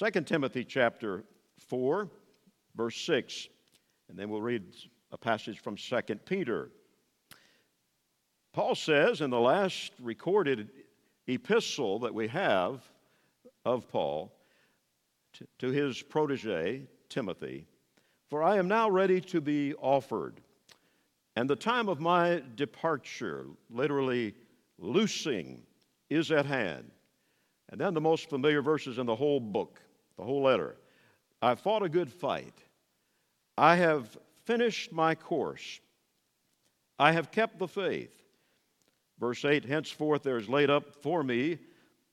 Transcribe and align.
2 0.00 0.22
Timothy 0.22 0.64
chapter 0.64 1.24
4, 1.58 2.08
verse 2.74 2.96
6, 3.02 3.48
and 4.08 4.18
then 4.18 4.30
we'll 4.30 4.40
read 4.40 4.64
a 5.12 5.18
passage 5.18 5.58
from 5.58 5.76
2 5.76 6.00
Peter. 6.24 6.70
Paul 8.54 8.74
says 8.74 9.20
in 9.20 9.28
the 9.28 9.38
last 9.38 9.92
recorded 10.00 10.70
epistle 11.26 11.98
that 11.98 12.14
we 12.14 12.28
have 12.28 12.82
of 13.66 13.90
Paul 13.90 14.32
to, 15.34 15.46
to 15.58 15.70
his 15.70 16.00
protege, 16.00 16.86
Timothy, 17.10 17.66
For 18.30 18.42
I 18.42 18.56
am 18.56 18.68
now 18.68 18.88
ready 18.88 19.20
to 19.20 19.42
be 19.42 19.74
offered, 19.74 20.40
and 21.36 21.50
the 21.50 21.56
time 21.56 21.90
of 21.90 22.00
my 22.00 22.42
departure, 22.54 23.48
literally 23.68 24.34
loosing, 24.78 25.60
is 26.08 26.30
at 26.30 26.46
hand. 26.46 26.90
And 27.68 27.78
then 27.78 27.92
the 27.92 28.00
most 28.00 28.30
familiar 28.30 28.62
verses 28.62 28.96
in 28.96 29.04
the 29.04 29.14
whole 29.14 29.40
book, 29.40 29.78
the 30.20 30.26
whole 30.26 30.42
letter. 30.42 30.76
I 31.40 31.54
fought 31.54 31.82
a 31.82 31.88
good 31.88 32.12
fight. 32.12 32.52
I 33.56 33.76
have 33.76 34.18
finished 34.44 34.92
my 34.92 35.14
course. 35.14 35.80
I 36.98 37.12
have 37.12 37.30
kept 37.30 37.58
the 37.58 37.66
faith. 37.66 38.12
Verse 39.18 39.44
8 39.46 39.64
Henceforth 39.64 40.22
there 40.22 40.36
is 40.36 40.48
laid 40.48 40.68
up 40.68 41.02
for 41.02 41.22
me 41.22 41.58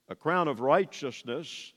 a 0.08 0.14
crown 0.14 0.48
of 0.48 0.60
righteousness, 0.60 1.74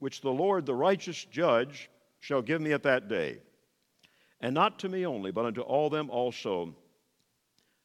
which 0.00 0.20
the 0.20 0.32
Lord, 0.32 0.66
the 0.66 0.74
righteous 0.74 1.24
judge, 1.24 1.88
shall 2.18 2.42
give 2.42 2.60
me 2.60 2.72
at 2.72 2.82
that 2.82 3.08
day. 3.08 3.38
And 4.40 4.54
not 4.54 4.80
to 4.80 4.88
me 4.88 5.06
only, 5.06 5.30
but 5.30 5.44
unto 5.44 5.60
all 5.60 5.88
them 5.88 6.10
also 6.10 6.74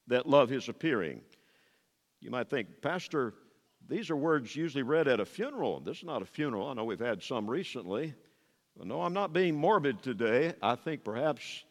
that 0.07 0.27
love 0.27 0.49
his 0.49 0.69
appearing. 0.69 1.21
You 2.19 2.31
might 2.31 2.49
think, 2.49 2.81
Pastor, 2.81 3.35
these 3.89 4.11
are 4.11 4.15
words 4.15 4.55
usually 4.55 4.83
read 4.83 5.07
at 5.07 5.19
a 5.19 5.25
funeral. 5.25 5.79
This 5.79 5.97
is 5.97 6.03
not 6.03 6.21
a 6.21 6.25
funeral. 6.25 6.67
I 6.67 6.73
know 6.75 6.85
we've 6.85 6.99
had 6.99 7.23
some 7.23 7.49
recently. 7.49 8.13
But 8.77 8.85
no, 8.85 9.01
I'm 9.01 9.13
not 9.13 9.33
being 9.33 9.55
morbid 9.55 10.03
today. 10.03 10.53
I 10.61 10.75
think 10.75 11.03
perhaps 11.03 11.63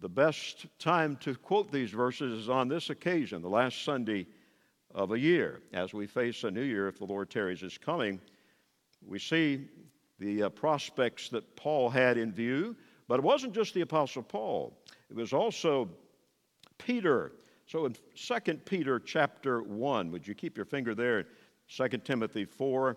the 0.00 0.08
best 0.08 0.66
time 0.78 1.16
to 1.16 1.34
quote 1.34 1.72
these 1.72 1.90
verses 1.90 2.42
is 2.42 2.48
on 2.48 2.68
this 2.68 2.88
occasion, 2.88 3.42
the 3.42 3.48
last 3.48 3.82
Sunday 3.82 4.26
of 4.94 5.10
a 5.10 5.18
year. 5.18 5.60
As 5.72 5.92
we 5.92 6.06
face 6.06 6.44
a 6.44 6.50
new 6.50 6.62
year, 6.62 6.86
if 6.86 6.98
the 6.98 7.04
Lord 7.04 7.30
tarries 7.30 7.64
is 7.64 7.76
coming, 7.78 8.20
we 9.04 9.18
see 9.18 9.66
the 10.20 10.44
uh, 10.44 10.48
prospects 10.50 11.30
that 11.30 11.56
Paul 11.56 11.90
had 11.90 12.16
in 12.16 12.32
view. 12.32 12.76
But 13.08 13.18
it 13.18 13.24
wasn't 13.24 13.54
just 13.54 13.74
the 13.74 13.80
Apostle 13.80 14.22
Paul, 14.22 14.78
it 15.10 15.16
was 15.16 15.32
also 15.32 15.90
Peter. 16.78 17.32
So 17.66 17.86
in 17.86 17.96
2 18.14 18.54
Peter 18.64 19.00
chapter 19.00 19.62
1, 19.62 20.10
would 20.10 20.26
you 20.26 20.34
keep 20.34 20.56
your 20.56 20.66
finger 20.66 20.94
there? 20.94 21.26
2 21.74 21.88
Timothy 22.04 22.44
4, 22.44 22.96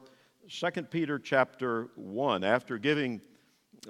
2 0.50 0.72
Peter 0.84 1.18
chapter 1.18 1.88
1, 1.96 2.44
after 2.44 2.78
giving 2.78 3.22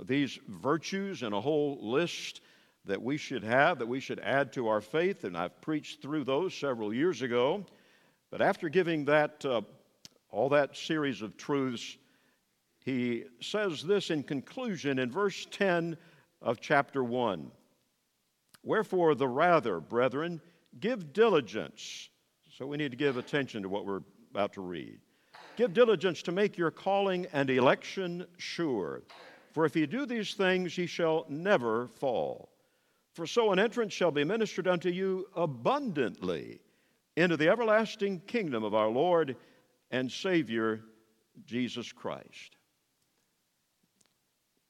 these 0.04 0.38
virtues 0.48 1.24
and 1.24 1.34
a 1.34 1.42
whole 1.42 1.80
list 1.82 2.42
that 2.86 3.02
we 3.02 3.18
should 3.18 3.44
have, 3.44 3.80
that 3.80 3.88
we 3.88 4.00
should 4.00 4.20
add 4.20 4.54
to 4.54 4.68
our 4.68 4.82
faith, 4.82 5.24
and 5.24 5.36
I've 5.36 5.60
preached 5.62 6.02
through 6.02 6.24
those 6.24 6.54
several 6.54 6.94
years 6.94 7.22
ago. 7.22 7.66
But 8.30 8.42
after 8.42 8.70
giving 8.70 9.06
that, 9.06 9.44
uh, 9.46 9.62
all 10.30 10.50
that 10.50 10.78
series 10.78 11.22
of 11.22 11.38
truths, 11.38 11.98
he 12.86 13.26
says 13.42 13.84
this 13.84 14.12
in 14.12 14.24
conclusion 14.24 15.00
in 15.00 15.12
verse 15.12 15.48
10 15.52 15.98
of 16.42 16.62
chapter 16.62 17.04
1 17.04 17.52
Wherefore, 18.64 19.16
the 19.16 19.28
rather, 19.28 19.80
brethren, 19.80 20.42
give 20.80 21.14
diligence. 21.14 22.10
So 22.58 22.66
we 22.66 22.78
need 22.78 22.92
to 22.92 22.98
give 22.98 23.18
attention 23.18 23.64
to 23.64 23.70
what 23.70 23.86
we're 23.86 24.02
about 24.32 24.54
to 24.54 24.62
read. 24.62 25.00
Give 25.56 25.74
diligence 25.74 26.22
to 26.24 26.32
make 26.32 26.58
your 26.58 26.72
calling 26.72 27.28
and 27.34 27.50
election 27.50 28.26
sure. 28.38 29.04
For 29.54 29.66
if 29.66 29.76
ye 29.76 29.86
do 29.86 30.06
these 30.06 30.36
things, 30.36 30.78
ye 30.78 30.86
shall 30.86 31.26
never 31.30 31.88
fall. 31.88 32.50
For 33.14 33.26
so 33.26 33.52
an 33.52 33.58
entrance 33.58 33.94
shall 33.94 34.12
be 34.12 34.24
ministered 34.24 34.68
unto 34.68 34.90
you 34.90 35.28
abundantly 35.36 36.60
into 37.16 37.36
the 37.36 37.50
everlasting 37.50 38.20
kingdom 38.28 38.64
of 38.64 38.76
our 38.76 38.90
Lord 38.90 39.36
and 39.90 40.12
Savior, 40.12 40.82
Jesus 41.46 41.92
Christ. 41.92 42.58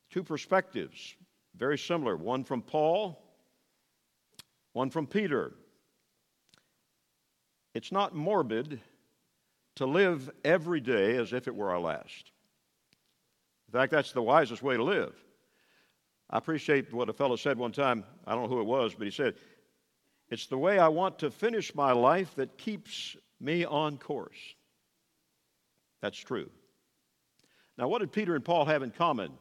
Two 0.10 0.24
perspectives, 0.24 1.16
very 1.58 1.78
similar 1.78 2.16
one 2.16 2.46
from 2.46 2.62
Paul, 2.62 3.22
one 4.72 4.90
from 4.90 5.06
Peter. 5.06 5.54
It's 7.78 7.92
not 7.92 8.16
morbid 8.16 8.82
to 9.76 9.86
live 9.86 10.32
every 10.44 10.80
day 10.80 11.16
as 11.16 11.32
if 11.32 11.48
it 11.48 11.56
were 11.56 11.70
our 11.70 11.80
last. 11.80 12.32
In 13.68 13.72
fact, 13.72 13.92
that's 13.92 14.14
the 14.14 14.22
wisest 14.24 14.64
way 14.64 14.76
to 14.76 14.84
live. 14.84 15.14
I 16.28 16.40
appreciate 16.40 16.92
what 16.92 17.08
a 17.08 17.14
fellow 17.14 17.36
said 17.36 17.56
one 17.56 17.72
time. 17.72 18.04
I 18.26 18.34
don't 18.34 18.50
know 18.50 18.56
who 18.56 18.62
it 18.62 18.66
was, 18.66 18.96
but 18.96 19.06
he 19.06 19.12
said, 19.12 19.36
It's 20.32 20.48
the 20.48 20.58
way 20.58 20.80
I 20.80 20.88
want 20.88 21.20
to 21.20 21.30
finish 21.30 21.76
my 21.76 21.92
life 21.92 22.34
that 22.38 22.58
keeps 22.58 23.16
me 23.40 23.64
on 23.64 24.00
course. 24.00 24.56
That's 26.02 26.18
true. 26.18 26.50
Now, 27.78 27.90
what 27.90 28.00
did 28.00 28.12
Peter 28.12 28.34
and 28.34 28.44
Paul 28.44 28.66
have 28.66 28.82
in 28.82 28.90
common 28.90 29.32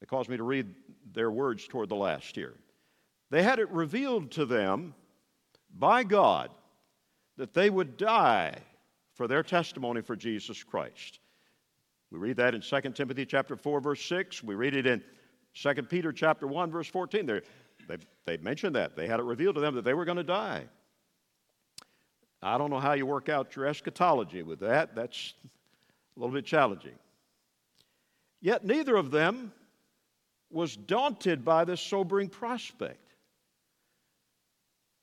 that 0.00 0.08
caused 0.08 0.28
me 0.28 0.38
to 0.38 0.42
read 0.42 0.74
their 1.12 1.30
words 1.30 1.68
toward 1.68 1.88
the 1.88 1.94
last 1.94 2.34
here? 2.34 2.54
They 3.30 3.44
had 3.44 3.60
it 3.60 3.70
revealed 3.70 4.32
to 4.32 4.44
them 4.44 4.92
by 5.72 6.02
God 6.02 6.50
that 7.40 7.54
they 7.54 7.70
would 7.70 7.96
die 7.96 8.54
for 9.14 9.26
their 9.26 9.42
testimony 9.42 10.02
for 10.02 10.14
Jesus 10.14 10.62
Christ. 10.62 11.20
We 12.10 12.18
read 12.18 12.36
that 12.36 12.54
in 12.54 12.60
2 12.60 12.80
Timothy 12.90 13.24
chapter 13.24 13.56
4 13.56 13.80
verse 13.80 14.04
6. 14.04 14.44
We 14.44 14.54
read 14.54 14.76
it 14.76 14.86
in 14.86 15.02
2 15.54 15.74
Peter 15.84 16.12
chapter 16.12 16.46
1, 16.46 16.70
verse 16.70 16.86
14, 16.88 17.24
they 17.24 17.40
they 18.26 18.36
mentioned 18.36 18.76
that. 18.76 18.94
They 18.94 19.06
had 19.06 19.20
it 19.20 19.22
revealed 19.22 19.54
to 19.54 19.60
them 19.62 19.74
that 19.74 19.84
they 19.84 19.94
were 19.94 20.04
going 20.04 20.18
to 20.18 20.22
die. 20.22 20.64
I 22.42 22.58
don't 22.58 22.68
know 22.68 22.78
how 22.78 22.92
you 22.92 23.06
work 23.06 23.30
out 23.30 23.56
your 23.56 23.66
eschatology 23.66 24.42
with 24.42 24.60
that. 24.60 24.94
That's 24.94 25.32
a 26.16 26.20
little 26.20 26.34
bit 26.34 26.44
challenging. 26.44 26.94
Yet 28.42 28.66
neither 28.66 28.96
of 28.96 29.10
them 29.10 29.52
was 30.50 30.76
daunted 30.76 31.42
by 31.42 31.64
this 31.64 31.80
sobering 31.80 32.28
prospect. 32.28 33.09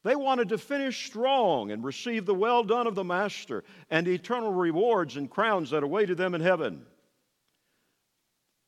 They 0.04 0.16
wanted 0.16 0.50
to 0.50 0.58
finish 0.58 1.08
strong 1.08 1.72
and 1.72 1.84
receive 1.84 2.26
the 2.26 2.36
well 2.36 2.64
done 2.64 2.88
of 2.88 2.96
the 2.96 3.04
Master 3.04 3.64
and 3.90 4.08
eternal 4.08 4.54
rewards 4.54 5.18
and 5.18 5.30
crowns 5.30 5.72
that 5.72 5.84
awaited 5.84 6.18
them 6.18 6.36
in 6.36 6.42
heaven. 6.42 6.86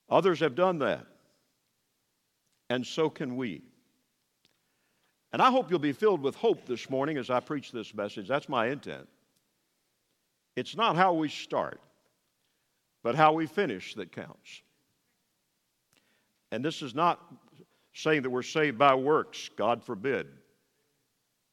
Others 0.10 0.40
have 0.40 0.56
done 0.56 0.80
that 0.80 1.06
and 2.70 2.86
so 2.86 3.10
can 3.10 3.36
we. 3.36 3.64
And 5.34 5.42
I 5.42 5.52
hope 5.52 5.70
you'll 5.70 5.80
be 5.80 5.92
filled 5.92 6.22
with 6.22 6.36
hope 6.36 6.66
this 6.66 6.90
morning 6.90 7.18
as 7.18 7.30
I 7.30 7.40
preach 7.40 7.72
this 7.72 7.94
message. 7.94 8.28
That's 8.28 8.50
my 8.50 8.68
intent. 8.68 9.08
It's 10.56 10.76
not 10.76 10.96
how 10.96 11.14
we 11.14 11.30
start, 11.30 11.80
but 13.04 13.16
how 13.16 13.34
we 13.34 13.46
finish 13.46 13.96
that 13.96 14.12
counts. 14.12 14.62
And 16.52 16.66
this 16.66 16.82
is 16.82 16.96
not 16.96 17.20
saying 17.94 18.24
that 18.24 18.30
we're 18.30 18.42
saved 18.42 18.78
by 18.78 18.96
works, 18.96 19.50
God 19.56 19.84
forbid. 19.84 20.28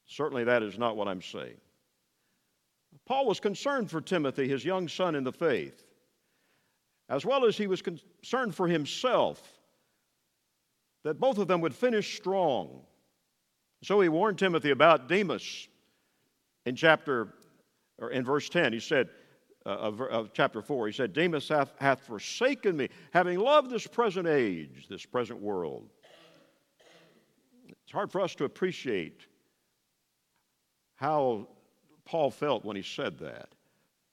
Certainly, 0.07 0.45
that 0.45 0.63
is 0.63 0.77
not 0.77 0.95
what 0.95 1.07
I'm 1.07 1.21
saying. 1.21 1.57
Paul 3.05 3.25
was 3.25 3.39
concerned 3.39 3.91
for 3.91 4.01
Timothy, 4.01 4.47
his 4.47 4.65
young 4.65 4.87
son 4.87 5.15
in 5.15 5.23
the 5.23 5.31
faith, 5.31 5.83
as 7.09 7.25
well 7.25 7.45
as 7.45 7.57
he 7.57 7.67
was 7.67 7.81
concerned 7.81 8.55
for 8.55 8.67
himself 8.67 9.41
that 11.03 11.19
both 11.19 11.37
of 11.37 11.47
them 11.47 11.61
would 11.61 11.75
finish 11.75 12.17
strong. 12.17 12.81
So 13.83 14.01
he 14.01 14.09
warned 14.09 14.39
Timothy 14.39 14.71
about 14.71 15.07
Demas 15.07 15.67
in 16.65 16.75
chapter 16.75 17.33
or 17.97 18.11
in 18.11 18.25
verse 18.25 18.49
10. 18.49 18.73
He 18.73 18.79
said, 18.79 19.09
uh, 19.65 19.69
of, 19.69 20.01
of, 20.01 20.33
chapter 20.33 20.61
4, 20.61 20.87
he 20.87 20.93
said, 20.93 21.13
Demas 21.13 21.47
hath, 21.49 21.73
hath 21.79 22.01
forsaken 22.01 22.77
me, 22.77 22.89
having 23.11 23.39
loved 23.39 23.69
this 23.69 23.85
present 23.85 24.27
age, 24.27 24.87
this 24.89 25.05
present 25.05 25.41
world. 25.41 25.89
It's 27.67 27.91
hard 27.91 28.11
for 28.11 28.21
us 28.21 28.35
to 28.35 28.45
appreciate 28.45 29.27
how 30.97 31.47
Paul 32.05 32.29
felt 32.29 32.65
when 32.65 32.75
he 32.75 32.83
said 32.83 33.17
that. 33.19 33.49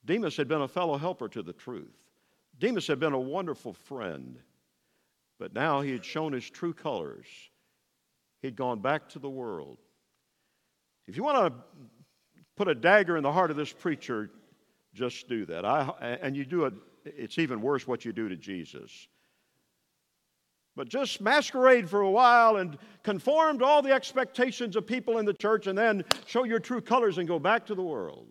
Demas 0.05 0.37
had 0.37 0.49
been 0.49 0.63
a 0.63 0.69
fellow 0.69 0.97
helper 0.97 1.29
to 1.29 1.43
the 1.43 1.53
truth. 1.53 1.97
Demas 2.59 2.87
had 2.87 3.01
been 3.01 3.13
a 3.13 3.21
wonderful 3.21 3.73
friend. 3.73 4.39
But 5.39 5.53
now 5.55 5.81
he 5.81 5.91
had 5.91 6.05
shown 6.05 6.33
his 6.33 6.49
true 6.49 6.73
colors. 6.73 7.27
He'd 8.43 8.57
gone 8.57 8.81
back 8.81 9.09
to 9.11 9.19
the 9.19 9.29
world. 9.29 9.79
If 11.07 11.17
you 11.17 11.25
want 11.25 11.53
to 11.53 11.61
put 12.57 12.69
a 12.69 12.75
dagger 12.75 13.17
in 13.17 13.23
the 13.23 13.33
heart 13.33 13.51
of 13.51 13.57
this 13.57 13.73
preacher, 13.73 14.31
just 14.95 15.29
do 15.29 15.45
that. 15.47 15.65
I, 15.65 16.19
and 16.23 16.37
you 16.37 16.45
do 16.45 16.65
it, 16.67 16.75
it's 17.05 17.39
even 17.39 17.61
worse 17.61 17.87
what 17.87 18.05
you 18.05 18.13
do 18.13 18.29
to 18.29 18.37
Jesus. 18.37 19.09
But 20.77 20.89
just 20.89 21.21
masquerade 21.21 21.89
for 21.89 22.01
a 22.01 22.11
while 22.11 22.57
and 22.57 22.77
conform 23.03 23.61
to 23.61 23.65
all 23.65 23.83
the 23.83 23.93
expectations 23.93 24.75
of 24.75 24.87
people 24.87 25.19
in 25.19 25.25
the 25.25 25.33
church 25.33 25.67
and 25.67 25.79
then 25.79 26.05
show 26.27 26.45
your 26.45 26.59
true 26.59 26.81
colors 26.81 27.19
and 27.19 27.29
go 27.29 27.39
back 27.39 27.67
to 27.67 27.75
the 27.75 27.83
world. 27.83 28.27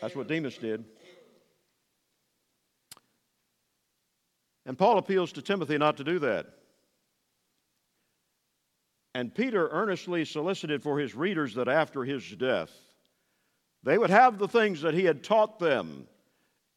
That's 0.00 0.14
what 0.14 0.28
Demas 0.28 0.56
did. 0.56 0.84
And 4.66 4.78
Paul 4.78 4.98
appeals 4.98 5.32
to 5.32 5.42
Timothy 5.42 5.78
not 5.78 5.96
to 5.96 6.04
do 6.04 6.18
that. 6.20 6.46
And 9.14 9.34
Peter 9.34 9.68
earnestly 9.72 10.24
solicited 10.24 10.82
for 10.82 11.00
his 11.00 11.14
readers 11.14 11.54
that 11.54 11.66
after 11.66 12.04
his 12.04 12.24
death, 12.36 12.70
they 13.82 13.98
would 13.98 14.10
have 14.10 14.38
the 14.38 14.46
things 14.46 14.82
that 14.82 14.94
he 14.94 15.04
had 15.04 15.24
taught 15.24 15.58
them 15.58 16.06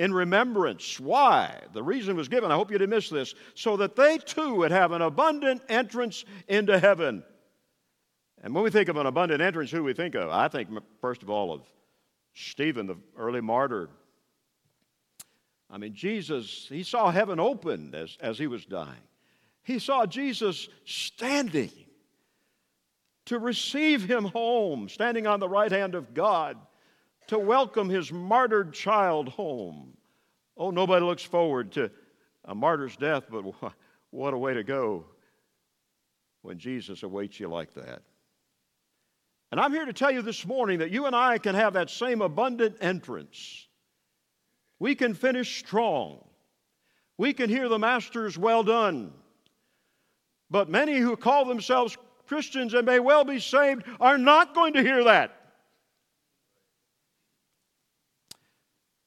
in 0.02 0.12
remembrance. 0.12 1.00
Why? 1.00 1.56
The 1.74 1.84
reason 1.84 2.16
was 2.16 2.28
given, 2.28 2.52
I 2.52 2.56
hope 2.56 2.72
you 2.72 2.80
didn't 2.80 2.90
miss 2.90 3.08
this, 3.08 3.36
so 3.54 3.78
that 3.78 3.96
they 3.96 4.18
too 4.18 4.56
would 4.56 4.72
have 4.72 4.94
an 4.94 5.04
abundant 5.04 5.62
entrance 5.70 6.26
into 6.48 6.80
heaven. 6.80 7.24
And 8.42 8.56
when 8.56 8.64
we 8.64 8.72
think 8.72 8.90
of 8.90 8.98
an 8.98 9.06
abundant 9.06 9.44
entrance, 9.44 9.70
who 9.70 9.78
do 9.78 9.84
we 9.84 9.94
think 9.94 10.16
of? 10.16 10.32
I 10.32 10.48
think, 10.48 10.70
first 11.02 11.22
of 11.22 11.30
all, 11.30 11.54
of 11.54 11.62
Stephen, 12.34 12.88
the 12.88 12.98
early 13.16 13.42
martyr. 13.42 13.90
I 15.70 15.78
mean, 15.78 15.94
Jesus, 15.94 16.66
he 16.68 16.82
saw 16.82 17.12
heaven 17.12 17.40
opened 17.40 17.94
as, 17.94 18.18
as 18.20 18.40
he 18.40 18.48
was 18.48 18.66
dying. 18.66 19.04
He 19.62 19.78
saw 19.78 20.08
Jesus 20.08 20.68
standing 20.84 21.70
to 23.26 23.38
receive 23.38 24.10
him 24.10 24.26
home, 24.26 24.90
standing 24.90 25.28
on 25.28 25.40
the 25.40 25.48
right 25.48 25.72
hand 25.72 25.94
of 25.94 26.16
God 26.16 26.58
to 27.28 27.40
welcome 27.40 27.90
his 27.90 28.12
martyred 28.12 28.74
child 28.74 29.30
home. 29.30 29.96
Oh, 30.58 30.72
nobody 30.72 31.06
looks 31.06 31.24
forward 31.24 31.72
to 31.74 31.92
a 32.46 32.54
martyr's 32.54 32.96
death, 32.98 33.24
but 33.30 33.44
what 34.12 34.34
a 34.34 34.38
way 34.38 34.54
to 34.54 34.64
go 34.64 35.06
when 36.42 36.58
Jesus 36.58 37.04
awaits 37.04 37.40
you 37.40 37.48
like 37.48 37.74
that. 37.76 38.02
And 39.52 39.60
I'm 39.60 39.74
here 39.74 39.86
to 39.86 39.94
tell 39.94 40.12
you 40.12 40.22
this 40.22 40.46
morning 40.46 40.80
that 40.80 40.92
you 40.92 41.06
and 41.06 41.16
I 41.16 41.38
can 41.38 41.56
have 41.56 41.74
that 41.74 41.90
same 41.90 42.22
abundant 42.22 42.78
entrance. 42.80 43.68
We 44.80 44.96
can 44.96 45.14
finish 45.14 45.60
strong. 45.60 46.24
We 47.18 47.34
can 47.34 47.50
hear 47.50 47.68
the 47.68 47.78
Master's 47.78 48.38
well 48.38 48.64
done. 48.64 49.12
But 50.50 50.70
many 50.70 50.98
who 50.98 51.16
call 51.16 51.46
themselves 51.46 51.98
Christians 52.28 52.74
and 52.74 52.86
may 52.86 53.00
well 53.00 53.24
be 53.24 53.40
saved 53.40 53.84
are 54.00 54.18
not 54.18 54.56
going 54.56 54.74
to 54.74 54.82
hear 54.82 55.04
that. 55.04 55.41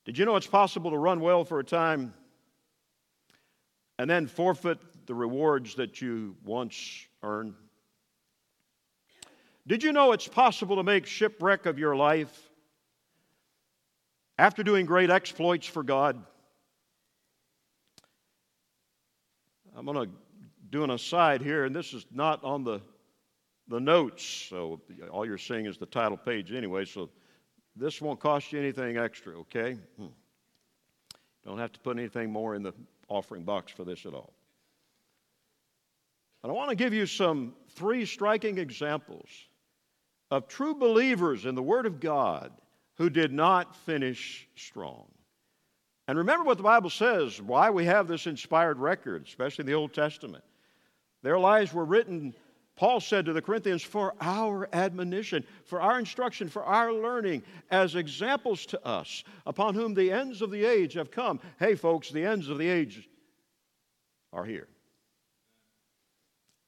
Did 0.04 0.18
you 0.18 0.26
know 0.26 0.36
it's 0.36 0.46
possible 0.46 0.90
to 0.90 0.98
run 0.98 1.20
well 1.20 1.44
for 1.44 1.58
a 1.60 1.64
time 1.64 2.12
and 3.98 4.08
then 4.08 4.26
forfeit 4.26 4.78
the 5.06 5.14
rewards 5.14 5.76
that 5.76 6.00
you 6.00 6.36
once 6.44 7.06
earned? 7.22 7.54
Did 9.66 9.82
you 9.82 9.92
know 9.92 10.12
it's 10.12 10.28
possible 10.28 10.76
to 10.76 10.82
make 10.82 11.06
shipwreck 11.06 11.64
of 11.64 11.78
your 11.78 11.96
life 11.96 12.50
after 14.38 14.62
doing 14.62 14.84
great 14.84 15.08
exploits 15.08 15.66
for 15.66 15.82
God? 15.82 16.22
I'm 19.74 19.86
going 19.86 20.06
to 20.06 20.14
do 20.70 20.84
an 20.84 20.90
aside 20.90 21.40
here, 21.40 21.64
and 21.64 21.74
this 21.74 21.94
is 21.94 22.04
not 22.12 22.44
on 22.44 22.62
the, 22.62 22.80
the 23.68 23.80
notes, 23.80 24.22
so 24.22 24.80
all 25.10 25.24
you're 25.24 25.38
seeing 25.38 25.64
is 25.64 25.78
the 25.78 25.86
title 25.86 26.16
page 26.18 26.52
anyway, 26.52 26.84
so 26.84 27.08
this 27.76 28.00
won't 28.00 28.20
cost 28.20 28.52
you 28.52 28.58
anything 28.58 28.96
extra, 28.96 29.38
okay? 29.40 29.76
Hmm. 29.98 30.06
Don't 31.44 31.58
have 31.58 31.72
to 31.72 31.80
put 31.80 31.98
anything 31.98 32.32
more 32.32 32.54
in 32.54 32.62
the 32.62 32.72
offering 33.08 33.42
box 33.42 33.72
for 33.72 33.84
this 33.84 34.06
at 34.06 34.14
all. 34.14 34.32
But 36.42 36.50
I 36.50 36.52
want 36.52 36.70
to 36.70 36.76
give 36.76 36.92
you 36.92 37.06
some 37.06 37.54
three 37.70 38.06
striking 38.06 38.58
examples 38.58 39.28
of 40.30 40.48
true 40.48 40.74
believers 40.74 41.46
in 41.46 41.54
the 41.54 41.62
Word 41.62 41.86
of 41.86 42.00
God 42.00 42.52
who 42.96 43.10
did 43.10 43.32
not 43.32 43.74
finish 43.74 44.48
strong. 44.56 45.06
And 46.06 46.18
remember 46.18 46.44
what 46.44 46.58
the 46.58 46.62
Bible 46.62 46.90
says, 46.90 47.40
why 47.40 47.70
we 47.70 47.86
have 47.86 48.08
this 48.08 48.26
inspired 48.26 48.78
record, 48.78 49.26
especially 49.26 49.62
in 49.62 49.66
the 49.66 49.74
Old 49.74 49.94
Testament. 49.94 50.44
Their 51.22 51.38
lives 51.38 51.72
were 51.72 51.84
written 51.84 52.34
Paul 52.76 53.00
said 53.00 53.24
to 53.26 53.32
the 53.32 53.42
Corinthians, 53.42 53.82
for 53.82 54.14
our 54.20 54.68
admonition, 54.72 55.44
for 55.64 55.80
our 55.80 55.98
instruction, 55.98 56.48
for 56.48 56.64
our 56.64 56.92
learning, 56.92 57.42
as 57.70 57.94
examples 57.94 58.66
to 58.66 58.84
us, 58.84 59.22
upon 59.46 59.74
whom 59.74 59.94
the 59.94 60.10
ends 60.10 60.42
of 60.42 60.50
the 60.50 60.64
age 60.64 60.94
have 60.94 61.10
come. 61.10 61.38
Hey, 61.58 61.76
folks, 61.76 62.10
the 62.10 62.24
ends 62.24 62.48
of 62.48 62.58
the 62.58 62.68
age 62.68 63.08
are 64.32 64.44
here. 64.44 64.66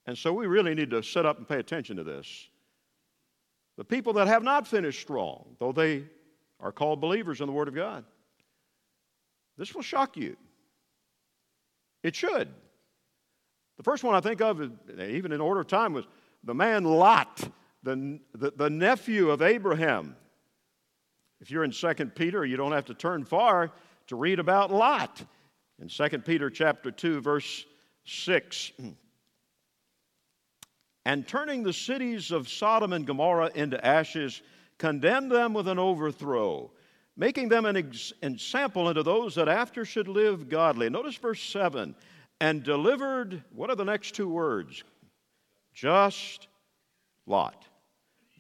And 0.07 0.17
so 0.17 0.33
we 0.33 0.47
really 0.47 0.75
need 0.75 0.91
to 0.91 1.03
sit 1.03 1.27
up 1.27 1.39
and 1.39 1.49
pay 1.49 1.59
attention 1.59 1.97
to 1.97 2.05
this. 2.05 2.49
The 3.77 3.85
people 3.85 4.13
that 4.15 4.29
have 4.29 4.45
not 4.45 4.67
finished 4.67 5.01
strong, 5.01 5.57
though 5.59 5.73
they 5.73 6.05
are 6.61 6.71
called 6.71 7.01
believers 7.01 7.41
in 7.41 7.47
the 7.49 7.53
Word 7.53 7.67
of 7.67 7.75
God, 7.75 8.05
this 9.59 9.75
will 9.75 9.83
shock 9.83 10.17
you. 10.17 10.37
It 12.05 12.15
should. 12.15 12.49
The 13.77 13.83
first 13.83 14.05
one 14.05 14.15
I 14.15 14.21
think 14.21 14.41
of, 14.41 14.71
even 14.99 15.33
in 15.33 15.41
order 15.41 15.61
of 15.61 15.67
time, 15.67 15.93
was 15.93 16.07
the 16.45 16.55
man 16.55 16.85
Lot, 16.85 17.49
the, 17.83 18.19
the, 18.35 18.53
the 18.57 18.71
nephew 18.71 19.31
of 19.31 19.43
Abraham. 19.43 20.17
If 21.41 21.51
you're 21.51 21.65
in 21.65 21.73
2 21.73 21.95
Peter, 22.15 22.45
you 22.45 22.57
don't 22.57 22.73
have 22.73 22.87
to 22.87 22.95
turn 22.95 23.25
far 23.25 23.71
to 24.07 24.17
read 24.17 24.39
about 24.39 24.73
Lot. 24.73 25.23
In 25.81 25.89
2 25.89 26.19
Peter 26.21 26.49
chapter 26.49 26.91
2, 26.91 27.21
verse 27.21 27.67
6. 28.07 28.73
And 31.05 31.29
turning 31.29 31.63
the 31.63 31.73
cities 31.73 32.31
of 32.31 32.49
Sodom 32.49 32.95
and 32.95 33.07
Gomorrah 33.07 33.51
into 33.55 33.85
ashes, 33.85 34.41
condemned 34.79 35.31
them 35.31 35.53
with 35.53 35.69
an 35.69 35.79
overthrow, 35.79 36.71
making 37.17 37.51
them 37.51 37.67
an 37.67 37.77
example 37.77 38.89
unto 38.89 39.03
those 39.03 39.35
that 39.35 39.49
after 39.49 39.85
should 39.85 40.09
live 40.09 40.49
godly. 40.49 40.89
Notice 40.89 41.17
verse 41.17 41.43
7 41.43 41.95
and 42.41 42.63
delivered, 42.63 43.43
what 43.55 43.71
are 43.71 43.77
the 43.77 43.85
next 43.85 44.15
two 44.15 44.29
words? 44.29 44.85
Just 45.75 46.49
Lot. 47.27 47.65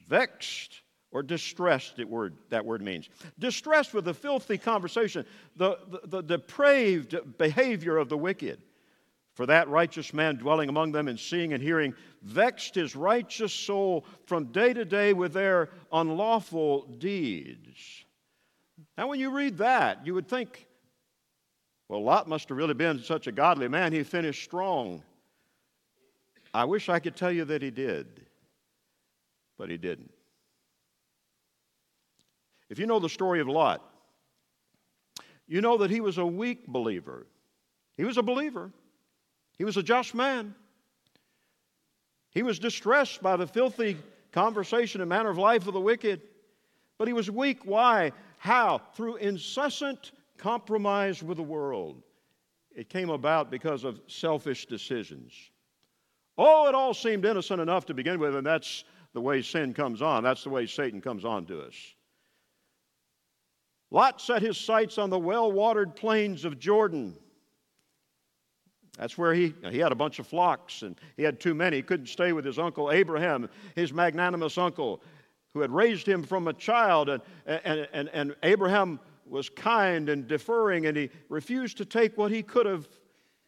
Vexed 0.09 0.83
or 1.11 1.23
distressed, 1.23 1.97
that 1.97 2.09
word, 2.09 2.37
that 2.51 2.65
word 2.65 2.83
means. 2.83 3.09
Distressed 3.39 3.95
with 3.95 4.05
the 4.05 4.15
filthy 4.15 4.59
conversation, 4.59 5.25
the, 5.57 5.79
the, 5.89 6.01
the 6.05 6.23
depraved 6.23 7.17
behavior 7.39 7.97
of 7.97 8.09
the 8.09 8.19
wicked. 8.19 8.61
For 9.35 9.47
that 9.47 9.69
righteous 9.69 10.15
man 10.15 10.37
dwelling 10.37 10.71
among 10.71 10.93
them 10.93 11.09
and 11.09 11.21
seeing 11.21 11.53
and 11.53 11.63
hearing 11.63 11.95
vexed 12.23 12.75
his 12.75 12.97
righteous 12.97 13.53
soul 13.53 14.07
from 14.27 14.47
day 14.47 14.73
to 14.73 14.85
day 14.85 15.13
with 15.13 15.35
their 15.35 15.69
unlawful 15.93 16.87
deeds. 16.99 18.05
Now, 18.97 19.09
when 19.09 19.21
you 19.21 19.31
read 19.31 19.59
that, 19.59 20.07
you 20.07 20.15
would 20.15 20.29
think, 20.29 20.66
well, 21.89 22.03
Lot 22.03 22.29
must 22.29 22.49
have 22.49 22.59
really 22.59 22.75
been 22.75 22.99
such 22.99 23.27
a 23.27 23.33
godly 23.33 23.69
man, 23.69 23.93
he 23.93 24.03
finished 24.03 24.43
strong. 24.43 25.03
I 26.53 26.65
wish 26.65 26.89
I 26.89 26.99
could 26.99 27.17
tell 27.17 27.31
you 27.31 27.45
that 27.45 27.63
he 27.63 27.71
did, 27.71 28.27
but 29.59 29.71
he 29.71 29.77
didn't. 29.77 30.13
If 32.69 32.79
you 32.79 32.87
know 32.87 32.99
the 32.99 33.09
story 33.09 33.41
of 33.41 33.49
Lot, 33.49 33.83
you 35.47 35.61
know 35.61 35.77
that 35.79 35.91
he 35.91 36.01
was 36.01 36.19
a 36.19 36.27
weak 36.27 36.67
believer. 36.67 37.27
He 37.97 38.05
was 38.05 38.17
a 38.17 38.23
believer, 38.23 38.73
he 39.59 39.65
was 39.65 39.77
a 39.77 39.83
just 39.83 40.15
man. 40.15 40.55
He 42.31 42.43
was 42.43 42.59
distressed 42.59 43.23
by 43.23 43.37
the 43.37 43.47
filthy 43.47 43.97
conversation 44.31 45.01
and 45.01 45.09
manner 45.09 45.31
of 45.31 45.39
life 45.39 45.67
of 45.67 45.73
the 45.73 45.81
wicked, 45.81 46.21
but 46.99 47.09
he 47.09 47.15
was 47.15 47.31
weak. 47.31 47.61
Why? 47.65 48.13
How? 48.37 48.83
Through 48.95 49.17
incessant 49.17 50.13
compromise 50.39 51.23
with 51.23 51.37
the 51.37 51.43
world. 51.43 52.03
It 52.75 52.89
came 52.89 53.11
about 53.11 53.51
because 53.51 53.85
of 53.85 54.01
selfish 54.07 54.67
decisions. 54.67 55.33
Oh, 56.37 56.69
it 56.69 56.75
all 56.75 56.93
seemed 56.93 57.25
innocent 57.25 57.61
enough 57.61 57.87
to 57.87 57.95
begin 57.95 58.19
with, 58.19 58.37
and 58.37 58.47
that's 58.47 58.85
the 59.15 59.21
way 59.21 59.41
sin 59.41 59.73
comes 59.73 60.03
on. 60.03 60.23
That's 60.23 60.45
the 60.45 60.51
way 60.51 60.67
Satan 60.67 61.01
comes 61.01 61.25
on 61.25 61.47
to 61.47 61.63
us. 61.63 61.75
Lot 63.91 64.21
set 64.21 64.43
his 64.43 64.59
sights 64.59 64.99
on 64.99 65.11
the 65.11 65.19
well 65.19 65.51
watered 65.51 65.97
plains 65.97 66.45
of 66.45 66.59
Jordan. 66.59 67.17
That's 68.99 69.17
where 69.17 69.33
he, 69.35 69.55
he 69.71 69.79
had 69.79 69.93
a 69.93 69.97
bunch 69.97 70.19
of 70.19 70.27
flocks, 70.27 70.83
and 70.83 70.97
he 71.17 71.23
had 71.23 71.39
too 71.39 71.55
many. 71.55 71.77
He 71.77 71.83
couldn't 71.83 72.07
stay 72.07 72.33
with 72.33 72.45
his 72.45 72.59
uncle 72.59 72.91
Abraham, 72.91 73.49
his 73.75 73.93
magnanimous 73.93 74.59
uncle, 74.59 75.03
who 75.53 75.61
had 75.61 75.71
raised 75.71 76.07
him 76.07 76.23
from 76.23 76.49
a 76.49 76.53
child. 76.53 77.09
And, 77.09 77.23
and, 77.47 77.89
and, 77.93 78.09
and 78.13 78.37
Abraham 78.43 79.01
was 79.29 79.49
kind 79.49 80.09
and 80.09 80.27
deferring, 80.27 80.87
and 80.87 80.97
he 80.97 81.11
refused 81.29 81.77
to 81.79 81.85
take 81.85 82.17
what 82.17 82.31
he 82.31 82.43
could 82.43 82.67
have 82.67 82.89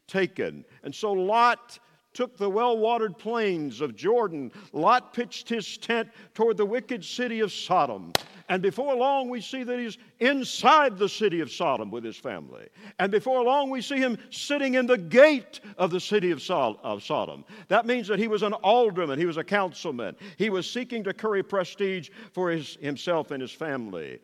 taken. 0.06 0.64
And 0.82 0.94
so 0.94 1.12
Lot 1.12 1.78
took 2.14 2.36
the 2.36 2.48
well 2.48 2.76
watered 2.76 3.16
plains 3.16 3.80
of 3.80 3.94
Jordan. 3.94 4.50
Lot 4.72 5.12
pitched 5.12 5.48
his 5.48 5.78
tent 5.78 6.08
toward 6.34 6.56
the 6.56 6.66
wicked 6.66 7.04
city 7.04 7.40
of 7.40 7.52
Sodom. 7.52 8.12
And 8.48 8.62
before 8.62 8.94
long, 8.96 9.28
we 9.28 9.42
see 9.42 9.62
that 9.62 9.78
he's 9.78 9.98
inside 10.20 10.98
the 10.98 11.08
city 11.08 11.40
of 11.40 11.52
Sodom 11.52 11.90
with 11.90 12.02
his 12.02 12.16
family. 12.16 12.66
And 12.98 13.12
before 13.12 13.44
long, 13.44 13.68
we 13.68 13.82
see 13.82 13.98
him 13.98 14.16
sitting 14.30 14.74
in 14.74 14.86
the 14.86 14.96
gate 14.96 15.60
of 15.76 15.90
the 15.90 16.00
city 16.00 16.30
of, 16.30 16.42
Sodom. 16.42 17.44
That 17.68 17.84
means 17.84 18.08
that 18.08 18.18
he 18.18 18.26
was 18.26 18.42
an 18.42 18.54
alderman, 18.54 19.18
he 19.18 19.26
was 19.26 19.36
a 19.36 19.44
councilman. 19.44 20.16
He 20.38 20.48
was 20.48 20.68
seeking 20.68 21.04
to 21.04 21.12
curry 21.12 21.42
prestige 21.42 22.08
for 22.32 22.50
his, 22.50 22.76
himself 22.80 23.30
and 23.30 23.42
his 23.42 23.52
family. 23.52 24.18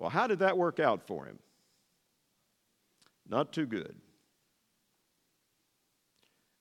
Well, 0.00 0.08
how 0.08 0.26
did 0.26 0.38
that 0.38 0.56
work 0.56 0.80
out 0.80 1.06
for 1.06 1.26
him? 1.26 1.38
Not 3.28 3.52
too 3.52 3.66
good. 3.66 3.94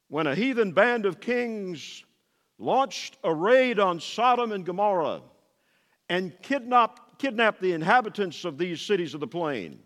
when 0.09 0.27
a 0.27 0.35
heathen 0.35 0.71
band 0.73 1.05
of 1.05 1.21
kings 1.21 2.03
launched 2.57 3.17
a 3.23 3.33
raid 3.33 3.79
on 3.79 3.99
Sodom 3.99 4.51
and 4.51 4.65
Gomorrah 4.65 5.21
and 6.09 6.33
kidnapped, 6.41 7.19
kidnapped 7.19 7.61
the 7.61 7.73
inhabitants 7.73 8.43
of 8.43 8.57
these 8.57 8.81
cities 8.81 9.13
of 9.13 9.19
the 9.19 9.27
plain. 9.27 9.79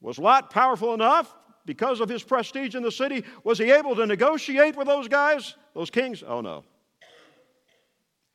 Was 0.00 0.18
Lot 0.18 0.50
powerful 0.50 0.94
enough 0.94 1.32
because 1.66 2.00
of 2.00 2.08
his 2.08 2.22
prestige 2.22 2.74
in 2.74 2.82
the 2.82 2.90
city? 2.90 3.22
Was 3.44 3.58
he 3.58 3.70
able 3.70 3.94
to 3.96 4.06
negotiate 4.06 4.76
with 4.76 4.86
those 4.86 5.08
guys, 5.08 5.54
those 5.74 5.90
kings? 5.90 6.24
Oh 6.26 6.40
no. 6.40 6.64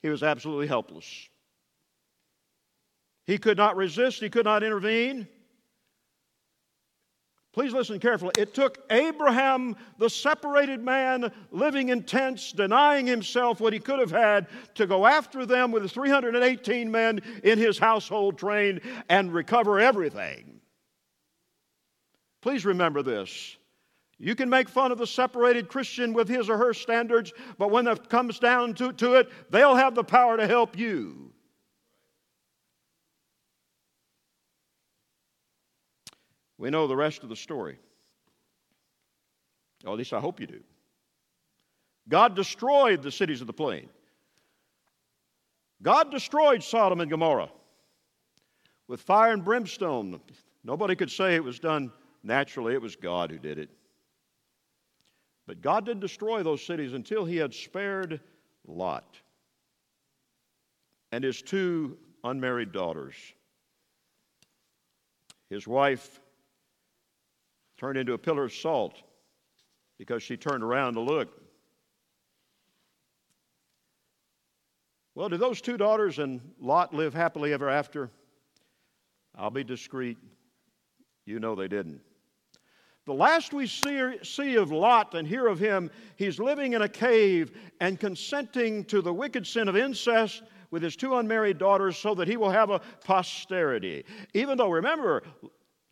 He 0.02 0.10
was 0.10 0.24
absolutely 0.24 0.68
helpless. 0.68 1.28
He 3.26 3.38
could 3.38 3.58
not 3.58 3.76
resist, 3.76 4.20
he 4.20 4.30
could 4.30 4.46
not 4.46 4.64
intervene. 4.64 5.28
Please 7.54 7.74
listen 7.74 8.00
carefully. 8.00 8.32
It 8.38 8.54
took 8.54 8.78
Abraham, 8.90 9.76
the 9.98 10.10
separated 10.10 10.82
man, 10.82 11.32
living 11.52 11.90
in 11.90 12.04
tents, 12.04 12.54
denying 12.54 13.06
himself 13.06 13.60
what 13.60 13.74
he 13.74 13.80
could 13.80 14.00
have 14.00 14.12
had, 14.12 14.48
to 14.76 14.88
go 14.88 15.06
after 15.06 15.46
them 15.46 15.72
with 15.72 15.92
318 15.92 16.90
men 16.90 17.20
in 17.44 17.60
his 17.60 17.78
household 17.78 18.38
train 18.38 18.80
and 19.10 19.34
recover 19.34 19.82
everything. 19.82 20.62
Please 22.42 22.66
remember 22.66 23.04
this. 23.04 23.58
You 24.18 24.36
can 24.36 24.50
make 24.50 24.70
fun 24.70 24.94
of 24.94 24.98
the 24.98 25.08
separated 25.08 25.68
Christian 25.68 26.14
with 26.14 26.30
his 26.30 26.50
or 26.50 26.58
her 26.58 26.74
standards, 26.74 27.34
but 27.58 27.70
when 27.70 27.86
it 27.86 28.08
comes 28.08 28.40
down 28.40 28.76
to, 28.76 28.94
to 28.94 29.16
it, 29.16 29.30
they'll 29.50 29.76
have 29.76 29.94
the 29.94 30.04
power 30.04 30.38
to 30.38 30.48
help 30.48 30.78
you. 30.78 31.31
We 36.62 36.70
know 36.70 36.86
the 36.86 36.96
rest 36.96 37.24
of 37.24 37.30
the 37.30 37.36
story. 37.36 37.80
Or 39.84 39.94
at 39.94 39.98
least 39.98 40.14
I 40.14 40.20
hope 40.20 40.40
you 40.40 40.46
do. 40.46 40.60
God 42.08 42.36
destroyed 42.36 43.02
the 43.02 43.12
cities 43.12 43.42
of 43.42 43.48
the 43.48 43.54
plain. 43.54 43.90
God 45.82 46.12
destroyed 46.12 46.62
Sodom 46.62 47.02
and 47.02 47.10
Gomorrah 47.10 47.50
with 48.88 49.02
fire 49.02 49.34
and 49.34 49.44
brimstone. 49.44 50.22
Nobody 50.64 50.96
could 50.96 51.10
say 51.10 51.34
it 51.34 51.44
was 51.44 51.58
done 51.58 51.92
naturally, 52.22 52.76
it 52.76 52.82
was 52.82 52.96
God 52.96 53.32
who 53.32 53.40
did 53.40 53.58
it. 53.58 53.72
But 55.48 55.62
God 55.64 55.84
didn't 55.84 56.02
destroy 56.02 56.44
those 56.44 56.64
cities 56.64 56.94
until 56.94 57.26
He 57.26 57.38
had 57.38 57.56
spared 57.56 58.20
Lot 58.68 59.20
and 61.12 61.24
his 61.24 61.42
two 61.42 61.98
unmarried 62.24 62.72
daughters. 62.72 63.16
His 65.50 65.68
wife 65.68 66.22
turned 67.82 67.98
into 67.98 68.14
a 68.14 68.18
pillar 68.18 68.44
of 68.44 68.54
salt 68.54 69.02
because 69.98 70.22
she 70.22 70.38
turned 70.38 70.62
around 70.62 70.94
to 70.94 71.00
look. 71.00 71.42
Well, 75.16 75.30
do 75.30 75.38
those 75.38 75.62
two 75.62 75.78
daughters 75.78 76.20
and 76.20 76.42
Lot 76.60 76.94
live 76.94 77.16
happily 77.16 77.54
ever 77.54 77.68
after? 77.68 78.12
I'll 79.36 79.50
be 79.50 79.64
discreet. 79.64 80.20
You 81.26 81.40
know 81.40 81.56
they 81.56 81.68
didn't. 81.68 82.02
The 83.08 83.16
last 83.16 83.52
we 83.52 83.66
see, 83.66 84.20
see 84.22 84.58
of 84.58 84.72
Lot 84.72 85.16
and 85.16 85.28
hear 85.28 85.48
of 85.48 85.58
him, 85.58 85.90
he's 86.18 86.38
living 86.38 86.74
in 86.74 86.84
a 86.84 86.90
cave 86.90 87.52
and 87.80 88.00
consenting 88.00 88.86
to 88.86 89.02
the 89.02 89.12
wicked 89.12 89.48
sin 89.48 89.68
of 89.68 89.76
incest 89.76 90.44
with 90.70 90.84
his 90.84 90.96
two 90.96 91.16
unmarried 91.16 91.58
daughters 91.58 91.98
so 91.98 92.14
that 92.14 92.28
he 92.28 92.38
will 92.38 92.52
have 92.52 92.70
a 92.70 92.80
posterity. 93.04 94.06
Even 94.36 94.60
though, 94.60 94.70
remember, 94.70 95.24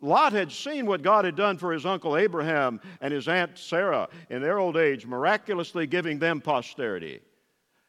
Lot 0.00 0.32
had 0.32 0.50
seen 0.50 0.86
what 0.86 1.02
God 1.02 1.24
had 1.24 1.36
done 1.36 1.58
for 1.58 1.72
his 1.72 1.84
uncle 1.84 2.16
Abraham 2.16 2.80
and 3.00 3.12
his 3.12 3.28
aunt 3.28 3.58
Sarah 3.58 4.08
in 4.30 4.40
their 4.40 4.58
old 4.58 4.76
age, 4.76 5.06
miraculously 5.06 5.86
giving 5.86 6.18
them 6.18 6.40
posterity. 6.40 7.20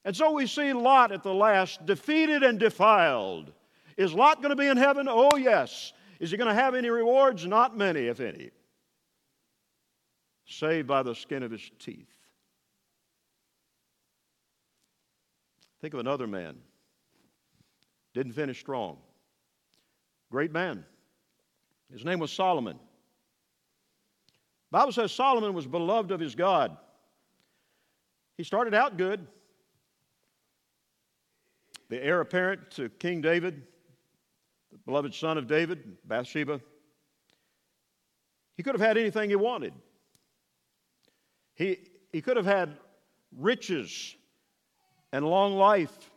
And 0.04 0.16
so 0.16 0.32
we 0.32 0.48
see 0.48 0.74
Lot 0.74 1.12
at 1.12 1.24
the 1.24 1.34
last 1.34 1.86
defeated 1.86 2.44
and 2.44 2.60
defiled. 2.60 3.54
Is 3.98 4.14
Lot 4.14 4.42
going 4.42 4.50
to 4.50 4.56
be 4.56 4.68
in 4.68 4.78
heaven? 4.78 5.08
Oh, 5.10 5.38
yes. 5.38 5.94
Is 6.20 6.32
he 6.32 6.38
going 6.38 6.50
to 6.50 6.62
have 6.62 6.76
any 6.76 6.90
rewards? 6.90 7.46
Not 7.46 7.78
many, 7.78 8.08
if 8.08 8.20
any. 8.20 8.52
Saved 10.46 10.88
by 10.88 11.04
the 11.04 11.16
skin 11.16 11.44
of 11.44 11.52
his 11.52 11.72
teeth. 11.80 12.08
Think 15.80 15.94
of 15.94 16.00
another 16.00 16.28
man. 16.28 16.58
Didn't 18.14 18.34
finish 18.34 18.60
strong. 18.60 18.98
Great 20.30 20.52
man. 20.52 20.86
His 21.92 22.06
name 22.06 22.20
was 22.20 22.32
Solomon. 22.32 22.80
Bible 24.72 24.94
says 24.94 25.12
Solomon 25.12 25.54
was 25.54 25.68
beloved 25.68 26.12
of 26.12 26.20
his 26.20 26.34
God. 26.34 26.78
He 28.38 28.44
started 28.44 28.74
out 28.74 28.98
good. 28.98 29.28
The 31.90 32.02
heir 32.02 32.22
apparent 32.22 32.72
to 32.72 32.88
King 32.90 33.20
David, 33.20 33.64
the 34.72 34.78
beloved 34.86 35.14
son 35.14 35.38
of 35.38 35.48
David, 35.48 35.98
Bathsheba. 36.06 36.62
He 38.56 38.64
could 38.64 38.76
have 38.76 38.82
had 38.82 38.98
anything 38.98 39.30
he 39.30 39.36
wanted. 39.36 39.74
He, 41.56 41.80
he 42.14 42.22
could 42.22 42.38
have 42.38 42.46
had 42.46 42.78
riches 43.38 44.16
and 45.12 45.26
long 45.26 45.58
life. 45.58 46.12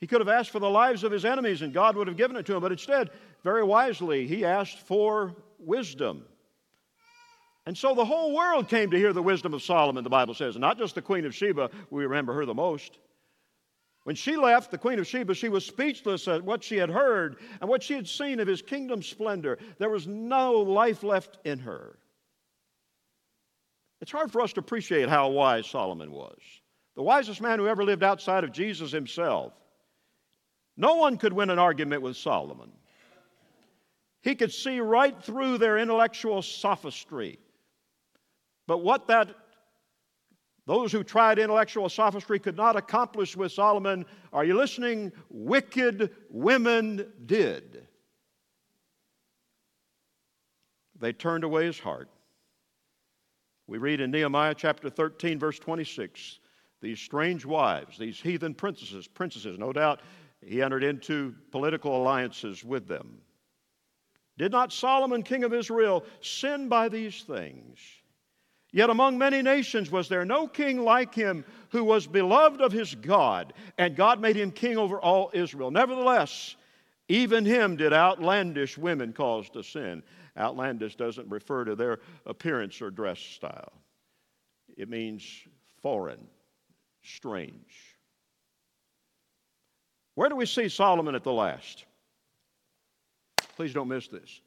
He 0.00 0.06
could 0.08 0.20
have 0.20 0.28
asked 0.28 0.50
for 0.50 0.58
the 0.58 0.70
lives 0.70 1.04
of 1.04 1.12
his 1.12 1.24
enemies 1.24 1.62
and 1.62 1.72
God 1.72 1.96
would 1.96 2.08
have 2.08 2.16
given 2.16 2.36
it 2.36 2.46
to 2.46 2.56
him, 2.56 2.60
but 2.60 2.72
instead, 2.72 3.10
very 3.42 3.64
wisely, 3.64 4.26
he 4.26 4.44
asked 4.44 4.78
for 4.78 5.34
wisdom. 5.58 6.24
And 7.66 7.76
so 7.76 7.94
the 7.94 8.04
whole 8.04 8.34
world 8.34 8.68
came 8.68 8.90
to 8.90 8.96
hear 8.96 9.12
the 9.12 9.22
wisdom 9.22 9.52
of 9.52 9.62
Solomon, 9.62 10.02
the 10.02 10.10
Bible 10.10 10.34
says, 10.34 10.56
not 10.56 10.78
just 10.78 10.94
the 10.94 11.02
Queen 11.02 11.26
of 11.26 11.34
Sheba, 11.34 11.70
we 11.90 12.04
remember 12.04 12.32
her 12.32 12.46
the 12.46 12.54
most. 12.54 12.98
When 14.04 14.16
she 14.16 14.36
left, 14.36 14.70
the 14.70 14.78
Queen 14.78 14.98
of 14.98 15.06
Sheba, 15.06 15.34
she 15.34 15.50
was 15.50 15.66
speechless 15.66 16.28
at 16.28 16.42
what 16.42 16.64
she 16.64 16.76
had 16.76 16.88
heard 16.88 17.36
and 17.60 17.68
what 17.68 17.82
she 17.82 17.92
had 17.92 18.08
seen 18.08 18.40
of 18.40 18.48
his 18.48 18.62
kingdom 18.62 19.02
splendor. 19.02 19.58
There 19.78 19.90
was 19.90 20.06
no 20.06 20.52
life 20.52 21.02
left 21.02 21.36
in 21.44 21.58
her. 21.58 21.98
It's 24.00 24.12
hard 24.12 24.32
for 24.32 24.40
us 24.40 24.54
to 24.54 24.60
appreciate 24.60 25.10
how 25.10 25.28
wise 25.28 25.66
Solomon 25.66 26.10
was. 26.10 26.38
The 26.96 27.02
wisest 27.02 27.42
man 27.42 27.58
who 27.58 27.68
ever 27.68 27.84
lived 27.84 28.02
outside 28.02 28.44
of 28.44 28.52
Jesus 28.52 28.92
himself. 28.92 29.52
No 30.76 30.94
one 30.94 31.18
could 31.18 31.32
win 31.32 31.50
an 31.50 31.58
argument 31.58 32.00
with 32.00 32.16
Solomon. 32.16 32.72
He 34.22 34.34
could 34.34 34.52
see 34.52 34.80
right 34.80 35.20
through 35.22 35.58
their 35.58 35.78
intellectual 35.78 36.42
sophistry. 36.42 37.38
But 38.66 38.78
what 38.78 39.06
that 39.08 39.34
those 40.68 40.92
who 40.92 41.02
tried 41.02 41.38
intellectual 41.38 41.88
sophistry 41.88 42.38
could 42.38 42.56
not 42.56 42.76
accomplish 42.76 43.34
with 43.34 43.52
Solomon, 43.52 44.04
are 44.34 44.44
you 44.44 44.54
listening? 44.54 45.12
Wicked 45.30 46.14
women 46.28 47.10
did. 47.24 47.88
They 51.00 51.14
turned 51.14 51.44
away 51.44 51.64
his 51.64 51.78
heart. 51.78 52.10
We 53.66 53.78
read 53.78 54.02
in 54.02 54.10
Nehemiah 54.10 54.54
chapter 54.54 54.90
13, 54.90 55.38
verse 55.38 55.58
26, 55.58 56.40
these 56.82 57.00
strange 57.00 57.46
wives, 57.46 57.96
these 57.96 58.20
heathen 58.20 58.52
princesses, 58.52 59.08
princesses, 59.08 59.58
no 59.58 59.72
doubt 59.72 60.00
he 60.44 60.62
entered 60.62 60.84
into 60.84 61.34
political 61.50 61.96
alliances 61.96 62.62
with 62.62 62.86
them. 62.86 63.22
Did 64.38 64.52
not 64.52 64.72
Solomon, 64.72 65.24
king 65.24 65.42
of 65.42 65.52
Israel, 65.52 66.04
sin 66.20 66.68
by 66.68 66.88
these 66.88 67.22
things? 67.24 67.78
Yet 68.70 68.88
among 68.88 69.18
many 69.18 69.42
nations 69.42 69.90
was 69.90 70.08
there 70.08 70.24
no 70.24 70.46
king 70.46 70.84
like 70.84 71.14
him 71.14 71.44
who 71.70 71.82
was 71.82 72.06
beloved 72.06 72.60
of 72.60 72.70
his 72.70 72.94
God, 72.94 73.52
and 73.78 73.96
God 73.96 74.20
made 74.20 74.36
him 74.36 74.52
king 74.52 74.76
over 74.76 75.00
all 75.00 75.30
Israel. 75.32 75.70
Nevertheless, 75.70 76.54
even 77.08 77.44
him 77.44 77.76
did 77.76 77.92
outlandish 77.92 78.78
women 78.78 79.12
cause 79.12 79.48
to 79.50 79.62
sin. 79.62 80.02
Outlandish 80.36 80.94
doesn't 80.96 81.28
refer 81.28 81.64
to 81.64 81.74
their 81.74 81.98
appearance 82.24 82.80
or 82.80 82.90
dress 82.90 83.18
style, 83.18 83.72
it 84.76 84.88
means 84.88 85.24
foreign, 85.82 86.28
strange. 87.02 87.96
Where 90.14 90.28
do 90.28 90.36
we 90.36 90.46
see 90.46 90.68
Solomon 90.68 91.14
at 91.14 91.24
the 91.24 91.32
last? 91.32 91.84
Please 93.58 93.74
don't 93.74 93.88
miss 93.88 94.06
this. 94.06 94.40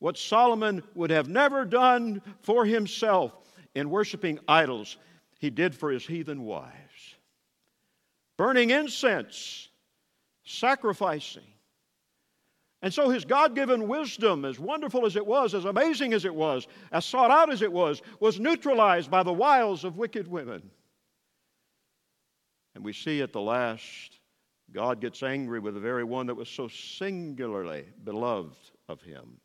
What 0.00 0.18
Solomon 0.18 0.82
would 0.96 1.10
have 1.10 1.28
never 1.28 1.64
done 1.64 2.20
for 2.42 2.64
himself 2.64 3.32
in 3.76 3.88
worshiping 3.88 4.40
idols, 4.48 4.96
he 5.38 5.48
did 5.48 5.76
for 5.76 5.92
his 5.92 6.04
heathen 6.04 6.42
wives. 6.42 7.14
Burning 8.36 8.70
incense, 8.70 9.68
sacrificing. 10.42 11.46
And 12.82 12.92
so 12.92 13.10
his 13.10 13.24
God 13.24 13.54
given 13.54 13.86
wisdom, 13.86 14.44
as 14.44 14.58
wonderful 14.58 15.06
as 15.06 15.14
it 15.14 15.24
was, 15.24 15.54
as 15.54 15.64
amazing 15.64 16.12
as 16.12 16.24
it 16.24 16.34
was, 16.34 16.66
as 16.90 17.04
sought 17.04 17.30
out 17.30 17.52
as 17.52 17.62
it 17.62 17.72
was, 17.72 18.02
was 18.18 18.40
neutralized 18.40 19.08
by 19.08 19.22
the 19.22 19.32
wiles 19.32 19.84
of 19.84 19.96
wicked 19.96 20.26
women. 20.26 20.68
And 22.74 22.84
we 22.84 22.92
see 22.92 23.22
at 23.22 23.32
the 23.32 23.40
last 23.40 24.17
God 24.72 25.00
gets 25.00 25.22
angry 25.22 25.60
with 25.60 25.74
the 25.74 25.80
very 25.80 26.04
one 26.04 26.26
that 26.26 26.34
was 26.34 26.48
so 26.48 26.68
singularly 26.68 27.84
beloved 28.04 28.56
of 28.88 29.00
him. 29.00 29.40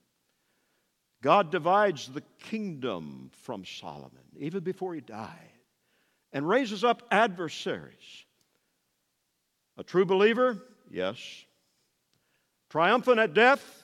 God 1.21 1.51
divides 1.51 2.09
the 2.09 2.23
kingdom 2.39 3.31
from 3.43 3.63
Solomon, 3.63 4.23
even 4.37 4.63
before 4.63 4.93
he 4.93 4.99
died, 4.99 5.29
and 6.33 6.47
raises 6.47 6.83
up 6.83 7.03
adversaries. 7.11 8.25
A 9.77 9.83
true 9.83 10.05
believer? 10.05 10.61
Yes. 10.91 11.17
Triumphant 12.69 13.19
at 13.19 13.33
death? 13.33 13.83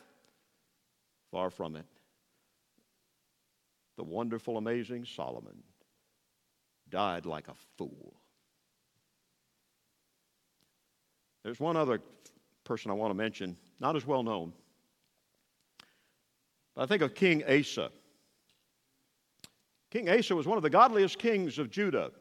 Far 1.32 1.50
from 1.50 1.78
it. 1.78 1.86
The 3.96 4.04
wonderful, 4.04 4.58
amazing 4.58 5.06
Solomon 5.06 5.64
died 6.90 7.26
like 7.26 7.48
a 7.48 7.56
fool. 7.78 8.19
There's 11.50 11.60
one 11.60 11.78
other 11.78 12.00
person 12.64 12.92
I 12.92 12.94
want 12.94 13.10
to 13.10 13.16
mention, 13.16 13.58
not 13.80 13.96
as 13.96 14.06
well 14.06 14.22
known. 14.22 14.54
But 16.76 16.84
I 16.84 16.86
think 16.86 17.02
of 17.02 17.16
King 17.16 17.44
Asa. 17.50 17.90
King 19.90 20.12
Asa 20.12 20.36
was 20.36 20.46
one 20.46 20.58
of 20.58 20.62
the 20.62 20.70
godliest 20.70 21.18
kings 21.18 21.58
of 21.58 21.72
Judah. 21.72 22.12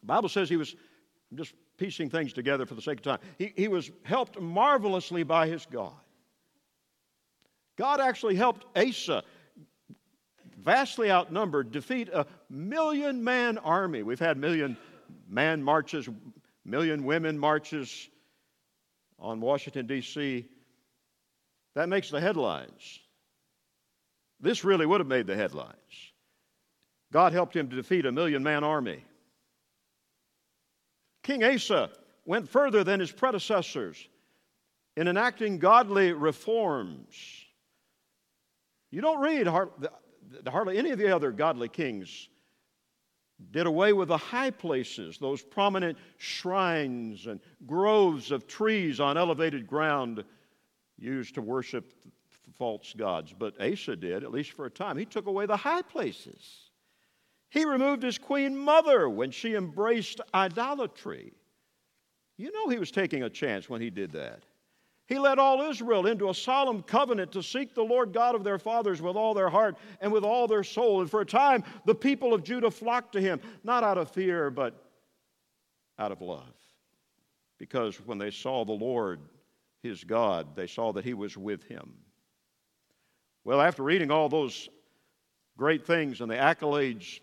The 0.00 0.06
Bible 0.06 0.28
says 0.28 0.48
he 0.48 0.56
was, 0.56 0.74
I'm 1.30 1.36
just 1.36 1.54
piecing 1.78 2.10
things 2.10 2.32
together 2.32 2.66
for 2.66 2.74
the 2.74 2.82
sake 2.82 2.98
of 2.98 3.02
time, 3.04 3.20
he, 3.38 3.52
he 3.54 3.68
was 3.68 3.92
helped 4.02 4.40
marvelously 4.40 5.22
by 5.22 5.46
his 5.46 5.64
God. 5.64 5.94
God 7.76 8.00
actually 8.00 8.34
helped 8.34 8.66
Asa, 8.76 9.22
vastly 10.58 11.08
outnumbered, 11.08 11.70
defeat 11.70 12.08
a 12.12 12.26
million 12.50 13.22
man 13.22 13.58
army. 13.58 14.02
We've 14.02 14.18
had 14.18 14.38
million 14.38 14.76
man 15.28 15.62
marches, 15.62 16.08
million 16.64 17.04
women 17.04 17.38
marches 17.38 18.08
on 19.18 19.40
Washington, 19.40 19.86
D.C. 19.86 20.46
That 21.74 21.88
makes 21.88 22.10
the 22.10 22.20
headlines. 22.20 23.00
This 24.40 24.64
really 24.64 24.86
would 24.86 25.00
have 25.00 25.06
made 25.06 25.26
the 25.26 25.36
headlines. 25.36 25.74
God 27.12 27.32
helped 27.32 27.54
him 27.54 27.70
to 27.70 27.76
defeat 27.76 28.06
a 28.06 28.12
million 28.12 28.42
man 28.42 28.64
army. 28.64 29.04
King 31.22 31.44
Asa 31.44 31.90
went 32.26 32.48
further 32.48 32.84
than 32.84 33.00
his 33.00 33.12
predecessors 33.12 33.96
in 34.96 35.08
enacting 35.08 35.58
godly 35.58 36.12
reforms. 36.12 37.14
You 38.90 39.00
don't 39.00 39.20
read 39.20 39.46
hardly 39.46 40.78
any 40.78 40.90
of 40.90 40.98
the 40.98 41.14
other 41.14 41.32
godly 41.32 41.68
kings 41.68 42.28
did 43.50 43.66
away 43.66 43.92
with 43.92 44.08
the 44.08 44.16
high 44.16 44.50
places, 44.50 45.18
those 45.18 45.42
prominent 45.42 45.98
shrines 46.18 47.26
and 47.26 47.40
groves 47.66 48.30
of 48.30 48.46
trees 48.46 49.00
on 49.00 49.16
elevated 49.16 49.66
ground 49.66 50.24
used 50.98 51.34
to 51.34 51.42
worship 51.42 51.92
false 52.56 52.94
gods. 52.96 53.34
But 53.36 53.60
Asa 53.60 53.96
did, 53.96 54.24
at 54.24 54.32
least 54.32 54.52
for 54.52 54.66
a 54.66 54.70
time. 54.70 54.96
He 54.96 55.04
took 55.04 55.26
away 55.26 55.46
the 55.46 55.56
high 55.56 55.82
places. 55.82 56.70
He 57.50 57.64
removed 57.64 58.02
his 58.02 58.18
queen 58.18 58.56
mother 58.56 59.08
when 59.08 59.30
she 59.30 59.54
embraced 59.54 60.20
idolatry. 60.34 61.32
You 62.36 62.50
know 62.52 62.68
he 62.68 62.78
was 62.78 62.90
taking 62.90 63.22
a 63.22 63.30
chance 63.30 63.68
when 63.68 63.80
he 63.80 63.90
did 63.90 64.12
that. 64.12 64.42
He 65.06 65.18
led 65.18 65.38
all 65.38 65.60
Israel 65.70 66.06
into 66.06 66.30
a 66.30 66.34
solemn 66.34 66.82
covenant 66.82 67.32
to 67.32 67.42
seek 67.42 67.74
the 67.74 67.82
Lord 67.82 68.12
God 68.12 68.34
of 68.34 68.42
their 68.42 68.58
fathers 68.58 69.02
with 69.02 69.16
all 69.16 69.34
their 69.34 69.50
heart 69.50 69.76
and 70.00 70.10
with 70.10 70.24
all 70.24 70.48
their 70.48 70.64
soul. 70.64 71.02
And 71.02 71.10
for 71.10 71.20
a 71.20 71.26
time, 71.26 71.62
the 71.84 71.94
people 71.94 72.32
of 72.32 72.42
Judah 72.42 72.70
flocked 72.70 73.12
to 73.12 73.20
him, 73.20 73.40
not 73.62 73.84
out 73.84 73.98
of 73.98 74.10
fear, 74.10 74.50
but 74.50 74.82
out 75.98 76.10
of 76.10 76.22
love. 76.22 76.54
Because 77.58 77.96
when 78.06 78.16
they 78.16 78.30
saw 78.30 78.64
the 78.64 78.72
Lord, 78.72 79.20
his 79.82 80.02
God, 80.04 80.56
they 80.56 80.66
saw 80.66 80.92
that 80.92 81.04
he 81.04 81.12
was 81.12 81.36
with 81.36 81.62
him. 81.64 81.92
Well, 83.44 83.60
after 83.60 83.82
reading 83.82 84.10
all 84.10 84.30
those 84.30 84.70
great 85.58 85.86
things 85.86 86.22
and 86.22 86.30
the 86.30 86.36
accolades 86.36 87.20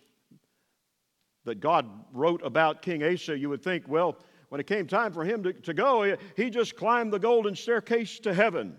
that 1.46 1.60
God 1.60 1.88
wrote 2.14 2.46
about 2.46 2.84
King 2.84 3.04
Asa, 3.04 3.36
you 3.36 3.50
would 3.50 3.64
think, 3.64 3.88
well, 3.88 4.18
when 4.52 4.60
it 4.60 4.68
came 4.68 4.86
time 4.86 5.14
for 5.14 5.24
him 5.24 5.44
to, 5.44 5.54
to 5.54 5.74
go, 5.74 6.18
he 6.36 6.50
just 6.50 6.76
climbed 6.76 7.14
the 7.14 7.18
golden 7.18 7.56
staircase 7.56 8.20
to 8.20 8.34
heaven. 8.34 8.76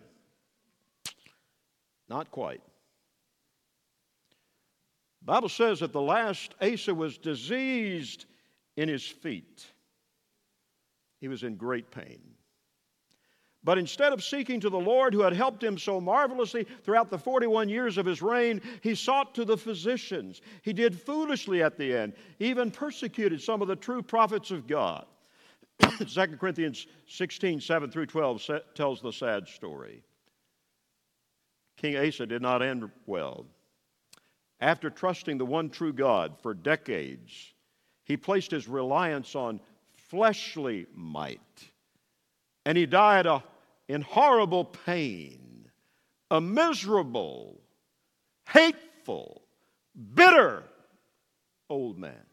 Not 2.11 2.30
quite. 2.30 2.61
The 5.22 5.24
Bible 5.32 5.48
says 5.48 5.80
that 5.80 5.94
the 5.94 6.02
last 6.02 6.54
Asa 6.61 6.94
was 6.94 7.16
diseased 7.16 8.26
in 8.76 8.87
his 8.87 9.02
feet. 9.02 9.64
He 11.22 11.28
was 11.28 11.42
in 11.42 11.56
great 11.56 11.90
pain. 11.90 12.20
But 13.64 13.78
instead 13.78 14.12
of 14.12 14.22
seeking 14.22 14.61
to 14.61 14.68
the 14.68 14.76
Lord 14.78 15.14
who 15.14 15.22
had 15.22 15.32
helped 15.32 15.64
him 15.64 15.78
so 15.78 16.02
marvelously 16.02 16.66
throughout 16.85 17.08
the 17.08 17.16
41 17.16 17.70
years 17.70 17.96
of 17.96 18.04
his 18.04 18.20
reign, 18.20 18.61
he 18.82 18.94
sought 18.94 19.35
to 19.37 19.46
the 19.46 19.56
physicians. 19.56 20.42
He 20.61 20.74
did 20.74 21.00
foolishly 21.00 21.62
at 21.62 21.78
the 21.78 21.96
end, 21.96 22.12
he 22.38 22.50
even 22.50 22.70
persecuted 22.70 23.40
some 23.40 23.62
of 23.62 23.68
the 23.68 23.76
true 23.76 24.02
prophets 24.02 24.50
of 24.50 24.66
God. 24.66 25.06
2 25.99 26.37
Corinthians 26.38 26.87
16, 27.07 27.61
7 27.61 27.90
through 27.90 28.07
12 28.07 28.51
tells 28.75 29.01
the 29.01 29.12
sad 29.12 29.49
story. 29.49 30.03
King 31.77 31.97
Asa 31.97 32.27
did 32.27 32.42
not 32.42 32.62
end 32.62 32.90
well. 33.07 33.47
After 34.61 34.90
trusting 34.90 35.38
the 35.38 35.45
one 35.45 35.71
true 35.71 35.92
God 35.92 36.37
for 36.40 36.55
decades, 36.55 37.55
he 38.05 38.16
placed 38.16 38.51
his 38.51 38.68
reliance 38.68 39.35
on 39.35 39.61
fleshly 40.09 40.87
might. 40.95 41.40
And 42.64 42.79
he 42.79 42.87
died 42.87 43.27
a, 43.27 43.42
in 43.88 44.03
horrible 44.03 44.64
pain, 44.64 45.68
a 46.31 46.40
miserable, 46.40 47.61
hateful, 48.49 49.42
bitter 50.14 50.64
old 51.68 51.99
man. 51.99 52.25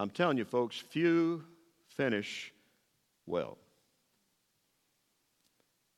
I'm 0.00 0.08
telling 0.08 0.38
you, 0.38 0.46
folks, 0.46 0.78
few 0.78 1.44
finish 1.88 2.54
well. 3.26 3.58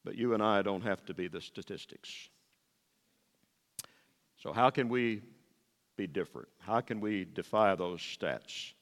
But 0.05 0.17
you 0.17 0.35
and 0.35 0.43
I 0.43 0.63
don't 0.63 0.83
have 0.83 1.05
to 1.07 1.15
be 1.15 1.29
the 1.29 1.41
statistics. 1.41 2.11
So, 4.39 4.53
how 4.53 4.71
can 4.71 4.89
we 4.89 5.23
be 5.97 6.09
different? 6.09 6.49
How 6.59 6.81
can 6.81 7.01
we 7.01 7.25
defy 7.25 7.77
those 7.77 8.01
stats? 8.01 8.73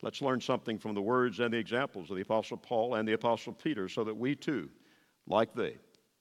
Let's 0.00 0.22
learn 0.22 0.40
something 0.40 0.78
from 0.78 0.94
the 0.94 1.02
words 1.02 1.40
and 1.40 1.52
the 1.52 1.58
examples 1.58 2.08
of 2.10 2.16
the 2.16 2.22
Apostle 2.22 2.58
Paul 2.58 2.94
and 2.94 3.08
the 3.08 3.14
Apostle 3.14 3.52
Peter 3.52 3.88
so 3.88 4.04
that 4.04 4.16
we 4.16 4.36
too, 4.36 4.68
like 5.26 5.54
they, 5.54 5.74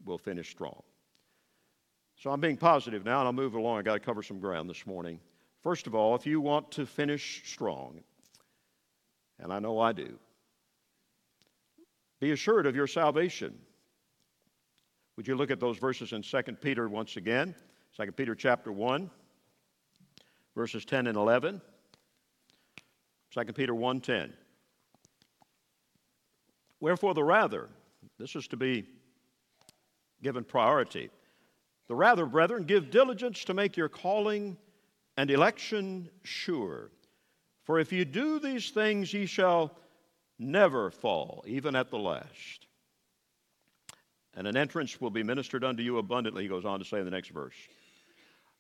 will 0.04 0.18
finish 0.18 0.50
strong. 0.50 0.82
So 2.18 2.32
I'm 2.32 2.42
being 2.42 2.58
positive 2.58 3.06
now, 3.06 3.20
and 3.20 3.28
I'll 3.28 3.34
move 3.34 3.54
along. 3.54 3.78
I've 3.78 3.86
got 3.86 3.94
to 3.94 4.00
cover 4.00 4.24
some 4.24 4.40
ground 4.40 4.68
this 4.68 4.88
morning. 4.88 5.20
First 5.62 5.86
of 5.86 5.94
all, 5.94 6.16
if 6.16 6.26
you 6.26 6.42
want 6.42 6.72
to 6.72 6.88
finish 6.88 7.44
strong, 7.46 8.02
and 9.40 9.52
I 9.52 9.60
know 9.60 9.80
I 9.80 9.92
do. 9.92 10.18
Be 12.20 12.32
assured 12.32 12.66
of 12.66 12.76
your 12.76 12.88
salvation. 12.88 13.58
Would 15.18 15.28
you 15.28 15.36
look 15.36 15.52
at 15.52 15.60
those 15.60 15.78
verses 15.78 16.14
in 16.14 16.22
2 16.22 16.42
Peter 16.62 16.88
once 16.88 17.18
again? 17.18 17.56
2 17.98 18.12
Peter 18.12 18.36
chapter 18.36 18.72
1, 18.72 19.10
verses 20.56 20.84
10 20.86 21.08
and 21.08 21.18
11. 21.18 21.62
2 23.32 23.54
Peter 23.54 23.74
1:10. 23.74 24.34
Wherefore 26.80 27.14
the 27.14 27.24
rather, 27.24 27.70
this 28.18 28.36
is 28.36 28.48
to 28.50 28.58
be 28.58 28.86
given 30.22 30.44
priority. 30.44 31.10
The 31.88 31.96
rather, 31.96 32.26
brethren, 32.26 32.64
give 32.64 32.90
diligence 32.90 33.44
to 33.46 33.54
make 33.54 33.78
your 33.78 33.90
calling 33.90 34.58
and 35.18 35.30
election 35.30 36.10
sure. 36.24 36.92
For 37.66 37.80
if 37.80 37.92
you 37.92 38.06
do 38.06 38.40
these 38.40 38.70
things, 38.70 39.12
ye 39.12 39.26
shall 39.26 39.76
never 40.38 40.92
fall, 40.92 41.44
even 41.48 41.76
at 41.76 41.90
the 41.90 41.98
last. 41.98 42.68
And 44.36 44.48
an 44.48 44.56
entrance 44.56 45.02
will 45.02 45.10
be 45.10 45.24
ministered 45.24 45.64
unto 45.64 45.82
you 45.82 45.98
abundantly, 45.98 46.44
he 46.44 46.50
goes 46.50 46.66
on 46.66 46.80
to 46.80 46.86
say 46.86 47.00
in 47.00 47.06
the 47.06 47.12
next 47.12 47.30
verse. 47.30 47.56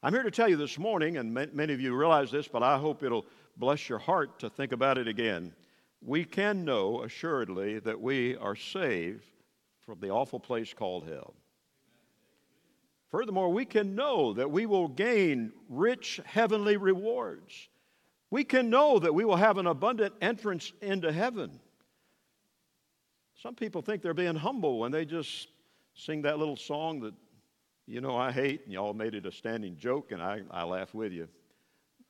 I'm 0.01 0.13
here 0.13 0.23
to 0.23 0.31
tell 0.31 0.49
you 0.49 0.57
this 0.57 0.79
morning, 0.79 1.17
and 1.17 1.33
many 1.33 1.73
of 1.73 1.79
you 1.79 1.95
realize 1.95 2.31
this, 2.31 2.47
but 2.47 2.63
I 2.63 2.77
hope 2.77 3.03
it'll 3.03 3.25
bless 3.57 3.87
your 3.87 3.99
heart 3.99 4.39
to 4.39 4.49
think 4.49 4.71
about 4.71 4.97
it 4.97 5.07
again. 5.07 5.53
We 6.01 6.25
can 6.25 6.65
know 6.65 7.03
assuredly 7.03 7.79
that 7.79 7.99
we 7.99 8.35
are 8.37 8.55
saved 8.55 9.25
from 9.81 9.99
the 9.99 10.09
awful 10.09 10.39
place 10.39 10.73
called 10.73 11.07
hell. 11.07 11.33
Furthermore, 13.11 13.51
we 13.51 13.65
can 13.65 13.95
know 13.95 14.33
that 14.33 14.49
we 14.49 14.65
will 14.65 14.87
gain 14.87 15.51
rich 15.69 16.19
heavenly 16.25 16.77
rewards 16.77 17.69
we 18.35 18.43
can 18.43 18.69
know 18.69 18.99
that 18.99 19.15
we 19.15 19.23
will 19.23 19.37
have 19.37 19.57
an 19.57 19.65
abundant 19.65 20.13
entrance 20.19 20.73
into 20.81 21.09
heaven. 21.09 21.57
Some 23.41 23.55
people 23.55 23.81
think 23.81 24.01
they're 24.01 24.13
being 24.13 24.35
humble 24.35 24.77
when 24.77 24.91
they 24.91 25.05
just 25.05 25.47
sing 25.93 26.23
that 26.23 26.37
little 26.37 26.57
song 26.57 26.99
that, 26.99 27.13
you 27.87 28.01
know, 28.01 28.17
I 28.17 28.33
hate, 28.33 28.65
and 28.65 28.73
y'all 28.73 28.93
made 28.93 29.15
it 29.15 29.25
a 29.25 29.31
standing 29.31 29.77
joke, 29.77 30.11
and 30.11 30.21
I, 30.21 30.41
I 30.51 30.65
laugh 30.65 30.93
with 30.93 31.13
you. 31.13 31.29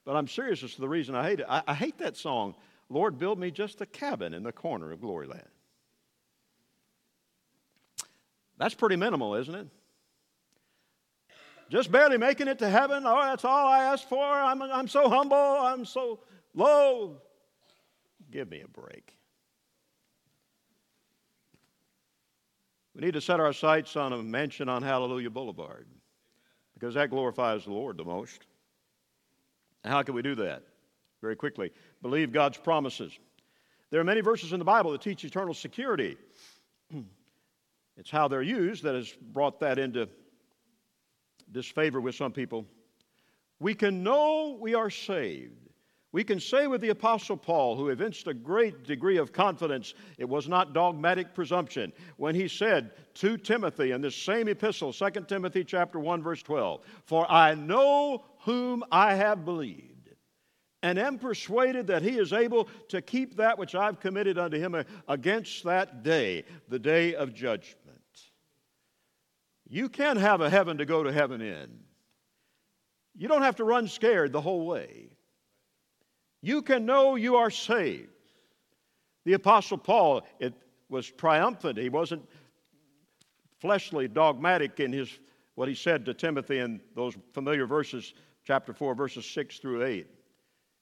But 0.03 0.15
I'm 0.15 0.27
serious 0.27 0.63
as 0.63 0.73
to 0.73 0.81
the 0.81 0.89
reason 0.89 1.13
I 1.13 1.29
hate 1.29 1.41
it. 1.41 1.45
I, 1.47 1.61
I 1.67 1.75
hate 1.75 1.99
that 1.99 2.17
song, 2.17 2.55
Lord, 2.89 3.19
build 3.19 3.37
me 3.37 3.51
just 3.51 3.81
a 3.81 3.85
cabin 3.85 4.33
in 4.33 4.41
the 4.41 4.51
corner 4.51 4.91
of 4.91 5.01
Gloryland. 5.01 5.45
That's 8.57 8.73
pretty 8.73 8.95
minimal, 8.95 9.35
isn't 9.35 9.53
it? 9.53 9.67
Just 11.69 11.91
barely 11.91 12.17
making 12.17 12.47
it 12.47 12.59
to 12.59 12.69
heaven. 12.69 13.03
Oh, 13.05 13.21
that's 13.21 13.43
all 13.43 13.67
I 13.67 13.85
asked 13.85 14.07
for. 14.07 14.23
I'm, 14.23 14.61
I'm 14.61 14.87
so 14.87 15.09
humble. 15.09 15.37
I'm 15.37 15.85
so 15.85 16.19
low. 16.53 17.21
Give 18.31 18.49
me 18.49 18.61
a 18.61 18.67
break. 18.67 19.15
We 22.93 23.01
need 23.01 23.13
to 23.13 23.21
set 23.21 23.39
our 23.39 23.51
sights 23.51 23.95
on 23.95 24.13
a 24.13 24.23
mansion 24.23 24.69
on 24.69 24.81
Hallelujah 24.81 25.29
Boulevard 25.29 25.87
because 26.73 26.93
that 26.93 27.09
glorifies 27.09 27.65
the 27.65 27.71
Lord 27.71 27.97
the 27.97 28.05
most. 28.05 28.45
How 29.83 30.01
can 30.03 30.15
we 30.15 30.21
do 30.21 30.35
that? 30.35 30.63
Very 31.21 31.35
quickly, 31.35 31.71
believe 32.01 32.31
God's 32.31 32.57
promises. 32.57 33.11
There 33.89 33.99
are 33.99 34.05
many 34.05 34.21
verses 34.21 34.53
in 34.53 34.59
the 34.59 34.65
Bible 34.65 34.91
that 34.91 35.01
teach 35.01 35.23
eternal 35.25 35.53
security. 35.53 36.17
it's 37.97 38.09
how 38.09 38.27
they're 38.27 38.41
used 38.41 38.83
that 38.83 38.95
has 38.95 39.11
brought 39.33 39.59
that 39.59 39.79
into 39.79 40.07
disfavor 41.51 42.01
with 42.01 42.15
some 42.15 42.31
people. 42.31 42.65
We 43.59 43.73
can 43.73 44.03
know 44.03 44.57
we 44.59 44.75
are 44.75 44.89
saved 44.89 45.65
we 46.15 46.23
can 46.23 46.39
say 46.39 46.67
with 46.67 46.79
the 46.79 46.91
Apostle 46.91 47.35
Paul, 47.35 47.75
who 47.75 47.89
evinced 47.89 48.27
a 48.27 48.33
great 48.33 48.85
degree 48.85 49.17
of 49.17 49.33
confidence, 49.33 49.95
it 50.17 50.23
was 50.23 50.47
not 50.47 50.71
dogmatic 50.71 51.33
presumption, 51.33 51.91
when 52.15 52.35
he 52.35 52.47
said 52.47 52.91
to 53.15 53.35
Timothy 53.35 53.91
in 53.91 53.99
this 53.99 54.15
same 54.15 54.47
epistle, 54.47 54.93
2 54.93 55.09
Timothy 55.27 55.65
chapter 55.65 55.99
1, 55.99 56.23
verse 56.23 56.41
12, 56.41 56.79
For 57.03 57.29
I 57.29 57.53
know 57.55 58.23
whom 58.45 58.85
I 58.93 59.15
have 59.15 59.43
believed, 59.43 60.11
and 60.81 60.97
am 60.97 61.19
persuaded 61.19 61.87
that 61.87 62.01
he 62.01 62.17
is 62.17 62.31
able 62.31 62.69
to 62.87 63.01
keep 63.01 63.35
that 63.35 63.59
which 63.59 63.75
I've 63.75 63.99
committed 63.99 64.37
unto 64.37 64.57
him 64.57 64.85
against 65.09 65.65
that 65.65 66.01
day, 66.01 66.45
the 66.69 66.79
day 66.79 67.13
of 67.15 67.33
judgment. 67.33 67.84
You 69.75 69.89
can 69.89 70.15
have 70.15 70.39
a 70.39 70.49
heaven 70.49 70.77
to 70.77 70.85
go 70.85 71.03
to 71.03 71.11
heaven 71.11 71.41
in. 71.41 71.69
You 73.13 73.27
don't 73.27 73.41
have 73.41 73.57
to 73.57 73.65
run 73.65 73.87
scared 73.87 74.31
the 74.31 74.41
whole 74.41 74.65
way 74.65 75.15
you 76.45 76.61
can 76.61 76.85
know 76.85 77.15
you 77.15 77.37
are 77.37 77.49
saved. 77.49 78.11
The 79.23 79.33
Apostle 79.33 79.79
Paul, 79.79 80.21
it 80.39 80.53
was 80.89 81.09
triumphant. 81.09 81.79
He 81.79 81.89
wasn't 81.89 82.23
fleshly, 83.59 84.07
dogmatic 84.07 84.79
in 84.79 84.93
his 84.93 85.09
what 85.55 85.67
he 85.67 85.73
said 85.73 86.05
to 86.05 86.13
Timothy 86.13 86.59
in 86.59 86.81
those 86.95 87.17
familiar 87.33 87.65
verses, 87.65 88.13
chapter 88.43 88.73
4, 88.73 88.93
verses 88.93 89.25
6 89.25 89.57
through 89.57 89.85
8. 89.85 90.05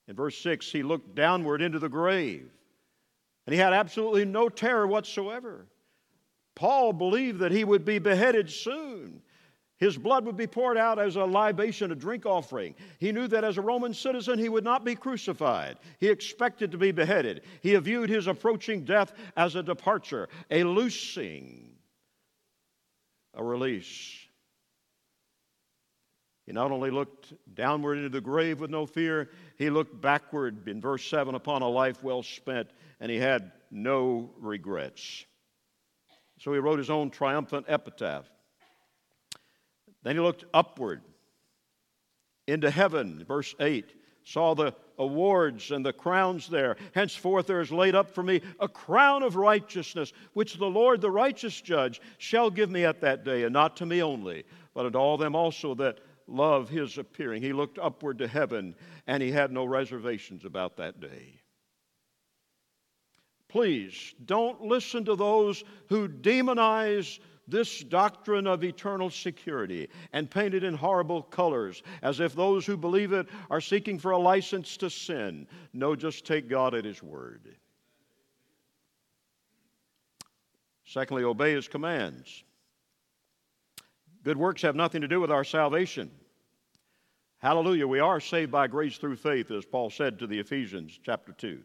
In 0.09 0.15
verse 0.17 0.37
6, 0.39 0.69
he 0.69 0.83
looked 0.83 1.15
downward 1.15 1.61
into 1.61 1.79
the 1.79 1.87
grave, 1.87 2.51
and 3.47 3.53
he 3.53 3.59
had 3.59 3.71
absolutely 3.71 4.25
no 4.25 4.49
terror 4.49 4.85
whatsoever. 4.85 5.65
Paul 6.55 6.93
believed 6.93 7.39
that 7.39 7.51
he 7.51 7.63
would 7.63 7.85
be 7.85 7.99
beheaded 7.99 8.49
soon. 8.49 9.21
His 9.77 9.97
blood 9.97 10.25
would 10.25 10.37
be 10.37 10.47
poured 10.47 10.77
out 10.77 10.99
as 10.99 11.15
a 11.15 11.25
libation, 11.25 11.91
a 11.91 11.95
drink 11.95 12.25
offering. 12.25 12.75
He 12.99 13.11
knew 13.11 13.27
that 13.27 13.43
as 13.43 13.57
a 13.57 13.61
Roman 13.61 13.93
citizen, 13.93 14.39
he 14.39 14.47
would 14.47 14.63
not 14.63 14.85
be 14.85 14.95
crucified. 14.95 15.77
He 15.99 16.07
expected 16.07 16.71
to 16.71 16.77
be 16.77 16.91
beheaded. 16.91 17.41
He 17.61 17.75
viewed 17.75 18.09
his 18.09 18.27
approaching 18.27 18.85
death 18.85 19.13
as 19.35 19.55
a 19.55 19.63
departure, 19.63 20.29
a 20.49 20.63
loosing, 20.63 21.75
a 23.33 23.43
release. 23.43 24.19
He 26.45 26.51
not 26.51 26.71
only 26.71 26.91
looked 26.91 27.33
downward 27.53 27.97
into 27.97 28.09
the 28.09 28.21
grave 28.21 28.59
with 28.59 28.69
no 28.69 28.85
fear, 28.85 29.31
he 29.57 29.69
looked 29.69 29.99
backward 29.99 30.67
in 30.67 30.81
verse 30.81 31.05
7 31.05 31.35
upon 31.35 31.61
a 31.61 31.67
life 31.67 32.03
well 32.03 32.21
spent, 32.21 32.69
and 32.99 33.11
he 33.11 33.17
had 33.17 33.51
no 33.71 34.31
regrets. 34.37 35.25
So 36.43 36.51
he 36.51 36.59
wrote 36.59 36.77
his 36.77 36.89
own 36.89 37.09
triumphant 37.09 37.67
epitaph. 37.69 38.29
Then 40.03 40.17
he 40.17 40.21
looked 40.21 40.43
upward 40.53 41.01
into 42.47 42.69
heaven, 42.69 43.23
verse 43.25 43.55
8, 43.61 43.93
saw 44.25 44.53
the 44.53 44.75
awards 44.97 45.71
and 45.71 45.85
the 45.85 45.93
crowns 45.93 46.49
there. 46.49 46.75
Henceforth 46.93 47.47
there 47.47 47.61
is 47.61 47.71
laid 47.71 47.95
up 47.95 48.13
for 48.13 48.23
me 48.23 48.41
a 48.59 48.67
crown 48.67 49.23
of 49.23 49.37
righteousness, 49.37 50.11
which 50.33 50.55
the 50.55 50.65
Lord, 50.65 50.99
the 50.99 51.09
righteous 51.09 51.61
judge, 51.61 52.01
shall 52.17 52.49
give 52.49 52.69
me 52.69 52.83
at 52.83 52.99
that 52.99 53.23
day, 53.23 53.43
and 53.43 53.53
not 53.53 53.77
to 53.77 53.85
me 53.85 54.03
only, 54.03 54.43
but 54.73 54.85
unto 54.85 54.97
all 54.97 55.15
them 55.15 55.37
also 55.37 55.73
that 55.75 55.99
love 56.27 56.67
his 56.67 56.97
appearing. 56.97 57.41
He 57.41 57.53
looked 57.53 57.79
upward 57.79 58.17
to 58.17 58.27
heaven, 58.27 58.75
and 59.07 59.23
he 59.23 59.31
had 59.31 59.53
no 59.53 59.63
reservations 59.63 60.43
about 60.43 60.75
that 60.75 60.99
day. 60.99 61.39
Please 63.53 64.15
don't 64.25 64.63
listen 64.63 65.05
to 65.05 65.15
those 65.15 65.63
who 65.87 66.07
demonize 66.07 67.19
this 67.47 67.83
doctrine 67.83 68.47
of 68.47 68.63
eternal 68.63 69.11
security 69.11 69.89
and 70.11 70.31
paint 70.31 70.55
it 70.55 70.63
in 70.63 70.73
horrible 70.73 71.21
colors 71.21 71.83
as 72.01 72.19
if 72.19 72.33
those 72.33 72.65
who 72.65 72.75
believe 72.75 73.13
it 73.13 73.27
are 73.51 73.61
seeking 73.61 73.99
for 73.99 74.09
a 74.09 74.17
license 74.17 74.75
to 74.77 74.89
sin. 74.89 75.45
No, 75.71 75.95
just 75.95 76.25
take 76.25 76.49
God 76.49 76.73
at 76.73 76.83
His 76.83 77.03
word. 77.03 77.55
Secondly, 80.85 81.23
obey 81.23 81.53
His 81.53 81.67
commands. 81.67 82.43
Good 84.23 84.37
works 84.37 84.63
have 84.63 84.75
nothing 84.75 85.01
to 85.01 85.07
do 85.07 85.21
with 85.21 85.31
our 85.31 85.43
salvation. 85.43 86.09
Hallelujah, 87.37 87.85
we 87.85 87.99
are 87.99 88.19
saved 88.19 88.51
by 88.51 88.65
grace 88.65 88.97
through 88.97 89.17
faith, 89.17 89.51
as 89.51 89.63
Paul 89.63 89.91
said 89.91 90.17
to 90.17 90.25
the 90.25 90.39
Ephesians, 90.39 90.99
chapter 91.03 91.33
2. 91.33 91.61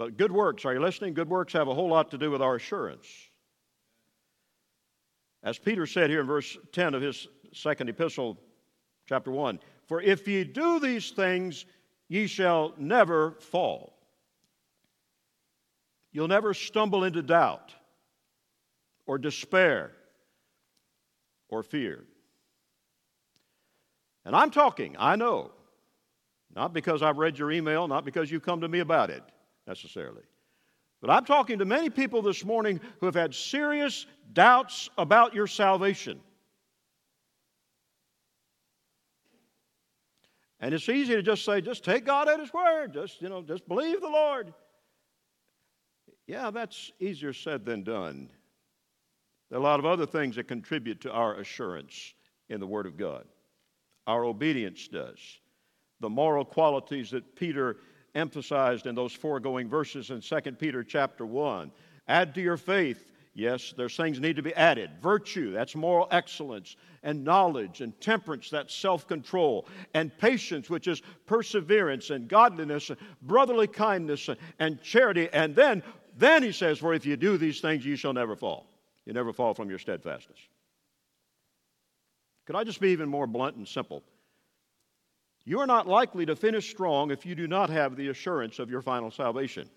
But 0.00 0.16
good 0.16 0.32
works, 0.32 0.64
are 0.64 0.72
you 0.72 0.80
listening? 0.80 1.12
Good 1.12 1.28
works 1.28 1.52
have 1.52 1.68
a 1.68 1.74
whole 1.74 1.90
lot 1.90 2.12
to 2.12 2.16
do 2.16 2.30
with 2.30 2.40
our 2.40 2.54
assurance. 2.54 3.06
As 5.42 5.58
Peter 5.58 5.84
said 5.84 6.08
here 6.08 6.22
in 6.22 6.26
verse 6.26 6.56
10 6.72 6.94
of 6.94 7.02
his 7.02 7.28
second 7.52 7.90
epistle, 7.90 8.40
chapter 9.06 9.30
1 9.30 9.60
For 9.88 10.00
if 10.00 10.26
ye 10.26 10.44
do 10.44 10.80
these 10.80 11.10
things, 11.10 11.66
ye 12.08 12.28
shall 12.28 12.72
never 12.78 13.32
fall. 13.40 13.92
You'll 16.12 16.28
never 16.28 16.54
stumble 16.54 17.04
into 17.04 17.20
doubt 17.20 17.74
or 19.04 19.18
despair 19.18 19.92
or 21.50 21.62
fear. 21.62 22.04
And 24.24 24.34
I'm 24.34 24.50
talking, 24.50 24.96
I 24.98 25.16
know, 25.16 25.50
not 26.56 26.72
because 26.72 27.02
I've 27.02 27.18
read 27.18 27.38
your 27.38 27.52
email, 27.52 27.86
not 27.86 28.06
because 28.06 28.30
you've 28.30 28.42
come 28.42 28.62
to 28.62 28.68
me 28.68 28.78
about 28.78 29.10
it 29.10 29.22
necessarily. 29.70 30.22
But 31.00 31.10
I'm 31.10 31.24
talking 31.24 31.60
to 31.60 31.64
many 31.64 31.90
people 31.90 32.22
this 32.22 32.44
morning 32.44 32.80
who 32.98 33.06
have 33.06 33.14
had 33.14 33.32
serious 33.32 34.04
doubts 34.32 34.90
about 34.98 35.32
your 35.32 35.46
salvation. 35.46 36.20
And 40.58 40.74
it's 40.74 40.88
easy 40.88 41.14
to 41.14 41.22
just 41.22 41.44
say, 41.44 41.60
just 41.60 41.84
take 41.84 42.04
God 42.04 42.28
at 42.28 42.40
His 42.40 42.52
word. 42.52 42.92
Just, 42.92 43.22
you 43.22 43.28
know, 43.28 43.42
just 43.42 43.66
believe 43.66 44.00
the 44.00 44.08
Lord. 44.08 44.52
Yeah, 46.26 46.50
that's 46.50 46.90
easier 46.98 47.32
said 47.32 47.64
than 47.64 47.84
done. 47.84 48.28
There 49.48 49.58
are 49.58 49.62
a 49.62 49.64
lot 49.64 49.78
of 49.78 49.86
other 49.86 50.04
things 50.04 50.36
that 50.36 50.48
contribute 50.48 51.00
to 51.02 51.12
our 51.12 51.36
assurance 51.36 52.14
in 52.48 52.60
the 52.60 52.66
Word 52.66 52.86
of 52.86 52.96
God. 52.96 53.24
Our 54.06 54.24
obedience 54.24 54.88
does. 54.88 55.18
The 56.00 56.10
moral 56.10 56.44
qualities 56.44 57.10
that 57.12 57.36
Peter 57.36 57.76
emphasized 58.14 58.86
in 58.86 58.94
those 58.94 59.12
foregoing 59.12 59.68
verses 59.68 60.10
in 60.10 60.20
2 60.20 60.52
Peter 60.52 60.82
chapter 60.84 61.24
1. 61.24 61.70
Add 62.08 62.34
to 62.34 62.40
your 62.40 62.56
faith, 62.56 63.12
yes, 63.34 63.72
there's 63.76 63.96
things 63.96 64.20
need 64.20 64.36
to 64.36 64.42
be 64.42 64.54
added. 64.54 64.90
Virtue, 65.00 65.52
that's 65.52 65.74
moral 65.74 66.08
excellence, 66.10 66.76
and 67.02 67.24
knowledge, 67.24 67.80
and 67.80 67.98
temperance, 68.00 68.50
that's 68.50 68.74
self 68.74 69.06
control, 69.06 69.66
and 69.94 70.16
patience, 70.18 70.68
which 70.68 70.88
is 70.88 71.02
perseverance, 71.26 72.10
and 72.10 72.28
godliness, 72.28 72.90
and 72.90 72.98
brotherly 73.22 73.66
kindness, 73.66 74.28
and 74.58 74.82
charity. 74.82 75.28
And 75.32 75.54
then, 75.54 75.82
then 76.16 76.42
he 76.42 76.52
says, 76.52 76.78
For 76.78 76.94
if 76.94 77.06
you 77.06 77.16
do 77.16 77.38
these 77.38 77.60
things, 77.60 77.84
you 77.84 77.96
shall 77.96 78.12
never 78.12 78.36
fall. 78.36 78.66
You 79.06 79.12
never 79.12 79.32
fall 79.32 79.54
from 79.54 79.70
your 79.70 79.78
steadfastness. 79.78 80.38
Could 82.46 82.56
I 82.56 82.64
just 82.64 82.80
be 82.80 82.90
even 82.90 83.08
more 83.08 83.26
blunt 83.26 83.56
and 83.56 83.66
simple? 83.66 84.02
You 85.44 85.60
are 85.60 85.66
not 85.66 85.86
likely 85.86 86.26
to 86.26 86.36
finish 86.36 86.70
strong 86.70 87.10
if 87.10 87.24
you 87.24 87.34
do 87.34 87.46
not 87.46 87.70
have 87.70 87.96
the 87.96 88.08
assurance 88.08 88.58
of 88.58 88.70
your 88.70 88.82
final 88.82 89.10
salvation. 89.10 89.68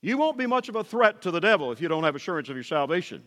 You 0.00 0.18
won't 0.18 0.38
be 0.38 0.46
much 0.46 0.68
of 0.68 0.76
a 0.76 0.84
threat 0.84 1.22
to 1.22 1.30
the 1.30 1.40
devil 1.40 1.72
if 1.72 1.80
you 1.80 1.88
don't 1.88 2.04
have 2.04 2.14
assurance 2.14 2.48
of 2.48 2.56
your 2.56 2.64
salvation. 2.64 3.22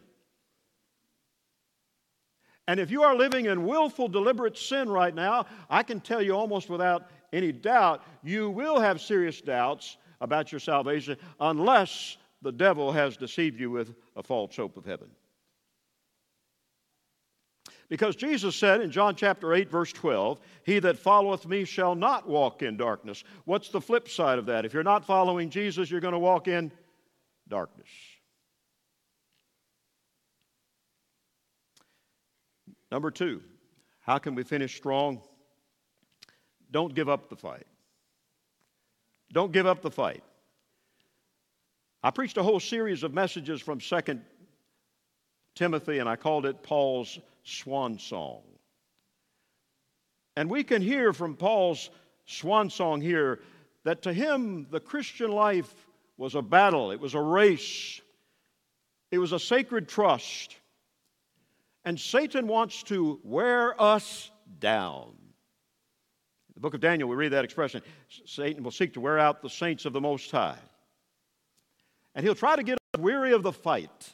And 2.67 2.79
if 2.79 2.91
you 2.91 3.03
are 3.03 3.15
living 3.15 3.45
in 3.45 3.65
willful, 3.65 4.09
deliberate 4.09 4.57
sin 4.57 4.89
right 4.89 5.15
now, 5.15 5.45
I 5.69 5.83
can 5.83 6.01
tell 6.01 6.21
you 6.21 6.33
almost 6.33 6.69
without 6.69 7.09
any 7.31 7.51
doubt, 7.51 8.03
you 8.23 8.49
will 8.49 8.79
have 8.79 9.01
serious 9.01 9.41
doubts 9.41 9.97
about 10.21 10.51
your 10.51 10.59
salvation 10.59 11.17
unless 11.39 12.17
the 12.41 12.51
devil 12.51 12.91
has 12.91 13.17
deceived 13.17 13.59
you 13.59 13.71
with 13.71 13.95
a 14.15 14.23
false 14.23 14.55
hope 14.55 14.77
of 14.77 14.85
heaven. 14.85 15.07
Because 17.89 18.17
Jesus 18.17 18.55
said 18.55 18.81
in 18.81 18.91
John 18.91 19.15
chapter 19.15 19.53
8, 19.53 19.69
verse 19.69 19.93
12, 19.93 20.39
He 20.63 20.79
that 20.79 20.97
followeth 20.97 21.47
me 21.47 21.63
shall 21.63 21.95
not 21.95 22.27
walk 22.27 22.61
in 22.61 22.75
darkness. 22.75 23.23
What's 23.45 23.69
the 23.69 23.79
flip 23.79 24.09
side 24.09 24.39
of 24.39 24.45
that? 24.47 24.65
If 24.65 24.73
you're 24.73 24.83
not 24.83 25.05
following 25.05 25.49
Jesus, 25.49 25.89
you're 25.89 26.01
going 26.01 26.13
to 26.13 26.19
walk 26.19 26.49
in 26.49 26.71
darkness. 27.47 27.87
Number 32.91 33.11
two, 33.11 33.41
how 34.01 34.17
can 34.17 34.35
we 34.35 34.43
finish 34.43 34.75
strong? 34.75 35.21
Don't 36.71 36.93
give 36.93 37.07
up 37.07 37.29
the 37.29 37.35
fight. 37.35 37.67
Don't 39.31 39.51
give 39.51 39.65
up 39.65 39.81
the 39.81 39.91
fight. 39.91 40.23
I 42.03 42.11
preached 42.11 42.37
a 42.37 42.43
whole 42.43 42.59
series 42.59 43.03
of 43.03 43.13
messages 43.13 43.61
from 43.61 43.81
Second 43.81 44.21
Timothy, 45.55 45.99
and 45.99 46.07
I 46.07 46.15
called 46.15 46.45
it 46.45 46.63
Paul's 46.63 47.19
Swan 47.47 47.97
Song. 47.97 48.41
And 50.35 50.49
we 50.49 50.63
can 50.63 50.81
hear 50.81 51.13
from 51.13 51.35
Paul's 51.35 51.89
swan 52.25 52.69
song 52.69 53.01
here 53.01 53.39
that 53.85 54.03
to 54.03 54.13
him 54.13 54.67
the 54.69 54.79
Christian 54.79 55.31
life 55.31 55.73
was 56.17 56.35
a 56.35 56.41
battle, 56.41 56.91
it 56.91 56.99
was 56.99 57.15
a 57.15 57.21
race, 57.21 58.01
it 59.11 59.17
was 59.17 59.31
a 59.31 59.39
sacred 59.39 59.87
trust. 59.87 60.55
And 61.85 61.97
Satan 61.97 62.47
wants 62.47 62.83
to 62.83 63.19
wear 63.23 63.81
us 63.81 64.29
down. 64.59 65.13
In 66.49 66.53
the 66.53 66.59
book 66.59 66.73
of 66.73 66.81
Daniel, 66.81 67.07
we 67.07 67.15
read 67.15 67.31
that 67.31 67.45
expression 67.45 67.81
Satan 68.25 68.61
will 68.61 68.71
seek 68.71 68.93
to 68.93 68.99
wear 68.99 69.17
out 69.17 69.41
the 69.41 69.49
saints 69.49 69.85
of 69.85 69.93
the 69.93 70.01
Most 70.01 70.29
High. 70.29 70.59
And 72.13 72.25
he'll 72.25 72.35
try 72.35 72.57
to 72.57 72.63
get 72.63 72.73
us 72.73 73.01
weary 73.01 73.31
of 73.31 73.41
the 73.41 73.53
fight. 73.53 74.13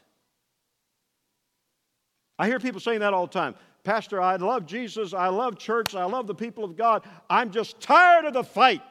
I 2.39 2.47
hear 2.47 2.59
people 2.59 2.79
saying 2.79 2.99
that 2.99 3.13
all 3.13 3.27
the 3.27 3.33
time. 3.33 3.55
Pastor, 3.83 4.21
I 4.21 4.37
love 4.37 4.65
Jesus, 4.65 5.13
I 5.13 5.27
love 5.27 5.57
church, 5.57 5.93
I 5.93 6.05
love 6.05 6.25
the 6.25 6.35
people 6.35 6.63
of 6.63 6.77
God. 6.77 7.03
I'm 7.29 7.51
just 7.51 7.79
tired 7.79 8.25
of 8.25 8.33
the 8.33 8.43
fight. 8.43 8.81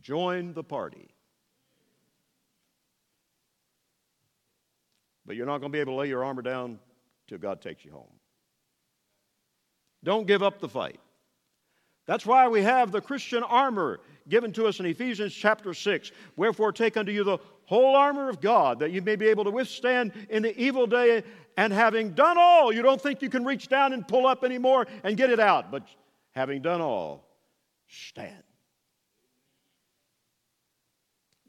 Join 0.00 0.52
the 0.52 0.64
party. 0.64 1.08
But 5.24 5.36
you're 5.36 5.46
not 5.46 5.58
going 5.58 5.72
to 5.72 5.76
be 5.76 5.80
able 5.80 5.94
to 5.94 6.00
lay 6.00 6.08
your 6.08 6.24
armor 6.24 6.42
down 6.42 6.78
till 7.28 7.38
God 7.38 7.62
takes 7.62 7.84
you 7.84 7.92
home. 7.92 8.10
Don't 10.04 10.26
give 10.26 10.42
up 10.42 10.60
the 10.60 10.68
fight. 10.68 11.00
That's 12.06 12.26
why 12.26 12.48
we 12.48 12.62
have 12.62 12.90
the 12.90 13.00
Christian 13.00 13.44
armor 13.44 14.00
given 14.28 14.52
to 14.52 14.66
us 14.66 14.80
in 14.80 14.86
Ephesians 14.86 15.32
chapter 15.32 15.72
6. 15.72 16.10
Wherefore, 16.36 16.72
take 16.72 16.96
unto 16.96 17.12
you 17.12 17.22
the 17.22 17.38
whole 17.66 17.94
armor 17.94 18.28
of 18.28 18.40
God, 18.40 18.80
that 18.80 18.90
you 18.90 19.00
may 19.02 19.16
be 19.16 19.28
able 19.28 19.44
to 19.44 19.50
withstand 19.50 20.12
in 20.28 20.42
the 20.42 20.58
evil 20.60 20.86
day. 20.86 21.22
And 21.56 21.72
having 21.72 22.12
done 22.12 22.36
all, 22.38 22.72
you 22.72 22.82
don't 22.82 23.00
think 23.00 23.22
you 23.22 23.28
can 23.28 23.44
reach 23.44 23.68
down 23.68 23.92
and 23.92 24.06
pull 24.06 24.26
up 24.26 24.44
anymore 24.44 24.86
and 25.04 25.16
get 25.16 25.30
it 25.30 25.40
out, 25.40 25.70
but 25.70 25.82
having 26.32 26.62
done 26.62 26.80
all, 26.80 27.26
stand. 27.88 28.42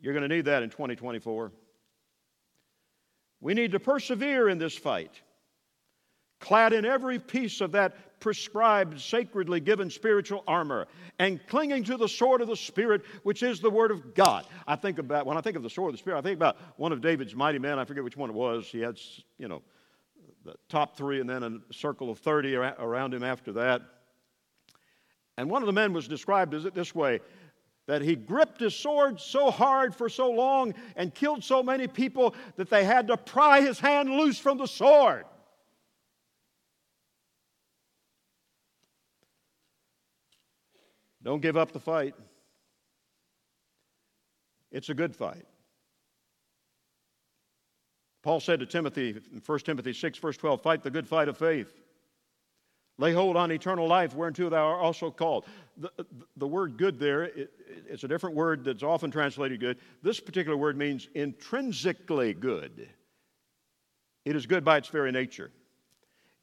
You're 0.02 0.14
going 0.14 0.28
to 0.28 0.36
need 0.36 0.46
that 0.46 0.64
in 0.64 0.70
2024. 0.70 1.52
We 3.40 3.54
need 3.54 3.72
to 3.72 3.80
persevere 3.80 4.50
in 4.50 4.58
this 4.58 4.78
fight 4.78 5.22
clad 6.44 6.74
in 6.74 6.86
every 6.86 7.18
piece 7.20 7.62
of 7.62 7.72
that 7.72 8.20
prescribed, 8.20 9.00
sacredly 9.00 9.62
given 9.62 9.90
spiritual 9.90 10.44
armor, 10.46 10.88
and 11.20 11.40
clinging 11.48 11.84
to 11.86 11.98
the 11.98 12.08
sword 12.08 12.42
of 12.42 12.48
the 12.48 12.56
Spirit, 12.56 13.02
which 13.24 13.44
is 13.44 13.60
the 13.62 13.70
Word 13.70 13.92
of 13.92 14.14
God. 14.14 14.46
I 14.68 14.76
think 14.76 15.00
about, 15.00 15.26
when 15.26 15.38
I 15.38 15.42
think 15.42 15.56
of 15.56 15.64
the 15.64 15.70
sword 15.70 15.90
of 15.90 15.94
the 15.94 16.00
Spirit, 16.00 16.18
I 16.18 16.22
think 16.22 16.36
about 16.36 16.58
one 16.78 16.92
of 16.92 17.02
David's 17.02 17.34
mighty 17.34 17.60
men. 17.60 17.80
I 17.80 17.86
forget 17.86 18.04
which 18.04 18.18
one 18.18 18.30
it 18.30 18.36
was. 18.36 18.66
He 18.68 18.80
had, 18.80 19.00
you 19.38 19.48
know, 19.48 19.62
the 20.44 20.56
top 20.70 20.96
three 20.98 21.20
and 21.20 21.30
then 21.30 21.44
a 21.44 21.74
circle 21.74 22.10
of 22.10 22.20
30 22.20 22.56
around 22.56 23.14
him 23.14 23.24
after 23.24 23.54
that. 23.54 23.82
And 25.38 25.50
one 25.50 25.62
of 25.62 25.68
the 25.68 25.74
men 25.74 25.94
was 25.94 26.08
described 26.08 26.54
as 26.54 26.66
it 26.66 26.76
this 26.76 26.94
way 26.94 27.20
that 27.88 28.02
he 28.02 28.16
gripped 28.16 28.62
his 28.62 28.76
sword 28.76 29.20
so 29.20 29.52
hard 29.52 29.94
for 29.94 30.08
so 30.08 30.32
long 30.32 30.74
and 30.96 31.14
killed 31.14 31.44
so 31.44 31.62
many 31.62 31.88
people 31.88 32.34
that 32.56 32.70
they 32.70 32.86
had 32.86 33.08
to 33.08 33.18
pry 33.18 33.62
his 33.62 33.80
hand 33.80 34.10
loose 34.10 34.40
from 34.40 34.58
the 34.58 34.68
sword. 34.68 35.26
Don't 41.22 41.42
give 41.42 41.58
up 41.58 41.72
the 41.72 41.80
fight. 41.80 42.16
It's 44.72 44.90
a 44.90 44.94
good 44.94 45.16
fight. 45.16 45.46
Paul 48.24 48.40
said 48.40 48.62
to 48.62 48.66
Timothy 48.66 49.10
in 49.10 49.42
1 49.46 49.60
Timothy 49.60 49.94
6, 49.94 50.18
verse 50.18 50.38
12, 50.38 50.62
Fight 50.62 50.82
the 50.82 50.90
good 50.90 51.08
fight 51.08 51.28
of 51.28 51.38
faith. 51.38 51.72
Lay 52.98 53.12
hold 53.12 53.36
on 53.36 53.52
eternal 53.52 53.88
life, 53.88 54.16
whereunto 54.16 54.50
thou 54.50 54.66
art 54.66 54.80
also 54.80 55.12
called. 55.12 55.46
The, 55.78 55.92
the 56.38 56.48
word 56.48 56.78
good 56.78 57.00
there, 57.00 57.24
it, 57.24 57.52
it's 57.90 58.04
a 58.04 58.08
different 58.08 58.36
word 58.36 58.64
that's 58.64 58.84
often 58.84 59.12
translated 59.12 59.60
good. 59.60 59.78
This 60.04 60.20
particular 60.20 60.56
word 60.56 60.78
means 60.78 61.10
intrinsically 61.16 62.34
good. 62.34 62.88
It 64.26 64.36
is 64.36 64.46
good 64.46 64.64
by 64.64 64.78
its 64.78 64.88
very 64.88 65.12
nature. 65.12 65.52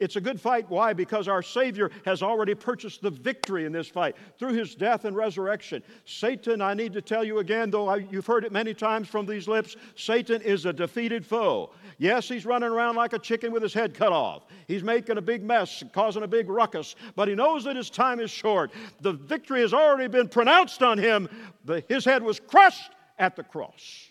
It's 0.01 0.17
a 0.17 0.21
good 0.21 0.41
fight. 0.41 0.65
Why? 0.71 0.95
Because 0.95 1.29
our 1.29 1.43
Savior 1.43 1.91
has 2.07 2.23
already 2.23 2.55
purchased 2.55 3.03
the 3.03 3.11
victory 3.11 3.67
in 3.67 3.73
this 3.73 3.87
fight 3.87 4.17
through 4.39 4.55
his 4.55 4.75
death 4.75 5.05
and 5.05 5.15
resurrection. 5.15 5.83
Satan, 6.07 6.63
I 6.63 6.73
need 6.73 6.95
to 6.95 7.03
tell 7.03 7.23
you 7.23 7.39
again, 7.39 7.71
though 7.71 7.87
I, 7.87 7.97
you've 7.97 8.25
heard 8.25 8.45
it 8.45 8.51
many 8.51 8.73
times 8.73 9.09
from 9.09 9.27
these 9.27 9.47
lips, 9.47 9.77
Satan 9.97 10.41
is 10.41 10.65
a 10.65 10.73
defeated 10.73 11.25
foe. 11.25 11.71
Yes, 11.99 12.27
he's 12.27 12.47
running 12.47 12.71
around 12.71 12.97
like 12.97 13.13
a 13.13 13.19
chicken 13.19 13.53
with 13.53 13.63
his 13.63 13.75
head 13.75 13.93
cut 13.93 14.11
off. 14.11 14.47
He's 14.67 14.83
making 14.83 15.19
a 15.19 15.23
big 15.23 15.43
mess, 15.43 15.85
causing 15.93 16.23
a 16.23 16.29
big 16.29 16.49
ruckus, 16.49 16.97
but 17.15 17.29
he 17.29 17.35
knows 17.35 17.65
that 17.65 17.77
his 17.77 17.91
time 17.91 18.21
is 18.21 18.31
short. 18.31 18.73
The 19.03 19.13
victory 19.13 19.61
has 19.61 19.75
already 19.75 20.09
been 20.09 20.29
pronounced 20.29 20.83
on 20.83 20.97
him. 20.97 21.29
The, 21.67 21.85
his 21.91 22.07
head 22.07 22.23
was 22.23 22.41
crushed 22.41 22.91
at 23.19 23.37
the 23.37 23.43
cross. 23.43 24.09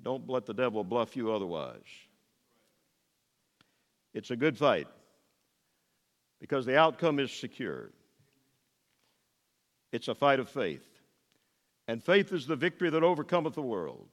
Don't 0.00 0.28
let 0.30 0.46
the 0.46 0.54
devil 0.54 0.84
bluff 0.84 1.16
you 1.16 1.32
otherwise. 1.32 1.82
It's 4.14 4.30
a 4.30 4.36
good 4.36 4.56
fight 4.56 4.88
because 6.40 6.66
the 6.66 6.78
outcome 6.78 7.18
is 7.18 7.32
secure. 7.32 7.90
It's 9.92 10.08
a 10.08 10.14
fight 10.14 10.40
of 10.40 10.48
faith. 10.48 10.86
And 11.86 12.02
faith 12.02 12.32
is 12.32 12.46
the 12.46 12.56
victory 12.56 12.90
that 12.90 13.02
overcometh 13.02 13.54
the 13.54 13.62
world. 13.62 14.08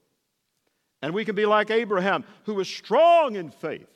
And 1.02 1.12
we 1.12 1.24
can 1.24 1.34
be 1.34 1.46
like 1.46 1.70
Abraham, 1.70 2.24
who 2.44 2.54
was 2.54 2.68
strong 2.68 3.36
in 3.36 3.50
faith, 3.50 3.88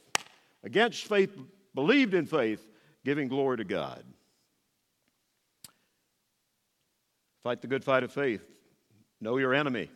against 0.62 1.04
faith, 1.04 1.36
believed 1.74 2.12
in 2.12 2.26
faith, 2.26 2.66
giving 3.04 3.28
glory 3.28 3.56
to 3.56 3.64
God. 3.64 4.04
Fight 7.42 7.62
the 7.62 7.68
good 7.68 7.82
fight 7.82 8.02
of 8.02 8.12
faith. 8.12 8.42
Know 9.20 9.38
your 9.38 9.54
enemy. 9.54 9.90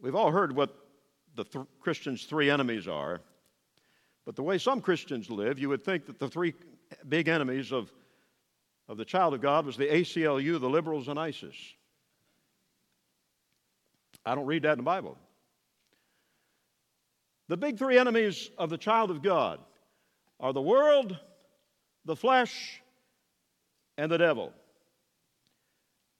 We've 0.00 0.14
all 0.14 0.30
heard 0.30 0.56
what 0.56 0.74
the 1.34 1.44
th- 1.44 1.66
Christians' 1.80 2.24
three 2.24 2.48
enemies 2.48 2.88
are 2.88 3.20
but 4.26 4.34
the 4.34 4.42
way 4.42 4.58
some 4.58 4.80
Christians 4.80 5.30
live, 5.30 5.58
you 5.58 5.68
would 5.68 5.84
think 5.84 6.04
that 6.06 6.18
the 6.18 6.28
three 6.28 6.52
big 7.08 7.28
enemies 7.28 7.72
of, 7.72 7.92
of 8.88 8.96
the 8.96 9.04
child 9.04 9.32
of 9.32 9.40
God 9.40 9.64
was 9.64 9.76
the 9.76 9.86
ACLU, 9.86 10.60
the 10.60 10.68
liberals, 10.68 11.06
and 11.06 11.18
ISIS. 11.18 11.54
I 14.26 14.34
don't 14.34 14.46
read 14.46 14.64
that 14.64 14.72
in 14.72 14.78
the 14.78 14.84
Bible. 14.84 15.16
The 17.48 17.56
big 17.56 17.78
three 17.78 17.96
enemies 17.96 18.50
of 18.58 18.68
the 18.68 18.76
child 18.76 19.12
of 19.12 19.22
God 19.22 19.60
are 20.40 20.52
the 20.52 20.60
world, 20.60 21.16
the 22.04 22.16
flesh, 22.16 22.82
and 23.96 24.10
the 24.10 24.18
devil. 24.18 24.52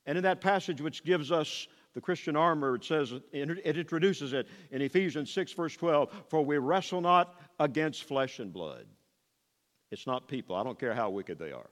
And 0.06 0.16
in 0.16 0.22
that 0.22 0.40
passage, 0.40 0.80
which 0.80 1.02
gives 1.02 1.32
us 1.32 1.66
the 1.96 2.00
Christian 2.02 2.36
armor, 2.36 2.74
it 2.74 2.84
says, 2.84 3.14
it 3.32 3.50
introduces 3.64 4.34
it 4.34 4.46
in 4.70 4.82
Ephesians 4.82 5.30
6, 5.30 5.52
verse 5.54 5.74
12, 5.78 6.24
for 6.28 6.44
we 6.44 6.58
wrestle 6.58 7.00
not 7.00 7.40
against 7.58 8.04
flesh 8.04 8.38
and 8.38 8.52
blood. 8.52 8.84
It's 9.90 10.06
not 10.06 10.28
people. 10.28 10.56
I 10.56 10.62
don't 10.62 10.78
care 10.78 10.92
how 10.92 11.08
wicked 11.08 11.38
they 11.38 11.52
are. 11.52 11.70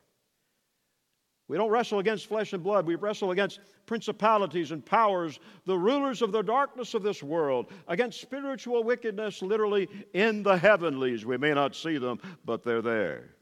We 1.47 1.59
don't 1.59 1.69
wrestle 1.69 1.99
against 1.99 2.27
flesh 2.27 2.55
and 2.55 2.63
blood. 2.63 2.87
We 2.87 2.95
wrestle 2.95 3.33
against 3.33 3.61
principalities 3.85 4.71
and 4.71 4.83
powers, 4.83 5.39
the 5.67 5.77
rulers 5.77 6.23
of 6.23 6.33
the 6.33 6.41
darkness 6.41 6.95
of 6.95 7.03
this 7.03 7.23
world, 7.23 7.71
against 7.87 8.19
spiritual 8.19 8.83
wickedness 8.83 9.43
literally 9.43 9.91
in 10.15 10.43
the 10.43 10.57
heavenlies. 10.57 11.27
We 11.27 11.37
may 11.37 11.53
not 11.53 11.75
see 11.75 11.99
them, 11.99 12.19
but 12.47 12.65
they're 12.65 12.81
there. 12.81 13.35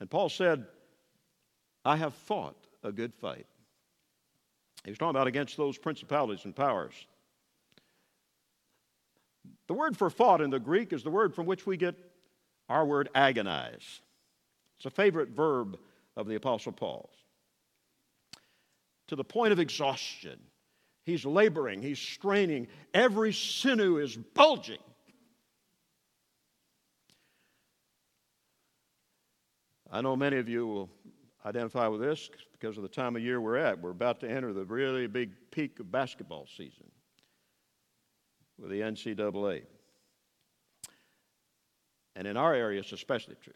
And 0.00 0.10
Paul 0.10 0.28
said, 0.28 0.66
I 1.82 1.96
have 1.96 2.12
fought 2.12 2.66
a 2.82 2.92
good 2.92 3.14
fight. 3.14 3.46
He's 4.88 4.96
talking 4.96 5.10
about 5.10 5.26
against 5.26 5.56
those 5.56 5.76
principalities 5.76 6.46
and 6.46 6.56
powers. 6.56 6.94
The 9.66 9.74
word 9.74 9.98
for 9.98 10.08
fought 10.08 10.40
in 10.40 10.48
the 10.48 10.58
Greek 10.58 10.94
is 10.94 11.02
the 11.02 11.10
word 11.10 11.34
from 11.34 11.44
which 11.44 11.66
we 11.66 11.76
get 11.76 11.94
our 12.70 12.86
word 12.86 13.10
agonize. 13.14 14.00
It's 14.78 14.86
a 14.86 14.90
favorite 14.90 15.28
verb 15.28 15.78
of 16.16 16.26
the 16.26 16.36
Apostle 16.36 16.72
Paul's. 16.72 17.12
To 19.08 19.16
the 19.16 19.24
point 19.24 19.52
of 19.52 19.58
exhaustion. 19.58 20.38
He's 21.04 21.24
laboring, 21.24 21.82
he's 21.82 21.98
straining, 21.98 22.68
every 22.92 23.32
sinew 23.32 23.98
is 23.98 24.16
bulging. 24.16 24.78
I 29.90 30.02
know 30.02 30.16
many 30.16 30.36
of 30.36 30.48
you 30.48 30.66
will 30.66 30.90
identify 31.44 31.88
with 31.88 32.00
this 32.00 32.28
because 32.58 32.76
of 32.76 32.82
the 32.82 32.88
time 32.88 33.16
of 33.16 33.22
year 33.22 33.40
we're 33.40 33.56
at. 33.56 33.80
We're 33.80 33.90
about 33.90 34.20
to 34.20 34.30
enter 34.30 34.52
the 34.52 34.64
really 34.64 35.06
big 35.06 35.32
peak 35.50 35.80
of 35.80 35.90
basketball 35.90 36.46
season 36.56 36.90
with 38.58 38.70
the 38.70 38.80
NCAA. 38.80 39.62
And 42.16 42.26
in 42.26 42.36
our 42.36 42.54
area, 42.54 42.80
it's 42.80 42.92
especially 42.92 43.36
true. 43.42 43.52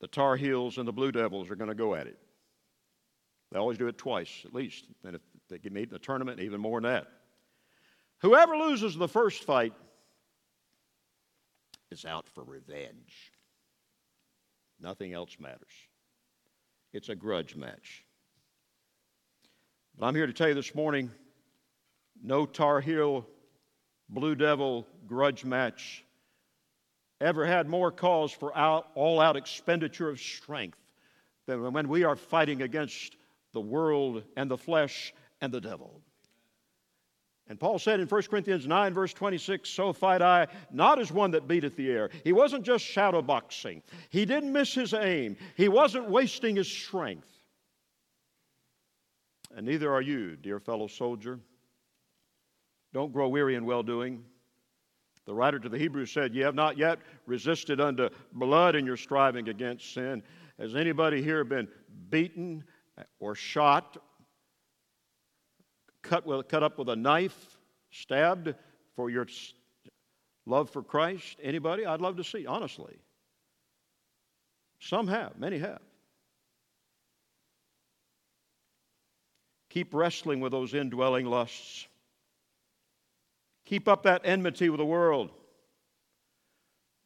The 0.00 0.08
Tar 0.08 0.36
Heels 0.36 0.76
and 0.76 0.86
the 0.86 0.92
Blue 0.92 1.10
Devils 1.10 1.50
are 1.50 1.56
going 1.56 1.68
to 1.70 1.74
go 1.74 1.94
at 1.94 2.06
it. 2.06 2.18
They 3.50 3.58
always 3.58 3.78
do 3.78 3.86
it 3.86 3.96
twice, 3.96 4.42
at 4.44 4.52
least. 4.52 4.86
And 5.04 5.14
if 5.14 5.22
they 5.48 5.58
can 5.58 5.72
meet 5.72 5.84
in 5.84 5.90
the 5.90 5.98
tournament, 5.98 6.40
even 6.40 6.60
more 6.60 6.80
than 6.80 6.92
that. 6.92 7.06
Whoever 8.18 8.56
loses 8.56 8.96
the 8.96 9.08
first 9.08 9.44
fight 9.44 9.72
is 11.90 12.04
out 12.04 12.28
for 12.28 12.44
revenge. 12.44 13.32
Nothing 14.80 15.14
else 15.14 15.36
matters. 15.38 15.72
It's 16.94 17.08
a 17.08 17.16
grudge 17.16 17.56
match. 17.56 18.04
But 19.98 20.06
I'm 20.06 20.14
here 20.14 20.28
to 20.28 20.32
tell 20.32 20.46
you 20.46 20.54
this 20.54 20.76
morning 20.76 21.10
no 22.22 22.46
Tar 22.46 22.80
Heel, 22.80 23.26
Blue 24.08 24.36
Devil 24.36 24.86
grudge 25.04 25.44
match 25.44 26.04
ever 27.20 27.44
had 27.44 27.68
more 27.68 27.90
cause 27.90 28.30
for 28.30 28.56
all 28.56 29.20
out 29.20 29.34
expenditure 29.34 30.08
of 30.08 30.20
strength 30.20 30.78
than 31.46 31.72
when 31.72 31.88
we 31.88 32.04
are 32.04 32.14
fighting 32.14 32.62
against 32.62 33.16
the 33.52 33.60
world 33.60 34.22
and 34.36 34.48
the 34.48 34.56
flesh 34.56 35.12
and 35.40 35.52
the 35.52 35.60
devil. 35.60 36.00
And 37.48 37.60
Paul 37.60 37.78
said 37.78 38.00
in 38.00 38.08
1 38.08 38.22
Corinthians 38.22 38.66
9, 38.66 38.94
verse 38.94 39.12
26, 39.12 39.68
So 39.68 39.92
fight 39.92 40.22
I, 40.22 40.46
not 40.72 40.98
as 40.98 41.12
one 41.12 41.30
that 41.32 41.46
beateth 41.46 41.76
the 41.76 41.90
air. 41.90 42.10
He 42.24 42.32
wasn't 42.32 42.64
just 42.64 42.84
shadow 42.84 43.20
boxing, 43.20 43.82
he 44.08 44.24
didn't 44.24 44.52
miss 44.52 44.74
his 44.74 44.94
aim, 44.94 45.36
he 45.56 45.68
wasn't 45.68 46.08
wasting 46.08 46.56
his 46.56 46.68
strength. 46.68 47.28
And 49.56 49.66
neither 49.66 49.92
are 49.92 50.02
you, 50.02 50.36
dear 50.36 50.58
fellow 50.58 50.88
soldier. 50.88 51.38
Don't 52.92 53.12
grow 53.12 53.28
weary 53.28 53.56
in 53.56 53.64
well 53.66 53.82
doing. 53.82 54.24
The 55.26 55.34
writer 55.34 55.58
to 55.58 55.68
the 55.68 55.78
Hebrews 55.78 56.10
said, 56.10 56.34
You 56.34 56.44
have 56.44 56.54
not 56.54 56.76
yet 56.76 56.98
resisted 57.26 57.80
unto 57.80 58.08
blood 58.32 58.74
in 58.74 58.84
your 58.84 58.96
striving 58.96 59.48
against 59.48 59.94
sin. 59.94 60.22
Has 60.58 60.74
anybody 60.74 61.22
here 61.22 61.44
been 61.44 61.68
beaten 62.10 62.64
or 63.20 63.34
shot 63.34 63.96
cut, 66.04 66.24
with, 66.24 66.46
cut 66.46 66.62
up 66.62 66.78
with 66.78 66.88
a 66.88 66.96
knife, 66.96 67.58
stabbed 67.90 68.54
for 68.94 69.10
your 69.10 69.26
love 70.46 70.70
for 70.70 70.82
Christ? 70.82 71.38
Anybody? 71.42 71.84
I'd 71.84 72.00
love 72.00 72.16
to 72.18 72.24
see, 72.24 72.46
honestly. 72.46 72.96
Some 74.78 75.08
have, 75.08 75.36
many 75.38 75.58
have. 75.58 75.80
Keep 79.70 79.92
wrestling 79.92 80.38
with 80.38 80.52
those 80.52 80.72
indwelling 80.72 81.26
lusts. 81.26 81.88
Keep 83.64 83.88
up 83.88 84.04
that 84.04 84.22
enmity 84.24 84.68
with 84.68 84.78
the 84.78 84.84
world. 84.84 85.30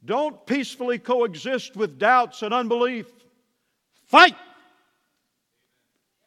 Don't 0.04 0.44
peacefully 0.44 0.98
coexist 0.98 1.76
with 1.76 1.98
doubts 1.98 2.42
and 2.42 2.52
unbelief. 2.52 3.06
Fight. 4.06 4.36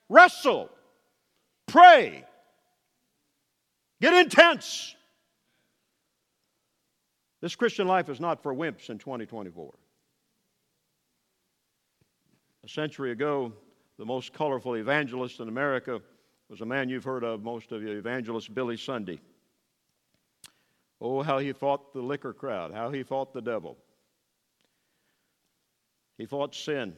Wrestle. 0.09 0.69
Pray. 1.67 2.25
Get 4.01 4.15
intense. 4.15 4.95
This 7.39 7.55
Christian 7.55 7.87
life 7.87 8.09
is 8.09 8.19
not 8.19 8.41
for 8.41 8.53
wimps 8.53 8.89
in 8.89 8.97
2024. 8.97 9.73
A 12.63 12.67
century 12.67 13.11
ago, 13.11 13.53
the 13.99 14.05
most 14.05 14.33
colorful 14.33 14.75
evangelist 14.75 15.39
in 15.39 15.47
America 15.47 16.01
was 16.49 16.61
a 16.61 16.65
man 16.65 16.89
you've 16.89 17.03
heard 17.03 17.23
of, 17.23 17.43
most 17.43 17.71
of 17.71 17.83
you, 17.83 17.91
evangelist 17.91 18.53
Billy 18.53 18.75
Sunday. 18.75 19.19
Oh, 20.99 21.21
how 21.21 21.37
he 21.37 21.53
fought 21.53 21.93
the 21.93 22.01
liquor 22.01 22.33
crowd, 22.33 22.73
how 22.73 22.89
he 22.89 23.03
fought 23.03 23.33
the 23.33 23.41
devil. 23.41 23.77
He 26.17 26.25
fought 26.25 26.55
sin. 26.55 26.95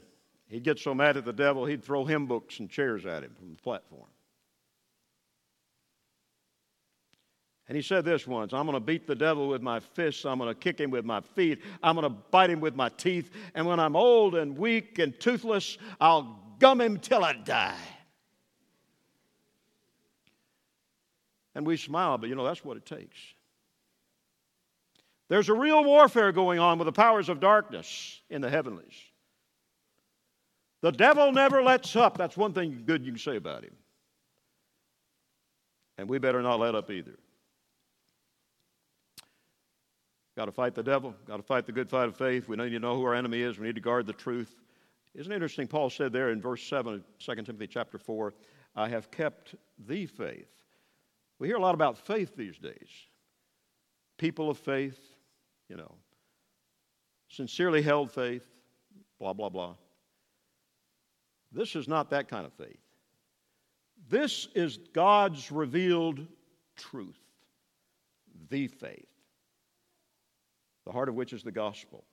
He'd 0.48 0.64
get 0.64 0.80
so 0.80 0.94
mad 0.94 1.18
at 1.18 1.26
the 1.26 1.34
devil, 1.34 1.66
he'd 1.66 1.84
throw 1.84 2.06
hymn 2.06 2.28
books 2.28 2.60
and 2.60 2.70
chairs 2.70 3.06
at 3.06 3.24
him 3.24 3.34
from 3.38 3.50
the 3.50 3.62
platform. 3.62 4.08
And 7.68 7.78
he 7.78 7.82
said 7.82 8.04
this 8.04 8.28
once 8.28 8.54
I'm 8.54 8.66
going 8.66 8.76
to 8.76 8.86
beat 8.86 9.08
the 9.08 9.16
devil 9.16 9.48
with 9.48 9.62
my 9.62 9.80
fists. 9.80 10.26
I'm 10.26 10.38
going 10.38 10.50
to 10.50 10.60
kick 10.60 10.80
him 10.80 10.92
with 10.92 11.06
my 11.06 11.22
feet. 11.22 11.62
I'm 11.82 11.96
going 11.96 12.04
to 12.04 12.18
bite 12.32 12.50
him 12.50 12.60
with 12.60 12.76
my 12.76 12.90
teeth. 12.90 13.32
And 13.56 13.66
when 13.66 13.80
I'm 13.80 13.96
old 13.96 14.36
and 14.36 14.58
weak 14.58 15.00
and 15.00 15.18
toothless, 15.20 15.78
I'll 16.00 16.56
gum 16.60 16.82
him 16.82 17.00
till 17.00 17.24
I 17.24 17.34
die. 17.34 17.78
And 21.56 21.66
we 21.66 21.78
smile, 21.78 22.18
but 22.18 22.30
you 22.30 22.36
know, 22.36 22.44
that's 22.44 22.66
what 22.66 22.78
it 22.78 22.86
takes. 22.86 23.18
There's 25.30 25.50
a 25.50 25.54
real 25.54 25.84
warfare 25.84 26.32
going 26.32 26.60
on 26.60 26.78
with 26.80 26.86
the 26.86 26.92
powers 26.92 27.30
of 27.30 27.40
darkness 27.40 28.22
in 28.30 28.42
the 28.42 28.50
heavenlies. 28.50 28.94
The 30.82 30.92
devil 30.92 31.32
never 31.32 31.64
lets 31.64 31.96
up. 31.96 32.18
That's 32.18 32.36
one 32.36 32.54
thing 32.54 32.84
good 32.86 33.06
you 33.06 33.14
can 33.14 33.20
say 33.20 33.38
about 33.38 33.64
him. 33.64 33.76
And 35.98 36.10
we 36.10 36.18
better 36.18 36.42
not 36.42 36.60
let 36.60 36.76
up 36.76 36.92
either. 36.92 37.18
Got 40.36 40.46
to 40.46 40.52
fight 40.52 40.74
the 40.74 40.84
devil. 40.84 41.14
Got 41.28 41.38
to 41.38 41.44
fight 41.44 41.66
the 41.66 41.72
good 41.72 41.90
fight 41.90 42.08
of 42.08 42.18
faith. 42.18 42.48
We 42.48 42.56
need 42.56 42.72
to 42.72 42.80
know 42.80 42.96
who 42.96 43.04
our 43.04 43.14
enemy 43.14 43.42
is. 43.42 43.60
We 43.60 43.68
need 43.68 43.76
to 43.76 43.82
guard 43.82 44.08
the 44.08 44.14
truth. 44.14 44.56
Isn't 45.14 45.32
it 45.32 45.36
interesting? 45.36 45.68
Paul 45.68 45.92
said 45.92 46.12
there 46.12 46.32
in 46.32 46.42
verse 46.42 46.64
7 46.64 46.96
of 46.96 47.04
2 47.20 47.36
Timothy 47.44 47.68
chapter 47.68 48.00
4, 48.00 48.34
I 48.76 48.90
have 48.90 49.12
kept 49.12 49.54
the 49.88 50.08
faith. 50.08 50.50
We 51.38 51.48
hear 51.48 51.58
a 51.58 51.62
lot 51.62 51.76
about 51.76 52.00
faith 52.00 52.36
these 52.36 52.58
days. 52.58 52.90
People 54.18 54.50
of 54.50 54.58
faith, 54.58 55.00
you 55.70 55.78
know, 55.78 55.94
sincerely 57.30 57.84
held 57.84 58.12
faith, 58.12 58.48
blah, 59.20 59.34
blah, 59.34 59.50
blah. 59.50 59.76
This 61.52 61.76
is 61.76 61.88
not 61.88 62.10
that 62.10 62.28
kind 62.28 62.46
of 62.46 62.54
faith. 62.54 62.80
This 64.10 64.48
is 64.56 64.80
God's 64.94 65.52
revealed 65.52 66.26
truth, 66.76 67.20
the 68.50 68.68
faith 68.68 69.13
the 70.86 70.92
heart 70.92 71.10
of 71.10 71.16
which 71.16 71.34
is 71.34 71.44
the 71.44 71.52
gospel. 71.52 72.04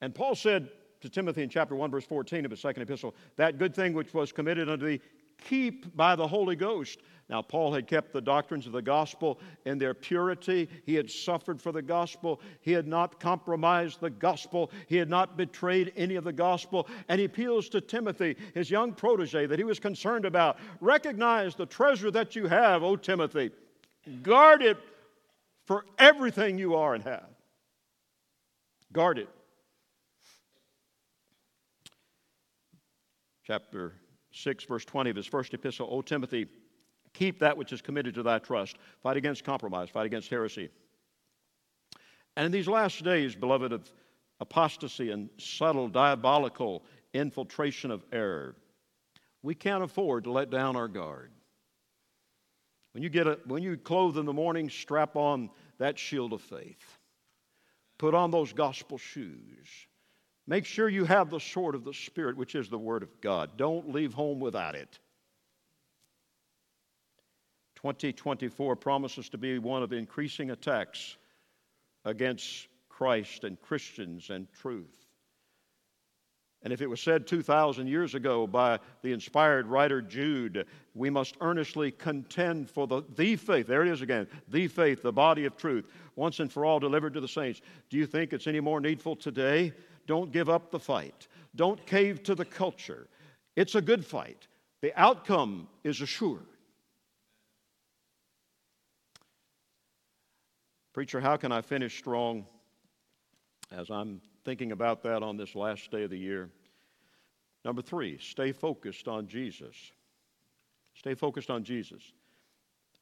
And 0.00 0.14
Paul 0.14 0.34
said 0.34 0.68
to 1.00 1.08
Timothy 1.08 1.42
in 1.42 1.48
chapter 1.48 1.74
1, 1.74 1.90
verse 1.90 2.04
14 2.04 2.44
of 2.44 2.50
his 2.50 2.60
second 2.60 2.82
epistle, 2.82 3.14
that 3.36 3.58
good 3.58 3.74
thing 3.74 3.92
which 3.92 4.14
was 4.14 4.32
committed 4.32 4.68
unto 4.68 4.86
thee, 4.86 5.00
keep 5.38 5.94
by 5.96 6.16
the 6.16 6.26
Holy 6.26 6.56
Ghost. 6.56 7.00
Now, 7.28 7.42
Paul 7.42 7.74
had 7.74 7.88
kept 7.88 8.12
the 8.12 8.20
doctrines 8.20 8.66
of 8.66 8.72
the 8.72 8.82
gospel 8.82 9.40
in 9.64 9.78
their 9.78 9.94
purity. 9.94 10.68
He 10.84 10.94
had 10.94 11.10
suffered 11.10 11.60
for 11.60 11.72
the 11.72 11.82
gospel. 11.82 12.40
He 12.60 12.70
had 12.70 12.86
not 12.86 13.18
compromised 13.18 14.00
the 14.00 14.10
gospel. 14.10 14.70
He 14.86 14.96
had 14.96 15.10
not 15.10 15.36
betrayed 15.36 15.92
any 15.96 16.14
of 16.14 16.24
the 16.24 16.32
gospel. 16.32 16.88
And 17.08 17.18
he 17.18 17.24
appeals 17.24 17.68
to 17.70 17.80
Timothy, 17.80 18.36
his 18.54 18.70
young 18.70 18.92
protege, 18.92 19.46
that 19.46 19.58
he 19.58 19.64
was 19.64 19.80
concerned 19.80 20.24
about. 20.24 20.58
Recognize 20.80 21.56
the 21.56 21.66
treasure 21.66 22.12
that 22.12 22.36
you 22.36 22.46
have, 22.46 22.84
O 22.84 22.94
Timothy. 22.94 23.50
Guard 24.22 24.62
it 24.62 24.78
for 25.66 25.84
everything 25.98 26.58
you 26.58 26.76
are 26.76 26.94
and 26.94 27.04
have. 27.04 27.28
Guard 28.92 29.18
it. 29.18 29.28
Chapter 33.44 33.94
6, 34.32 34.64
verse 34.64 34.84
20 34.84 35.10
of 35.10 35.16
his 35.16 35.26
first 35.26 35.54
epistle, 35.54 35.88
O 35.90 36.02
Timothy, 36.02 36.46
keep 37.12 37.38
that 37.40 37.56
which 37.56 37.72
is 37.72 37.80
committed 37.80 38.14
to 38.14 38.22
thy 38.22 38.38
trust. 38.38 38.76
Fight 39.02 39.16
against 39.16 39.44
compromise, 39.44 39.88
fight 39.88 40.06
against 40.06 40.30
heresy. 40.30 40.68
And 42.36 42.46
in 42.46 42.52
these 42.52 42.68
last 42.68 43.02
days, 43.02 43.34
beloved, 43.34 43.72
of 43.72 43.90
apostasy 44.40 45.10
and 45.10 45.30
subtle 45.38 45.88
diabolical 45.88 46.84
infiltration 47.14 47.90
of 47.90 48.04
error, 48.12 48.56
we 49.42 49.54
can't 49.54 49.82
afford 49.82 50.24
to 50.24 50.32
let 50.32 50.50
down 50.50 50.76
our 50.76 50.88
guard. 50.88 51.30
When 52.96 53.02
you 53.02 53.10
get 53.10 53.26
a, 53.26 53.38
when 53.44 53.62
you 53.62 53.76
clothe 53.76 54.16
in 54.16 54.24
the 54.24 54.32
morning, 54.32 54.70
strap 54.70 55.16
on 55.16 55.50
that 55.76 55.98
shield 55.98 56.32
of 56.32 56.40
faith. 56.40 56.98
Put 57.98 58.14
on 58.14 58.30
those 58.30 58.54
gospel 58.54 58.96
shoes. 58.96 59.68
Make 60.46 60.64
sure 60.64 60.88
you 60.88 61.04
have 61.04 61.28
the 61.28 61.38
sword 61.38 61.74
of 61.74 61.84
the 61.84 61.92
Spirit, 61.92 62.38
which 62.38 62.54
is 62.54 62.70
the 62.70 62.78
Word 62.78 63.02
of 63.02 63.20
God. 63.20 63.58
Don't 63.58 63.92
leave 63.92 64.14
home 64.14 64.40
without 64.40 64.74
it. 64.74 64.98
2024 67.74 68.76
promises 68.76 69.28
to 69.28 69.36
be 69.36 69.58
one 69.58 69.82
of 69.82 69.92
increasing 69.92 70.50
attacks 70.50 71.18
against 72.06 72.66
Christ 72.88 73.44
and 73.44 73.60
Christians 73.60 74.30
and 74.30 74.50
truth. 74.54 75.05
And 76.66 76.72
if 76.72 76.82
it 76.82 76.90
was 76.90 77.00
said 77.00 77.28
2,000 77.28 77.86
years 77.86 78.16
ago 78.16 78.44
by 78.44 78.80
the 79.02 79.12
inspired 79.12 79.68
writer 79.68 80.02
Jude, 80.02 80.66
we 80.96 81.08
must 81.08 81.36
earnestly 81.40 81.92
contend 81.92 82.68
for 82.68 82.88
the, 82.88 83.04
the 83.14 83.36
faith. 83.36 83.68
There 83.68 83.82
it 83.82 83.88
is 83.88 84.02
again 84.02 84.26
the 84.48 84.66
faith, 84.66 85.00
the 85.00 85.12
body 85.12 85.44
of 85.44 85.56
truth, 85.56 85.86
once 86.16 86.40
and 86.40 86.52
for 86.52 86.64
all 86.64 86.80
delivered 86.80 87.14
to 87.14 87.20
the 87.20 87.28
saints. 87.28 87.60
Do 87.88 87.96
you 87.96 88.04
think 88.04 88.32
it's 88.32 88.48
any 88.48 88.58
more 88.58 88.80
needful 88.80 89.14
today? 89.14 89.74
Don't 90.08 90.32
give 90.32 90.48
up 90.48 90.72
the 90.72 90.80
fight, 90.80 91.28
don't 91.54 91.86
cave 91.86 92.24
to 92.24 92.34
the 92.34 92.44
culture. 92.44 93.06
It's 93.54 93.76
a 93.76 93.80
good 93.80 94.04
fight, 94.04 94.48
the 94.82 94.92
outcome 95.00 95.68
is 95.84 96.00
assured. 96.00 96.48
Preacher, 100.92 101.20
how 101.20 101.36
can 101.36 101.52
I 101.52 101.60
finish 101.60 101.96
strong? 101.96 102.44
as 103.72 103.90
I'm 103.90 104.20
thinking 104.46 104.70
about 104.70 105.02
that 105.02 105.24
on 105.24 105.36
this 105.36 105.56
last 105.56 105.90
day 105.90 106.04
of 106.04 106.10
the 106.10 106.16
year. 106.16 106.48
Number 107.64 107.82
three, 107.82 108.16
stay 108.18 108.52
focused 108.52 109.08
on 109.08 109.26
Jesus. 109.26 109.74
Stay 110.94 111.14
focused 111.14 111.50
on 111.50 111.64
Jesus. 111.64 112.00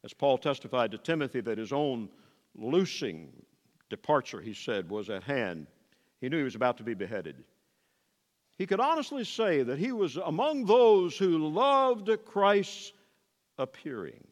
As 0.03 0.11
Paul 0.11 0.39
testified 0.39 0.89
to 0.91 0.97
Timothy 0.97 1.41
that 1.41 1.59
his 1.59 1.71
own 1.71 2.09
loosing 2.55 3.31
departure, 3.91 4.41
he 4.41 4.55
said, 4.55 4.89
was 4.89 5.11
at 5.11 5.21
hand, 5.21 5.67
he 6.19 6.29
knew 6.29 6.39
he 6.39 6.43
was 6.43 6.55
about 6.55 6.77
to 6.77 6.83
be 6.83 6.95
beheaded. 6.95 7.43
He 8.57 8.65
could 8.65 8.79
honestly 8.79 9.23
say 9.23 9.61
that 9.61 9.77
he 9.77 9.91
was 9.91 10.17
among 10.17 10.65
those 10.65 11.15
who 11.15 11.47
loved 11.49 12.09
Christ's 12.25 12.91
appearing. 13.59 14.25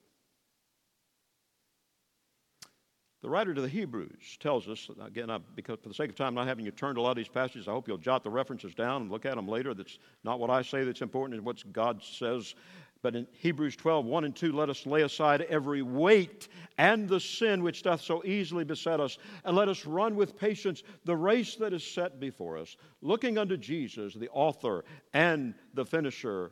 The 3.23 3.29
writer 3.29 3.53
to 3.53 3.61
the 3.61 3.69
Hebrews 3.69 4.37
tells 4.41 4.67
us, 4.67 4.89
again, 5.01 5.29
I, 5.29 5.39
because 5.55 5.79
for 5.81 5.87
the 5.87 5.95
sake 5.95 6.09
of 6.09 6.15
time, 6.17 6.35
not 6.35 6.45
having 6.45 6.65
you 6.65 6.71
turn 6.71 6.95
to 6.95 7.01
a 7.01 7.03
lot 7.03 7.11
of 7.11 7.15
these 7.15 7.29
passages, 7.29 7.69
I 7.69 7.71
hope 7.71 7.87
you'll 7.87 7.97
jot 7.97 8.21
the 8.21 8.29
references 8.29 8.75
down 8.75 9.03
and 9.03 9.09
look 9.11 9.25
at 9.25 9.37
them 9.37 9.47
later. 9.47 9.73
That's 9.73 9.97
not 10.25 10.41
what 10.41 10.49
I 10.49 10.61
say 10.61 10.83
that's 10.83 11.01
important, 11.01 11.37
it's 11.37 11.45
what 11.45 11.71
God 11.71 12.03
says. 12.03 12.53
But 13.01 13.15
in 13.15 13.25
Hebrews 13.31 13.77
12, 13.77 14.05
1 14.05 14.25
and 14.25 14.35
2, 14.35 14.51
let 14.51 14.69
us 14.69 14.85
lay 14.85 15.03
aside 15.03 15.39
every 15.43 15.81
weight 15.81 16.49
and 16.77 17.07
the 17.07 17.21
sin 17.21 17.63
which 17.63 17.81
doth 17.81 18.01
so 18.01 18.21
easily 18.25 18.65
beset 18.65 18.99
us, 18.99 19.17
and 19.45 19.55
let 19.55 19.69
us 19.69 19.85
run 19.85 20.17
with 20.17 20.37
patience 20.37 20.83
the 21.05 21.15
race 21.15 21.55
that 21.55 21.71
is 21.71 21.85
set 21.85 22.19
before 22.19 22.57
us, 22.57 22.75
looking 23.01 23.37
unto 23.37 23.55
Jesus, 23.55 24.13
the 24.13 24.29
author 24.33 24.83
and 25.13 25.55
the 25.73 25.85
finisher 25.85 26.51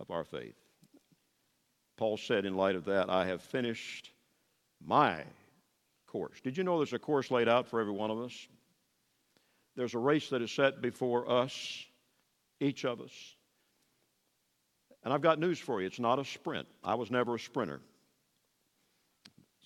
of 0.00 0.10
our 0.10 0.24
faith. 0.24 0.56
Paul 1.96 2.18
said, 2.18 2.44
in 2.44 2.58
light 2.58 2.76
of 2.76 2.84
that, 2.84 3.08
I 3.08 3.24
have 3.24 3.40
finished 3.40 4.10
my 4.84 5.24
course. 6.06 6.40
Did 6.42 6.56
you 6.56 6.64
know 6.64 6.78
there's 6.78 6.92
a 6.92 6.98
course 6.98 7.30
laid 7.30 7.48
out 7.48 7.68
for 7.68 7.80
every 7.80 7.92
one 7.92 8.10
of 8.10 8.18
us? 8.20 8.48
There's 9.76 9.94
a 9.94 9.98
race 9.98 10.30
that 10.30 10.42
is 10.42 10.50
set 10.50 10.80
before 10.80 11.30
us, 11.30 11.84
each 12.60 12.84
of 12.84 13.00
us. 13.00 13.12
And 15.04 15.14
I've 15.14 15.22
got 15.22 15.38
news 15.38 15.58
for 15.58 15.80
you 15.80 15.86
it's 15.86 16.00
not 16.00 16.18
a 16.18 16.24
sprint. 16.24 16.66
I 16.82 16.94
was 16.94 17.10
never 17.10 17.36
a 17.36 17.38
sprinter. 17.38 17.80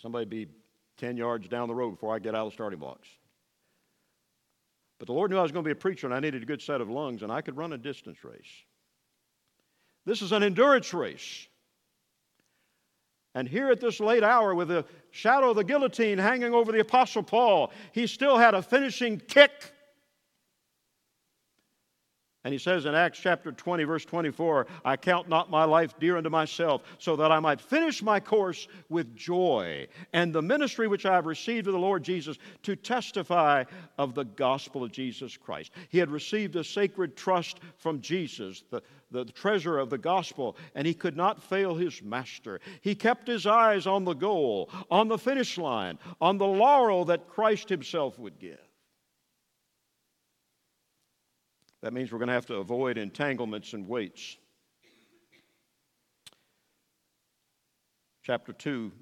Somebody 0.01 0.25
be 0.27 0.49
10 0.99 1.17
yards 1.17 1.49
down 1.49 1.69
the 1.69 1.75
road 1.75 1.93
before 1.93 2.15
I 2.15 2.19
get 2.19 2.35
out 2.35 2.47
of 2.47 2.53
the 2.53 2.55
starting 2.55 2.79
blocks. 2.79 3.09
But 4.99 5.07
the 5.07 5.15
Lord 5.15 5.31
knew 5.31 5.39
I 5.39 5.43
was 5.43 5.51
going 5.51 5.65
to 5.65 5.69
be 5.69 5.73
a 5.73 5.77
preacher 5.77 6.07
and 6.07 6.15
I 6.15 6.21
needed 6.21 6.43
a 6.43 6.47
good 6.47 6.63
set 6.63 6.81
of 6.81 6.89
lungs, 6.89 7.23
and 7.23 7.33
I 7.33 7.41
could 7.41 7.57
run 7.57 7.73
a 7.73 7.79
distance 7.79 8.23
race. 8.25 8.65
This 10.05 10.23
is 10.23 10.33
an 10.33 10.43
endurance 10.43 10.93
race. 10.93 11.47
And 13.35 13.49
here 13.49 13.71
at 13.71 13.81
this 13.81 13.99
late 13.99 14.23
hour, 14.23 14.55
with 14.55 14.69
the 14.69 14.85
shadow 15.11 15.51
of 15.51 15.57
the 15.57 15.65
guillotine 15.65 16.19
hanging 16.19 16.53
over 16.53 16.71
the 16.71 16.81
Apostle 16.81 17.23
Paul, 17.23 17.73
he 17.93 18.07
still 18.07 18.37
had 18.37 18.55
a 18.55 18.63
finishing 18.63 19.19
kick 19.21 19.72
and 22.45 22.53
he 22.53 22.59
says 22.59 22.87
in 22.87 22.95
Acts 22.95 23.21
chapter 23.21 23.53
20, 23.53 23.85
verse 23.85 24.05
24, 24.05 24.67
I 24.85 24.97
count 24.97 25.29
not 25.29 25.49
my 25.49 25.63
life 25.65 25.95
dear 26.01 26.17
unto 26.17 26.29
myself, 26.29 26.83
so 26.99 27.15
that 27.17 27.31
I 27.31 27.39
might 27.39 27.61
finish 27.61 28.03
my 28.03 28.19
course 28.19 28.67
with 28.89 29.15
joy, 29.15 29.87
and 30.13 30.33
the 30.33 30.43
ministry 30.43 30.89
which 30.89 31.07
I 31.07 31.15
have 31.15 31.27
received 31.27 31.69
of 31.69 31.73
the 31.73 31.79
Lord 31.79 32.03
Jesus 32.03 32.39
to 32.65 32.75
testify 32.75 33.63
of 33.97 34.15
the 34.15 34.25
gospel 34.25 34.83
of 34.83 34.91
Jesus 34.91 35.37
Christ. 35.37 35.71
He 35.89 35.99
had 35.99 36.11
received 36.11 36.57
a 36.57 36.65
sacred 36.65 37.17
trust 37.17 37.61
from 37.77 38.01
Jesus, 38.01 38.65
the, 38.71 38.83
the 39.13 39.25
treasure 39.25 39.79
of 39.79 39.89
the 39.89 39.99
gospel, 39.99 40.57
and 40.75 40.85
he 40.85 40.95
could 40.95 41.17
not 41.17 41.41
fail 41.41 41.77
his 41.77 42.03
master. 42.03 42.61
He 42.81 42.97
kept 42.97 43.29
his 43.29 43.47
eyes 43.47 43.87
on 43.87 44.05
the 44.05 44.15
goal, 44.15 44.69
on 44.91 45.07
the 45.07 45.19
finish 45.19 45.59
line, 45.59 45.97
on 46.21 46.39
the 46.39 46.47
laurel 46.47 47.05
that 47.05 47.29
Christ 47.29 47.69
himself 47.69 48.19
would 48.19 48.41
give. 48.41 48.59
That 51.83 51.93
means 51.93 52.13
we're 52.13 52.19
going 52.19 52.29
to 52.29 52.35
have 52.35 52.47
to 52.47 52.57
avoid 52.57 52.97
entanglements 52.97 53.73
and 53.73 53.89
weights. 53.89 54.37
Chapter 58.23 58.53
2, 58.53 58.93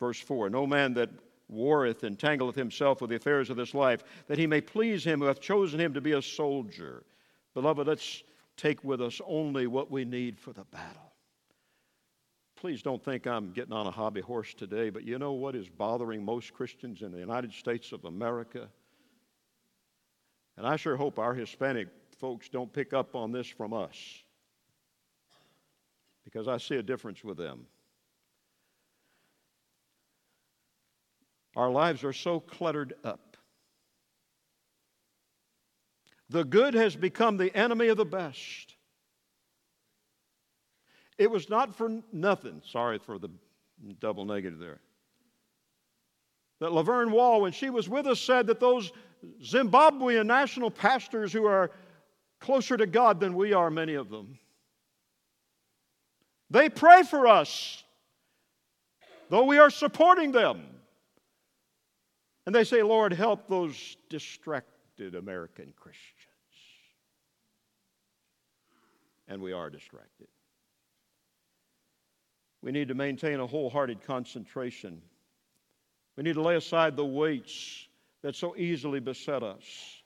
verse 0.00 0.18
4 0.18 0.50
No 0.50 0.66
man 0.66 0.94
that 0.94 1.10
warreth 1.48 2.02
entangleth 2.02 2.56
himself 2.56 3.00
with 3.00 3.10
the 3.10 3.16
affairs 3.16 3.48
of 3.48 3.56
this 3.56 3.74
life, 3.74 4.02
that 4.26 4.38
he 4.38 4.46
may 4.46 4.60
please 4.60 5.04
him 5.04 5.20
who 5.20 5.26
hath 5.26 5.40
chosen 5.40 5.80
him 5.80 5.94
to 5.94 6.00
be 6.00 6.12
a 6.12 6.22
soldier. 6.22 7.04
Beloved, 7.54 7.86
let's 7.86 8.22
take 8.56 8.82
with 8.84 9.00
us 9.00 9.20
only 9.26 9.66
what 9.66 9.90
we 9.90 10.04
need 10.04 10.38
for 10.38 10.52
the 10.52 10.64
battle. 10.64 11.12
Please 12.56 12.82
don't 12.82 13.02
think 13.02 13.26
I'm 13.26 13.52
getting 13.52 13.72
on 13.72 13.86
a 13.86 13.90
hobby 13.90 14.20
horse 14.20 14.52
today, 14.52 14.90
but 14.90 15.04
you 15.04 15.18
know 15.18 15.32
what 15.32 15.54
is 15.54 15.68
bothering 15.68 16.24
most 16.24 16.52
Christians 16.52 17.02
in 17.02 17.10
the 17.10 17.18
United 17.18 17.52
States 17.52 17.92
of 17.92 18.04
America? 18.04 18.68
And 20.58 20.66
I 20.66 20.76
sure 20.76 20.96
hope 20.96 21.18
our 21.18 21.32
Hispanic 21.32 21.88
folks 22.20 22.50
don't 22.50 22.72
pick 22.72 22.92
up 22.92 23.16
on 23.16 23.32
this 23.32 23.46
from 23.48 23.72
us 23.72 23.96
because 26.24 26.46
I 26.46 26.58
see 26.58 26.76
a 26.76 26.82
difference 26.82 27.24
with 27.24 27.38
them. 27.38 27.66
Our 31.56 31.70
lives 31.70 32.04
are 32.04 32.12
so 32.12 32.38
cluttered 32.38 32.92
up. 33.02 33.36
The 36.28 36.44
good 36.44 36.74
has 36.74 36.94
become 36.94 37.38
the 37.38 37.54
enemy 37.56 37.88
of 37.88 37.96
the 37.96 38.04
best. 38.04 38.76
It 41.18 41.30
was 41.30 41.50
not 41.50 41.74
for 41.74 42.00
nothing, 42.12 42.62
sorry 42.64 42.98
for 42.98 43.18
the 43.18 43.30
double 43.98 44.24
negative 44.24 44.58
there, 44.58 44.80
that 46.60 46.72
Laverne 46.72 47.10
Wall, 47.10 47.40
when 47.40 47.52
she 47.52 47.70
was 47.70 47.88
with 47.88 48.06
us, 48.06 48.20
said 48.20 48.46
that 48.46 48.60
those 48.60 48.92
Zimbabwean 49.42 50.26
national 50.26 50.70
pastors 50.70 51.32
who 51.32 51.46
are 51.46 51.72
closer 52.40 52.76
to 52.76 52.86
God 52.86 53.20
than 53.20 53.34
we 53.34 53.52
are, 53.52 53.70
many 53.70 53.94
of 53.94 54.08
them. 54.08 54.38
They 56.50 56.68
pray 56.68 57.02
for 57.04 57.28
us, 57.28 57.84
though 59.28 59.44
we 59.44 59.58
are 59.58 59.70
supporting 59.70 60.32
them. 60.32 60.62
And 62.46 62.54
they 62.54 62.64
say, 62.64 62.82
Lord, 62.82 63.12
help 63.12 63.46
those 63.48 63.96
distracted 64.08 65.14
American 65.14 65.72
Christians. 65.76 66.06
And 69.28 69.40
we 69.40 69.52
are 69.52 69.70
distracted. 69.70 70.26
We 72.62 72.72
need 72.72 72.88
to 72.88 72.94
maintain 72.94 73.38
a 73.38 73.46
wholehearted 73.46 74.02
concentration. 74.02 75.00
We 76.16 76.24
need 76.24 76.34
to 76.34 76.42
lay 76.42 76.56
aside 76.56 76.96
the 76.96 77.04
weights 77.04 77.86
that 78.22 78.34
so 78.34 78.56
easily 78.56 79.00
beset 79.00 79.42
us. 79.42 79.99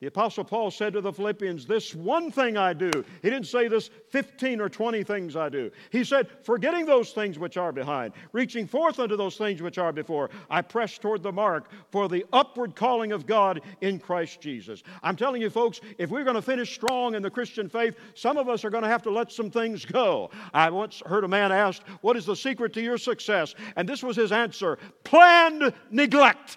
The 0.00 0.06
Apostle 0.06 0.44
Paul 0.44 0.70
said 0.70 0.94
to 0.94 1.02
the 1.02 1.12
Philippians, 1.12 1.66
This 1.66 1.94
one 1.94 2.30
thing 2.32 2.56
I 2.56 2.72
do. 2.72 2.90
He 3.20 3.28
didn't 3.28 3.46
say 3.46 3.68
this 3.68 3.90
15 4.08 4.58
or 4.58 4.70
20 4.70 5.02
things 5.04 5.36
I 5.36 5.50
do. 5.50 5.70
He 5.90 6.04
said, 6.04 6.28
Forgetting 6.42 6.86
those 6.86 7.12
things 7.12 7.38
which 7.38 7.58
are 7.58 7.70
behind, 7.70 8.14
reaching 8.32 8.66
forth 8.66 8.98
unto 8.98 9.14
those 9.14 9.36
things 9.36 9.60
which 9.60 9.76
are 9.76 9.92
before, 9.92 10.30
I 10.48 10.62
press 10.62 10.96
toward 10.96 11.22
the 11.22 11.32
mark 11.32 11.70
for 11.90 12.08
the 12.08 12.24
upward 12.32 12.74
calling 12.74 13.12
of 13.12 13.26
God 13.26 13.60
in 13.82 13.98
Christ 13.98 14.40
Jesus. 14.40 14.82
I'm 15.02 15.16
telling 15.16 15.42
you, 15.42 15.50
folks, 15.50 15.82
if 15.98 16.08
we're 16.08 16.24
going 16.24 16.34
to 16.34 16.40
finish 16.40 16.74
strong 16.74 17.14
in 17.14 17.22
the 17.22 17.30
Christian 17.30 17.68
faith, 17.68 17.94
some 18.14 18.38
of 18.38 18.48
us 18.48 18.64
are 18.64 18.70
going 18.70 18.84
to 18.84 18.88
have 18.88 19.02
to 19.02 19.10
let 19.10 19.30
some 19.30 19.50
things 19.50 19.84
go. 19.84 20.30
I 20.54 20.70
once 20.70 21.02
heard 21.04 21.24
a 21.24 21.28
man 21.28 21.52
asked, 21.52 21.82
What 22.00 22.16
is 22.16 22.24
the 22.24 22.36
secret 22.36 22.72
to 22.72 22.80
your 22.80 22.96
success? 22.96 23.54
And 23.76 23.86
this 23.86 24.02
was 24.02 24.16
his 24.16 24.32
answer 24.32 24.78
planned 25.04 25.74
neglect. 25.90 26.56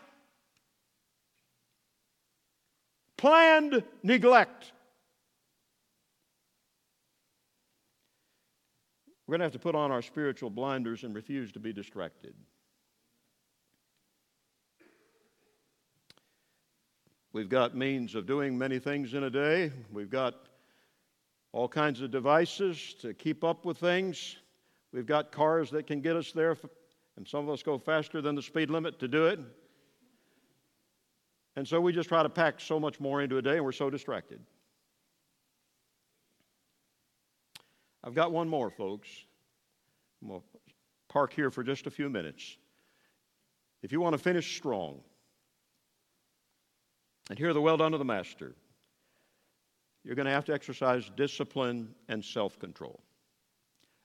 Planned 3.24 3.82
neglect. 4.04 4.74
We're 9.26 9.38
going 9.38 9.40
to 9.40 9.46
have 9.46 9.54
to 9.54 9.60
put 9.60 9.76
on 9.76 9.92
our 9.94 10.02
spiritual 10.02 10.50
blinders 10.50 11.06
and 11.06 11.16
refuse 11.16 11.54
to 11.54 11.60
be 11.60 11.72
distracted. 11.72 12.34
We've 17.32 17.48
got 17.48 17.78
means 17.78 18.14
of 18.14 18.28
doing 18.28 18.58
many 18.58 18.78
things 18.78 19.14
in 19.14 19.24
a 19.24 19.30
day. 19.30 19.72
We've 19.90 20.10
got 20.10 20.36
all 21.54 21.70
kinds 21.70 22.02
of 22.02 22.12
devices 22.12 22.94
to 23.00 23.14
keep 23.14 23.46
up 23.46 23.64
with 23.64 23.78
things. 23.78 24.36
We've 24.92 25.06
got 25.06 25.32
cars 25.32 25.72
that 25.72 25.88
can 25.88 26.02
get 26.02 26.18
us 26.18 26.34
there, 26.34 26.58
and 27.16 27.26
some 27.26 27.48
of 27.48 27.54
us 27.54 27.64
go 27.64 27.78
faster 27.78 28.22
than 28.22 28.36
the 28.36 28.42
speed 28.42 28.70
limit 28.70 29.00
to 29.00 29.08
do 29.08 29.28
it. 29.28 29.40
And 31.56 31.68
so 31.68 31.80
we 31.80 31.94
just 31.94 32.10
try 32.10 32.24
to 32.24 32.30
pack 32.30 32.60
so 32.60 32.80
much 32.80 33.00
more 33.00 33.22
into 33.22 33.38
a 33.38 33.42
day 33.42 33.56
and 33.56 33.64
we're 33.64 33.72
so 33.72 33.90
distracted. 33.90 34.40
I've 38.04 38.16
got 38.16 38.32
one 38.32 38.50
more, 38.50 38.70
folks. 38.70 39.08
I'm 40.22 40.30
going 40.30 40.42
to 40.42 40.46
park 41.10 41.34
here 41.34 41.52
for 41.52 41.64
just 41.64 41.88
a 41.88 41.92
few 41.92 42.10
minutes. 42.10 42.58
If 43.82 43.92
you 43.92 44.02
want 44.02 44.14
to 44.14 44.18
finish 44.18 44.56
strong 44.56 45.02
and 47.30 47.38
hear 47.38 47.54
the 47.54 47.62
well 47.62 47.78
done 47.78 47.94
of 47.94 48.00
the 48.00 48.06
Master, 48.06 48.56
you're 50.04 50.16
going 50.16 50.26
to 50.26 50.32
have 50.32 50.46
to 50.46 50.54
exercise 50.54 51.10
discipline 51.16 51.94
and 52.10 52.24
self 52.24 52.60
control. 52.60 53.00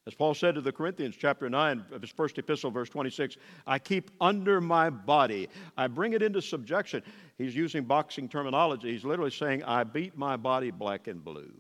As 0.09 0.15
Paul 0.15 0.33
said 0.33 0.55
to 0.55 0.63
the 0.63 0.73
Corinthians, 0.73 1.17
chapter 1.19 1.51
9 1.51 1.85
of 1.93 2.01
his 2.01 2.11
first 2.11 2.39
epistle, 2.39 2.71
verse 2.71 2.89
26, 2.89 3.37
I 3.67 3.79
keep 3.79 4.11
under 4.23 4.59
my 4.59 4.89
body. 4.89 5.51
I 5.77 5.87
bring 5.87 6.15
it 6.15 6.23
into 6.23 6.41
subjection. 6.41 7.03
He's 7.37 7.55
using 7.55 7.85
boxing 7.85 8.27
terminology. 8.27 8.91
He's 8.91 9.05
literally 9.05 9.31
saying, 9.31 9.65
I 9.65 9.85
beat 9.85 10.17
my 10.17 10.39
body 10.39 10.71
black 10.71 11.09
and 11.09 11.23
blue. 11.23 11.53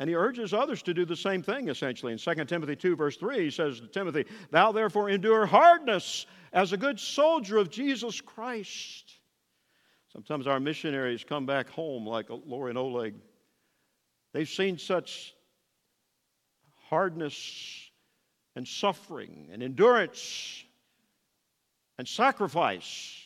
And 0.00 0.08
he 0.08 0.16
urges 0.16 0.54
others 0.54 0.82
to 0.84 0.94
do 0.94 1.04
the 1.04 1.16
same 1.16 1.42
thing, 1.42 1.68
essentially. 1.68 2.14
In 2.14 2.18
2 2.18 2.46
Timothy 2.46 2.74
2, 2.74 2.96
verse 2.96 3.18
3, 3.18 3.44
he 3.44 3.50
says 3.50 3.80
to 3.80 3.86
Timothy, 3.88 4.24
Thou 4.52 4.72
therefore 4.72 5.10
endure 5.10 5.44
hardness 5.44 6.24
as 6.54 6.72
a 6.72 6.78
good 6.78 6.98
soldier 6.98 7.58
of 7.58 7.68
Jesus 7.68 8.22
Christ. 8.22 9.18
Sometimes 10.10 10.46
our 10.46 10.60
missionaries 10.60 11.24
come 11.24 11.44
back 11.44 11.68
home 11.68 12.06
like 12.06 12.30
Lori 12.30 12.70
and 12.70 12.78
Oleg 12.78 13.14
They've 14.34 14.48
seen 14.48 14.78
such 14.78 15.32
hardness 16.90 17.88
and 18.56 18.66
suffering 18.66 19.48
and 19.52 19.62
endurance 19.62 20.64
and 21.98 22.06
sacrifice. 22.06 23.22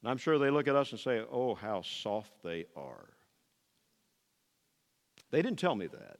And 0.00 0.10
I'm 0.10 0.16
sure 0.16 0.38
they 0.38 0.48
look 0.50 0.68
at 0.68 0.76
us 0.76 0.92
and 0.92 1.00
say, 1.00 1.22
Oh, 1.30 1.56
how 1.56 1.82
soft 1.82 2.32
they 2.44 2.66
are. 2.76 3.08
They 5.32 5.42
didn't 5.42 5.58
tell 5.58 5.74
me 5.74 5.88
that. 5.88 6.18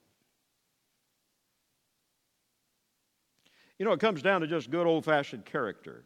You 3.78 3.86
know, 3.86 3.92
it 3.92 4.00
comes 4.00 4.20
down 4.20 4.40
to 4.40 4.48
just 4.48 4.70
good 4.70 4.86
old 4.86 5.04
fashioned 5.04 5.44
character. 5.44 6.04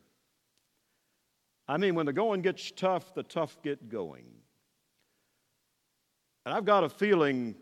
I 1.66 1.78
mean, 1.78 1.94
when 1.94 2.04
the 2.04 2.12
going 2.12 2.42
gets 2.42 2.70
tough, 2.70 3.14
the 3.14 3.22
tough 3.22 3.56
get 3.62 3.88
going. 3.88 4.26
And 6.44 6.54
I've 6.54 6.64
got 6.64 6.84
a 6.84 6.88
feeling 6.88 7.54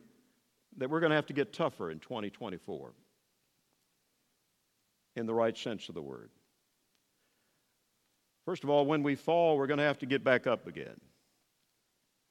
that 0.79 0.91
we're 0.91 1.01
going 1.01 1.11
to 1.11 1.17
have 1.17 1.27
to 1.27 1.33
get 1.33 1.53
tougher 1.53 1.91
in 1.91 1.99
2024 2.01 2.93
in 5.17 5.27
the 5.27 5.35
right 5.35 5.57
sense 5.57 5.89
of 5.89 5.95
the 5.95 6.03
word. 6.03 6.31
First 8.45 8.65
of 8.65 8.71
all, 8.71 8.87
when 8.87 9.03
we 9.03 9.15
fall, 9.15 9.57
we're 9.57 9.67
going 9.67 9.79
to 9.79 9.85
have 9.85 9.99
to 9.99 10.07
get 10.07 10.25
back 10.25 10.47
up 10.47 10.67
again. 10.67 11.01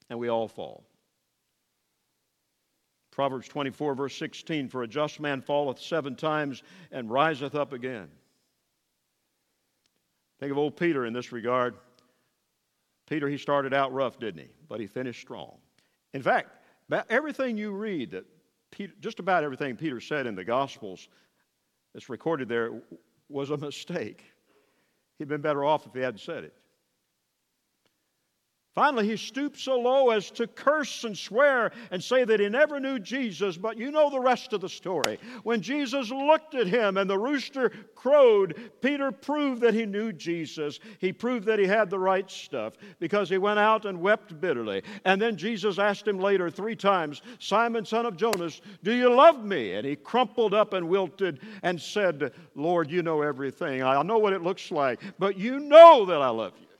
And 0.09 0.19
we 0.19 0.29
all 0.29 0.47
fall. 0.47 0.83
Proverbs 3.11 3.47
24, 3.47 3.95
verse 3.95 4.17
16 4.17 4.67
For 4.67 4.83
a 4.83 4.87
just 4.87 5.19
man 5.19 5.41
falleth 5.41 5.79
seven 5.79 6.15
times 6.15 6.63
and 6.91 7.09
riseth 7.09 7.55
up 7.55 7.71
again. 7.71 8.09
Think 10.39 10.51
of 10.51 10.57
old 10.57 10.75
Peter 10.75 11.05
in 11.05 11.13
this 11.13 11.31
regard. 11.31 11.75
Peter, 13.07 13.29
he 13.29 13.37
started 13.37 13.73
out 13.73 13.93
rough, 13.93 14.19
didn't 14.19 14.41
he? 14.41 14.49
But 14.67 14.79
he 14.79 14.87
finished 14.87 15.21
strong. 15.21 15.57
In 16.13 16.21
fact, 16.21 16.49
everything 17.09 17.57
you 17.57 17.71
read, 17.71 18.11
that 18.11 18.25
Peter, 18.71 18.93
just 18.99 19.19
about 19.19 19.43
everything 19.43 19.75
Peter 19.75 19.99
said 19.99 20.27
in 20.27 20.35
the 20.35 20.43
Gospels 20.43 21.07
that's 21.93 22.09
recorded 22.09 22.49
there 22.49 22.81
was 23.29 23.49
a 23.49 23.57
mistake. 23.57 24.23
He'd 25.17 25.27
been 25.27 25.41
better 25.41 25.63
off 25.63 25.85
if 25.85 25.93
he 25.93 25.99
hadn't 25.99 26.19
said 26.19 26.43
it. 26.43 26.53
Finally, 28.73 29.05
he 29.05 29.17
stooped 29.17 29.59
so 29.59 29.77
low 29.77 30.11
as 30.11 30.31
to 30.31 30.47
curse 30.47 31.03
and 31.03 31.17
swear 31.17 31.73
and 31.91 32.01
say 32.01 32.23
that 32.23 32.39
he 32.39 32.47
never 32.47 32.79
knew 32.79 32.99
Jesus, 32.99 33.57
but 33.57 33.77
you 33.77 33.91
know 33.91 34.09
the 34.09 34.19
rest 34.19 34.53
of 34.53 34.61
the 34.61 34.69
story. 34.69 35.19
When 35.43 35.61
Jesus 35.61 36.09
looked 36.09 36.55
at 36.55 36.67
him 36.67 36.95
and 36.95 37.09
the 37.09 37.19
rooster 37.19 37.69
crowed, 37.95 38.71
Peter 38.79 39.11
proved 39.11 39.59
that 39.59 39.73
he 39.73 39.85
knew 39.85 40.13
Jesus. 40.13 40.79
He 40.99 41.11
proved 41.11 41.45
that 41.47 41.59
he 41.59 41.67
had 41.67 41.89
the 41.89 41.99
right 41.99 42.31
stuff 42.31 42.75
because 42.99 43.29
he 43.29 43.37
went 43.37 43.59
out 43.59 43.85
and 43.85 43.99
wept 43.99 44.39
bitterly. 44.39 44.83
And 45.03 45.21
then 45.21 45.35
Jesus 45.35 45.77
asked 45.77 46.07
him 46.07 46.19
later 46.19 46.49
three 46.49 46.75
times, 46.77 47.23
Simon, 47.39 47.83
son 47.83 48.05
of 48.05 48.15
Jonas, 48.15 48.61
do 48.83 48.93
you 48.93 49.13
love 49.13 49.43
me? 49.43 49.73
And 49.73 49.85
he 49.85 49.97
crumpled 49.97 50.53
up 50.53 50.71
and 50.71 50.87
wilted 50.87 51.41
and 51.63 51.81
said, 51.81 52.31
Lord, 52.55 52.89
you 52.89 53.03
know 53.03 53.21
everything. 53.21 53.83
I 53.83 54.01
know 54.01 54.17
what 54.17 54.31
it 54.31 54.43
looks 54.43 54.71
like, 54.71 55.01
but 55.19 55.37
you 55.37 55.59
know 55.59 56.05
that 56.05 56.21
I 56.21 56.29
love 56.29 56.53
you. 56.57 56.70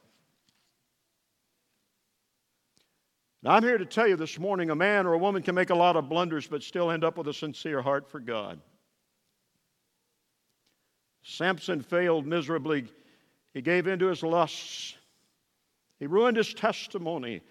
Now, 3.44 3.52
I'm 3.52 3.64
here 3.64 3.78
to 3.78 3.86
tell 3.86 4.08
you 4.08 4.16
this 4.16 4.38
morning 4.38 4.70
a 4.70 4.76
man 4.76 5.08
or 5.08 5.14
a 5.14 5.18
woman 5.18 5.42
can 5.42 5.56
make 5.56 5.72
a 5.72 5.76
lot 5.76 5.96
of 5.96 6.10
blunders 6.10 6.46
but 6.46 6.62
still 6.62 6.92
end 6.92 7.04
up 7.04 7.18
with 7.18 7.28
a 7.28 7.34
sincere 7.34 7.82
heart 7.82 8.08
for 8.08 8.20
God. 8.20 8.60
Samson 11.24 11.82
failed 11.82 12.28
miserably. 12.28 12.86
He 13.54 13.62
gave 13.62 13.88
in 13.88 14.00
to 14.00 14.08
his 14.08 14.24
lusts, 14.24 14.96
he 16.00 16.08
ruined 16.08 16.38
his 16.38 16.54
testimony. 16.54 17.42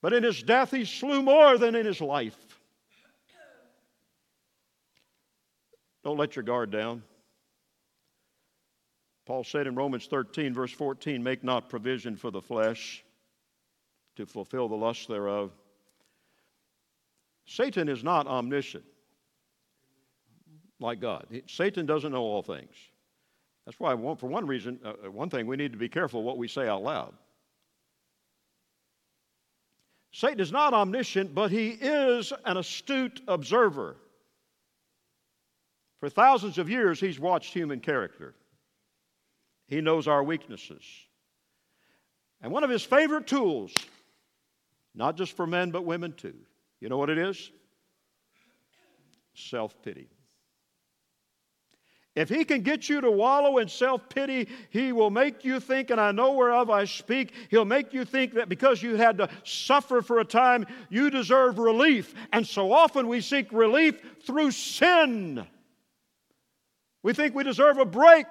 But 0.00 0.12
in 0.12 0.22
his 0.22 0.42
death, 0.42 0.70
he 0.70 0.84
slew 0.84 1.22
more 1.22 1.56
than 1.56 1.74
in 1.74 1.86
his 1.86 2.00
life. 2.00 2.36
Don't 6.02 6.18
let 6.18 6.36
your 6.36 6.42
guard 6.42 6.70
down. 6.70 7.02
Paul 9.24 9.44
said 9.44 9.66
in 9.66 9.74
Romans 9.74 10.06
13, 10.06 10.52
verse 10.52 10.72
14, 10.72 11.22
Make 11.22 11.42
not 11.42 11.70
provision 11.70 12.16
for 12.16 12.30
the 12.30 12.42
flesh 12.42 13.03
to 14.16 14.26
fulfill 14.26 14.68
the 14.68 14.74
lust 14.74 15.08
thereof. 15.08 15.52
Satan 17.46 17.88
is 17.88 18.02
not 18.02 18.26
omniscient 18.26 18.84
like 20.80 21.00
God. 21.00 21.26
Satan 21.46 21.86
doesn't 21.86 22.12
know 22.12 22.22
all 22.22 22.42
things. 22.42 22.74
That's 23.64 23.80
why, 23.80 23.94
for 24.16 24.26
one 24.26 24.46
reason, 24.46 24.78
uh, 24.84 24.92
uh, 25.06 25.10
one 25.10 25.30
thing, 25.30 25.46
we 25.46 25.56
need 25.56 25.72
to 25.72 25.78
be 25.78 25.88
careful 25.88 26.22
what 26.22 26.36
we 26.36 26.48
say 26.48 26.68
out 26.68 26.82
loud. 26.82 27.14
Satan 30.12 30.40
is 30.40 30.52
not 30.52 30.74
omniscient, 30.74 31.34
but 31.34 31.50
he 31.50 31.70
is 31.70 32.32
an 32.44 32.56
astute 32.56 33.20
observer. 33.26 33.96
For 35.98 36.08
thousands 36.08 36.58
of 36.58 36.68
years, 36.68 37.00
he's 37.00 37.18
watched 37.18 37.52
human 37.52 37.80
character. 37.80 38.34
He 39.66 39.80
knows 39.80 40.06
our 40.06 40.22
weaknesses. 40.22 40.84
And 42.42 42.52
one 42.52 42.62
of 42.62 42.70
his 42.70 42.82
favorite 42.82 43.26
tools 43.26 43.74
not 44.94 45.16
just 45.16 45.36
for 45.36 45.46
men, 45.46 45.70
but 45.70 45.84
women 45.84 46.12
too. 46.12 46.34
You 46.80 46.88
know 46.88 46.98
what 46.98 47.10
it 47.10 47.18
is? 47.18 47.50
Self 49.34 49.80
pity. 49.82 50.08
If 52.14 52.28
he 52.28 52.44
can 52.44 52.60
get 52.62 52.88
you 52.88 53.00
to 53.00 53.10
wallow 53.10 53.58
in 53.58 53.68
self 53.68 54.08
pity, 54.08 54.48
he 54.70 54.92
will 54.92 55.10
make 55.10 55.44
you 55.44 55.58
think, 55.58 55.90
and 55.90 56.00
I 56.00 56.12
know 56.12 56.34
whereof 56.34 56.70
I 56.70 56.84
speak, 56.84 57.32
he'll 57.50 57.64
make 57.64 57.92
you 57.92 58.04
think 58.04 58.34
that 58.34 58.48
because 58.48 58.82
you 58.82 58.94
had 58.96 59.18
to 59.18 59.28
suffer 59.42 60.00
for 60.00 60.20
a 60.20 60.24
time, 60.24 60.64
you 60.90 61.10
deserve 61.10 61.58
relief. 61.58 62.14
And 62.32 62.46
so 62.46 62.72
often 62.72 63.08
we 63.08 63.20
seek 63.20 63.52
relief 63.52 64.00
through 64.24 64.52
sin. 64.52 65.44
We 67.02 67.12
think 67.14 67.34
we 67.34 67.42
deserve 67.42 67.78
a 67.78 67.84
break. 67.84 68.26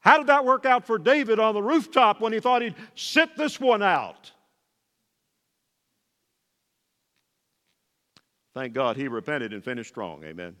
How 0.00 0.16
did 0.16 0.28
that 0.28 0.46
work 0.46 0.64
out 0.64 0.86
for 0.86 0.96
David 0.96 1.38
on 1.38 1.54
the 1.54 1.62
rooftop 1.62 2.20
when 2.20 2.32
he 2.32 2.40
thought 2.40 2.62
he'd 2.62 2.74
sit 2.94 3.36
this 3.36 3.60
one 3.60 3.82
out? 3.82 4.32
Thank 8.58 8.72
God 8.72 8.96
he 8.96 9.06
repented 9.06 9.52
and 9.52 9.62
finished 9.62 9.90
strong. 9.90 10.24
Amen. 10.24 10.56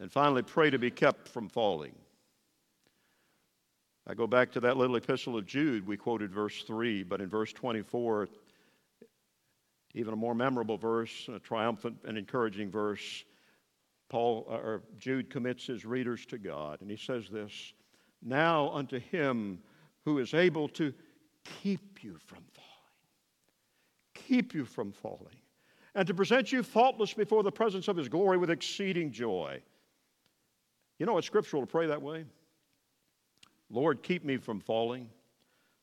And 0.00 0.12
finally, 0.12 0.42
pray 0.42 0.70
to 0.70 0.78
be 0.78 0.88
kept 0.88 1.26
from 1.26 1.48
falling. 1.48 1.96
I 4.06 4.14
go 4.14 4.28
back 4.28 4.52
to 4.52 4.60
that 4.60 4.76
little 4.76 4.94
epistle 4.94 5.36
of 5.36 5.46
Jude. 5.46 5.84
We 5.84 5.96
quoted 5.96 6.32
verse 6.32 6.62
3, 6.62 7.02
but 7.02 7.20
in 7.20 7.28
verse 7.28 7.52
24, 7.54 8.28
even 9.94 10.12
a 10.12 10.16
more 10.16 10.36
memorable 10.36 10.76
verse, 10.76 11.28
a 11.28 11.40
triumphant 11.40 11.96
and 12.06 12.16
encouraging 12.16 12.70
verse, 12.70 13.24
Paul 14.08 14.46
uh, 14.48 14.58
or 14.58 14.82
Jude 14.96 15.28
commits 15.28 15.66
his 15.66 15.84
readers 15.84 16.24
to 16.26 16.38
God, 16.38 16.82
and 16.82 16.88
he 16.88 16.96
says 16.96 17.28
this: 17.28 17.72
"Now 18.22 18.70
unto 18.70 19.00
him 19.00 19.58
who 20.04 20.20
is 20.20 20.34
able 20.34 20.68
to 20.68 20.94
keep 21.64 22.04
you 22.04 22.16
from 22.24 22.44
falling." 22.52 22.55
Keep 24.26 24.54
you 24.54 24.64
from 24.64 24.92
falling, 24.92 25.36
and 25.94 26.06
to 26.06 26.14
present 26.14 26.52
you 26.52 26.62
faultless 26.62 27.14
before 27.14 27.42
the 27.42 27.52
presence 27.52 27.88
of 27.88 27.96
his 27.96 28.08
glory 28.08 28.38
with 28.38 28.50
exceeding 28.50 29.10
joy. 29.10 29.60
You 30.98 31.06
know 31.06 31.18
it's 31.18 31.26
scriptural 31.26 31.62
to 31.62 31.66
pray 31.66 31.86
that 31.86 32.02
way? 32.02 32.24
Lord, 33.70 34.02
keep 34.02 34.24
me 34.24 34.36
from 34.36 34.60
falling. 34.60 35.08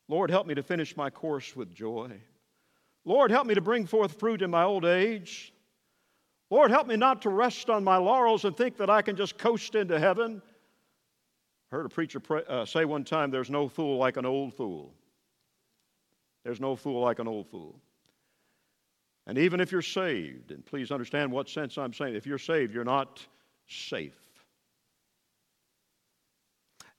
Lord, 0.08 0.30
help 0.30 0.48
me 0.48 0.56
to 0.56 0.64
finish 0.64 0.96
my 0.98 1.10
course 1.10 1.56
with 1.56 1.74
joy. 1.74 2.12
Lord, 3.06 3.32
help 3.32 3.48
me 3.48 3.56
to 3.56 3.62
bring 3.62 3.86
forth 3.86 4.20
fruit 4.20 4.42
in 4.42 4.50
my 4.50 4.64
old 4.64 4.86
age. 4.86 5.54
Lord, 6.50 6.72
help 6.72 6.88
me 6.88 6.96
not 6.96 7.22
to 7.24 7.30
rest 7.30 7.70
on 7.70 7.84
my 7.84 7.98
laurels 7.98 8.46
and 8.46 8.56
think 8.56 8.78
that 8.78 8.90
I 8.90 9.02
can 9.02 9.16
just 9.16 9.38
coast 9.38 9.76
into 9.76 10.00
heaven. 10.00 10.42
I 11.72 11.76
heard 11.76 11.86
a 11.86 11.90
preacher 11.90 12.20
pray, 12.20 12.44
uh, 12.48 12.66
say 12.66 12.86
one 12.86 13.04
time, 13.04 13.32
There's 13.32 13.50
no 13.50 13.68
fool 13.68 13.98
like 13.98 14.18
an 14.18 14.26
old 14.26 14.54
fool. 14.54 14.94
There's 16.44 16.62
no 16.62 16.76
fool 16.76 17.02
like 17.02 17.20
an 17.20 17.28
old 17.28 17.48
fool. 17.48 17.80
And 19.26 19.38
even 19.38 19.60
if 19.60 19.72
you're 19.72 19.82
saved, 19.82 20.52
and 20.52 20.66
please 20.66 20.92
understand 20.92 21.32
what 21.32 21.50
sense 21.50 21.78
I'm 21.78 21.94
saying, 21.94 22.16
if 22.16 22.26
you're 22.26 22.38
saved, 22.38 22.74
you're 22.74 22.84
not 22.84 23.26
safe. 23.68 24.18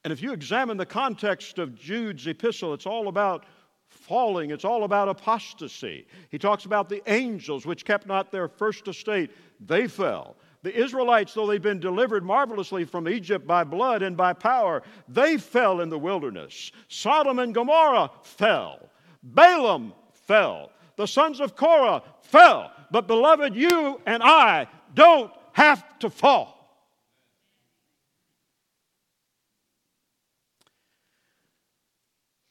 And 0.05 0.13
if 0.13 0.23
you 0.23 0.33
examine 0.33 0.77
the 0.77 0.87
context 0.87 1.59
of 1.59 1.75
Jude's 1.75 2.27
epistle, 2.27 2.75
it's 2.75 2.87
all 2.87 3.09
about 3.09 3.45
falling. 3.89 4.51
It's 4.51 4.65
all 4.65 4.85
about 4.85 5.09
apostasy. 5.09 6.07
He 6.31 6.39
talks 6.39 6.65
about 6.65 6.89
the 6.89 7.03
angels 7.11 7.65
which 7.65 7.85
kept 7.85 8.07
not 8.07 8.31
their 8.31 8.49
first 8.49 8.89
estate, 8.89 9.31
they 9.61 9.87
fell. 9.87 10.37
The 10.63 10.75
Israelites, 10.75 11.35
though 11.35 11.47
they'd 11.47 11.61
been 11.61 11.81
delivered 11.81 12.25
marvelously 12.25 12.85
from 12.85 13.07
Egypt 13.07 13.47
by 13.47 13.65
blood 13.65 14.03
and 14.03 14.17
by 14.17 14.33
power, 14.33 14.83
they 15.09 15.37
fell 15.37 15.81
in 15.81 15.91
the 15.91 15.99
wilderness. 15.99 16.73
Sodom 16.89 17.39
and 17.39 17.55
Gomorrah 17.55 18.11
fell. 18.23 18.89
Balaam 19.23 19.93
fell. 20.13 20.71
The 20.97 21.07
sons 21.07 21.41
of 21.41 21.57
Korah 21.57 22.03
fell. 22.23 22.73
But, 22.91 23.07
beloved, 23.07 23.55
you 23.55 24.01
and 24.07 24.23
I 24.23 24.69
don't 24.95 25.33
have 25.53 25.99
to 26.01 26.11
fall. 26.11 26.55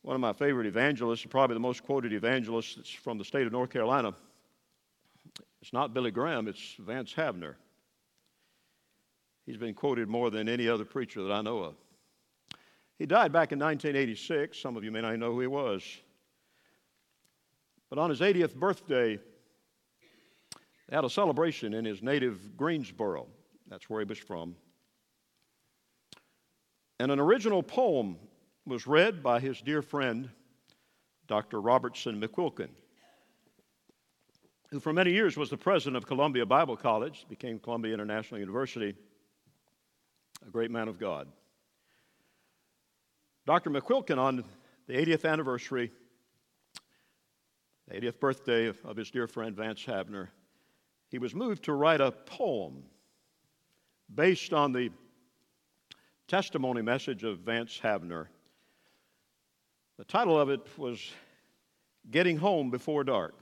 One 0.02 0.16
of 0.16 0.22
my 0.22 0.34
favorite 0.34 0.68
evangelists, 0.68 1.26
probably 1.26 1.54
the 1.54 1.62
most 1.62 1.84
quoted 1.84 2.12
evangelist 2.12 2.76
that's 2.76 2.90
from 2.90 3.18
the 3.18 3.24
state 3.24 3.48
of 3.48 3.54
North 3.54 3.70
Carolina, 3.70 4.14
it's 5.62 5.72
not 5.72 5.94
Billy 5.94 6.12
Graham, 6.12 6.50
it's 6.50 6.76
Vance 6.78 7.14
Havner. 7.14 7.56
He's 9.46 9.56
been 9.56 9.74
quoted 9.74 10.10
more 10.10 10.30
than 10.30 10.50
any 10.50 10.68
other 10.68 10.84
preacher 10.84 11.24
that 11.24 11.32
I 11.32 11.42
know 11.42 11.60
of. 11.60 11.76
He 13.00 13.06
died 13.06 13.32
back 13.32 13.54
in 13.54 13.60
1986. 13.60 14.58
Some 14.60 14.76
of 14.76 14.84
you 14.84 14.92
may 14.92 15.02
not 15.02 15.18
know 15.18 15.32
who 15.32 15.40
he 15.40 15.48
was. 15.48 15.84
But 17.94 18.02
on 18.02 18.10
his 18.10 18.22
80th 18.22 18.56
birthday, 18.56 19.20
they 20.90 20.96
had 20.96 21.06
a 21.06 21.10
celebration 21.12 21.76
in 21.76 21.86
his 21.86 22.02
native 22.02 22.58
Greensboro. 22.58 23.28
That's 23.68 23.88
where 23.88 24.00
he 24.00 24.06
was 24.08 24.18
from. 24.18 24.56
And 27.00 27.12
an 27.12 27.20
original 27.20 27.62
poem 27.62 28.18
was 28.66 28.88
read 28.88 29.22
by 29.22 29.40
his 29.40 29.62
dear 29.62 29.84
friend, 29.84 30.32
Dr. 31.28 31.62
Robertson 31.62 32.20
McQuilkin, 32.20 32.70
who 34.72 34.80
for 34.80 34.92
many 34.92 35.12
years 35.12 35.38
was 35.38 35.52
the 35.52 35.58
president 35.58 35.96
of 35.96 36.08
Columbia 36.08 36.48
Bible 36.48 36.76
College, 36.76 37.28
became 37.30 37.60
Columbia 37.60 37.94
International 37.94 38.40
University 38.40 38.96
a 40.44 40.50
great 40.50 40.72
man 40.72 40.88
of 40.88 40.98
God. 40.98 41.28
Dr. 43.46 43.70
McQuilkin, 43.70 44.18
on 44.18 44.44
the 44.88 44.94
80th 44.96 45.30
anniversary, 45.30 45.92
the 47.88 47.96
80th 47.96 48.20
birthday 48.20 48.68
of, 48.68 48.78
of 48.86 48.98
his 48.98 49.12
dear 49.12 49.28
friend 49.28 49.56
Vance 49.56 49.84
Havner, 49.86 50.30
he 51.10 51.18
was 51.18 51.36
moved 51.36 51.64
to 51.64 51.74
write 51.74 52.02
a 52.02 52.12
poem 52.12 52.84
based 54.14 54.54
on 54.54 54.72
the 54.72 54.90
testimony 56.28 56.82
message 56.82 57.24
of 57.24 57.40
Vance 57.40 57.80
Havner. 57.82 58.28
The 59.98 60.06
title 60.06 60.40
of 60.40 60.50
it 60.50 60.62
was 60.78 61.12
Getting 62.10 62.38
Home 62.38 62.72
Before 62.72 63.04
Dark. 63.04 63.36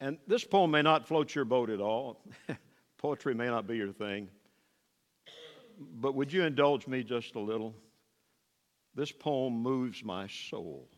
And 0.00 0.18
this 0.26 0.44
poem 0.44 0.70
may 0.70 0.82
not 0.82 1.06
float 1.06 1.34
your 1.34 1.44
boat 1.44 1.70
at 1.70 1.80
all. 1.80 2.22
Poetry 2.98 3.34
may 3.34 3.46
not 3.46 3.66
be 3.66 3.76
your 3.76 3.92
thing 3.92 4.28
but 6.00 6.14
would 6.14 6.32
you 6.32 6.44
indulge 6.44 6.86
me 6.86 7.02
just 7.02 7.34
a 7.34 7.40
little? 7.40 7.74
This 8.94 9.12
poem 9.12 9.54
moves 9.54 10.02
my 10.04 10.26
soul. 10.26 10.88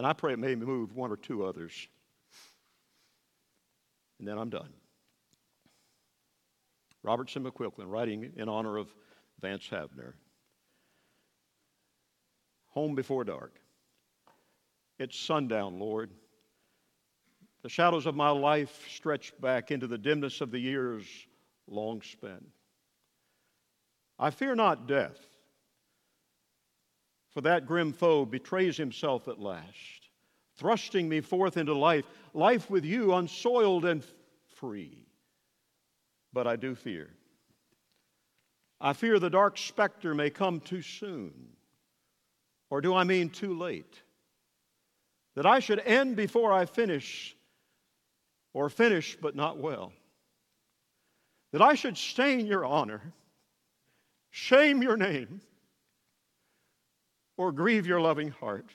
And 0.00 0.06
I 0.06 0.14
pray 0.14 0.32
it 0.32 0.38
may 0.38 0.54
move 0.54 0.96
one 0.96 1.12
or 1.12 1.18
two 1.18 1.44
others. 1.44 1.86
And 4.18 4.26
then 4.26 4.38
I'm 4.38 4.48
done. 4.48 4.70
Robertson 7.02 7.44
McQuilkin, 7.44 7.84
writing 7.84 8.32
in 8.34 8.48
honor 8.48 8.78
of 8.78 8.88
Vance 9.42 9.68
Havner. 9.70 10.14
Home 12.68 12.94
before 12.94 13.24
dark. 13.24 13.52
It's 14.98 15.20
sundown, 15.20 15.78
Lord. 15.78 16.08
The 17.60 17.68
shadows 17.68 18.06
of 18.06 18.14
my 18.14 18.30
life 18.30 18.86
stretch 18.88 19.34
back 19.38 19.70
into 19.70 19.86
the 19.86 19.98
dimness 19.98 20.40
of 20.40 20.50
the 20.50 20.58
years 20.58 21.04
long 21.68 22.00
spent. 22.00 22.46
I 24.18 24.30
fear 24.30 24.54
not 24.54 24.86
death, 24.88 25.18
for 27.30 27.40
that 27.42 27.66
grim 27.66 27.92
foe 27.92 28.24
betrays 28.24 28.76
himself 28.76 29.28
at 29.28 29.40
last, 29.40 30.08
thrusting 30.56 31.08
me 31.08 31.20
forth 31.20 31.56
into 31.56 31.74
life, 31.74 32.04
life 32.34 32.70
with 32.70 32.84
you 32.84 33.14
unsoiled 33.14 33.84
and 33.84 34.04
free. 34.56 35.06
But 36.32 36.46
I 36.46 36.56
do 36.56 36.74
fear. 36.74 37.10
I 38.80 38.92
fear 38.92 39.18
the 39.18 39.30
dark 39.30 39.58
specter 39.58 40.14
may 40.14 40.30
come 40.30 40.60
too 40.60 40.82
soon, 40.82 41.32
or 42.70 42.80
do 42.80 42.94
I 42.94 43.04
mean 43.04 43.30
too 43.30 43.56
late? 43.56 44.02
That 45.36 45.46
I 45.46 45.60
should 45.60 45.80
end 45.80 46.16
before 46.16 46.52
I 46.52 46.66
finish, 46.66 47.36
or 48.52 48.68
finish 48.68 49.16
but 49.20 49.36
not 49.36 49.58
well 49.58 49.92
that 51.52 51.62
I 51.62 51.74
should 51.74 51.96
stain 51.96 52.46
your 52.46 52.64
honor, 52.64 53.12
shame 54.30 54.82
your 54.82 54.96
name, 54.96 55.40
or 57.40 57.52
grieve 57.52 57.86
your 57.86 58.02
loving 58.02 58.28
heart. 58.28 58.74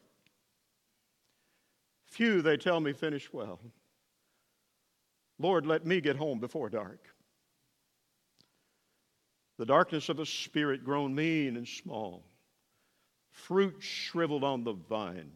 Few, 2.08 2.42
they 2.42 2.58
tell 2.58 2.80
me, 2.80 2.94
finish 2.94 3.32
well. 3.32 3.60
Lord, 5.38 5.68
let 5.68 5.86
me 5.86 6.02
get 6.02 6.16
home 6.16 6.40
before 6.40 6.68
dark. 6.72 7.08
The 9.60 9.68
darkness 9.68 10.10
of 10.10 10.20
a 10.20 10.26
spirit 10.26 10.84
grown 10.84 11.14
mean 11.14 11.58
and 11.58 11.68
small, 11.68 12.24
fruit 13.30 13.76
shriveled 13.78 14.44
on 14.44 14.64
the 14.64 14.74
vine, 14.74 15.30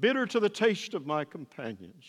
bitter 0.00 0.24
to 0.24 0.40
the 0.40 0.48
taste 0.48 0.94
of 0.94 1.04
my 1.04 1.26
companions 1.26 2.06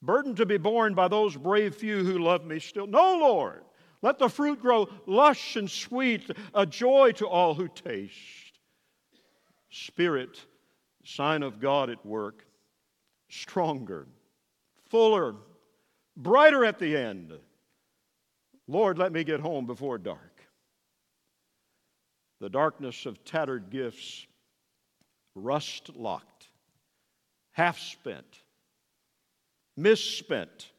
burden 0.00 0.34
to 0.36 0.46
be 0.46 0.56
borne 0.56 0.94
by 0.94 1.08
those 1.08 1.36
brave 1.36 1.74
few 1.74 2.02
who 2.02 2.20
love 2.20 2.46
me 2.46 2.58
still. 2.58 2.86
No, 2.86 3.18
Lord. 3.18 3.60
Let 4.00 4.18
the 4.18 4.30
fruit 4.30 4.62
grow 4.62 4.88
lush 5.04 5.56
and 5.56 5.70
sweet, 5.70 6.30
a 6.54 6.64
joy 6.64 7.12
to 7.16 7.28
all 7.28 7.52
who 7.52 7.68
taste. 7.68 8.16
Spirit, 9.70 10.40
sign 11.04 11.42
of 11.42 11.60
God 11.60 11.90
at 11.90 12.04
work, 12.04 12.44
stronger, 13.28 14.06
fuller, 14.90 15.34
brighter 16.16 16.64
at 16.64 16.78
the 16.78 16.96
end. 16.96 17.32
Lord, 18.66 18.98
let 18.98 19.12
me 19.12 19.24
get 19.24 19.40
home 19.40 19.66
before 19.66 19.98
dark. 19.98 20.42
The 22.40 22.48
darkness 22.48 23.06
of 23.06 23.24
tattered 23.24 23.70
gifts, 23.70 24.26
rust 25.34 25.90
locked, 25.96 26.48
half 27.52 27.78
spent 27.78 28.42
misspent. 29.80 30.70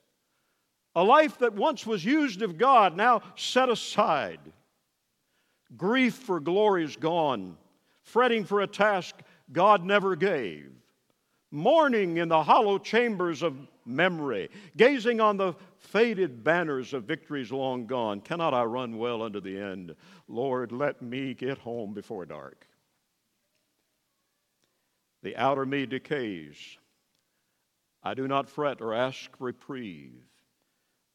A 0.95 1.03
life 1.03 1.39
that 1.39 1.53
once 1.53 1.85
was 1.85 2.03
used 2.03 2.41
of 2.41 2.57
God, 2.57 2.95
now 2.95 3.21
set 3.35 3.69
aside. 3.69 4.39
Grief 5.77 6.15
for 6.15 6.39
glory 6.39 6.83
is 6.83 6.95
gone. 6.95 7.57
Fretting 8.11 8.43
for 8.43 8.59
a 8.59 8.67
task 8.67 9.15
God 9.53 9.85
never 9.85 10.17
gave. 10.17 10.69
Mourning 11.49 12.17
in 12.17 12.27
the 12.27 12.43
hollow 12.43 12.77
chambers 12.77 13.41
of 13.41 13.55
memory. 13.85 14.49
Gazing 14.75 15.21
on 15.21 15.37
the 15.37 15.53
faded 15.77 16.43
banners 16.43 16.93
of 16.93 17.05
victories 17.05 17.53
long 17.53 17.87
gone. 17.87 18.19
Cannot 18.19 18.53
I 18.53 18.63
run 18.63 18.97
well 18.97 19.21
unto 19.21 19.39
the 19.39 19.57
end? 19.57 19.95
Lord, 20.27 20.73
let 20.73 21.01
me 21.01 21.33
get 21.33 21.57
home 21.57 21.93
before 21.93 22.25
dark. 22.25 22.67
The 25.23 25.37
outer 25.37 25.65
me 25.65 25.85
decays. 25.85 26.57
I 28.03 28.13
do 28.13 28.27
not 28.27 28.49
fret 28.49 28.81
or 28.81 28.93
ask 28.93 29.29
reprieve. 29.39 30.21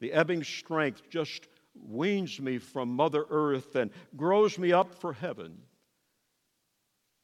The 0.01 0.14
ebbing 0.14 0.44
strength 0.44 1.11
just 1.11 1.47
weans 1.74 2.40
me 2.40 2.57
from 2.57 2.88
Mother 2.88 3.26
Earth 3.28 3.76
and 3.76 3.90
grows 4.16 4.59
me 4.59 4.72
up 4.72 4.94
for 4.94 5.12
heaven. 5.12 5.59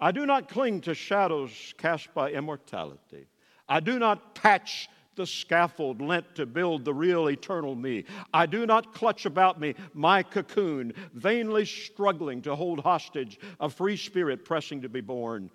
I 0.03 0.11
do 0.11 0.27
not 0.27 0.49
cling 0.49 0.81
to 0.83 0.95
shadows 0.95 1.75
cast 1.79 2.13
by 2.13 2.33
immortality. 2.33 3.27
I 3.69 3.81
do 3.81 3.99
not 3.99 4.35
patch 4.35 4.89
the 5.15 5.27
scaffold 5.27 6.01
lent 6.01 6.35
to 6.35 6.47
build 6.47 6.85
the 6.85 6.93
real 6.95 7.29
eternal 7.29 7.75
me. 7.75 8.05
I 8.35 8.47
do 8.47 8.67
not 8.67 8.95
clutch 8.95 9.27
about 9.27 9.61
me 9.61 9.75
my 9.95 10.23
cocoon, 10.23 10.93
vainly 11.15 11.65
struggling 11.67 12.43
to 12.43 12.57
hold 12.57 12.81
hostage 12.81 13.39
a 13.61 13.69
free 13.69 13.97
spirit 13.97 14.45
pressing 14.45 14.83
to 14.83 14.89
be 14.89 15.03
born. 15.03 15.51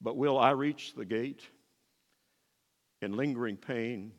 But 0.00 0.16
will 0.16 0.38
I 0.38 0.50
reach 0.50 0.94
the 0.94 1.04
gate? 1.04 1.42
in 3.00 3.16
lingering 3.16 3.56
pain, 3.56 4.12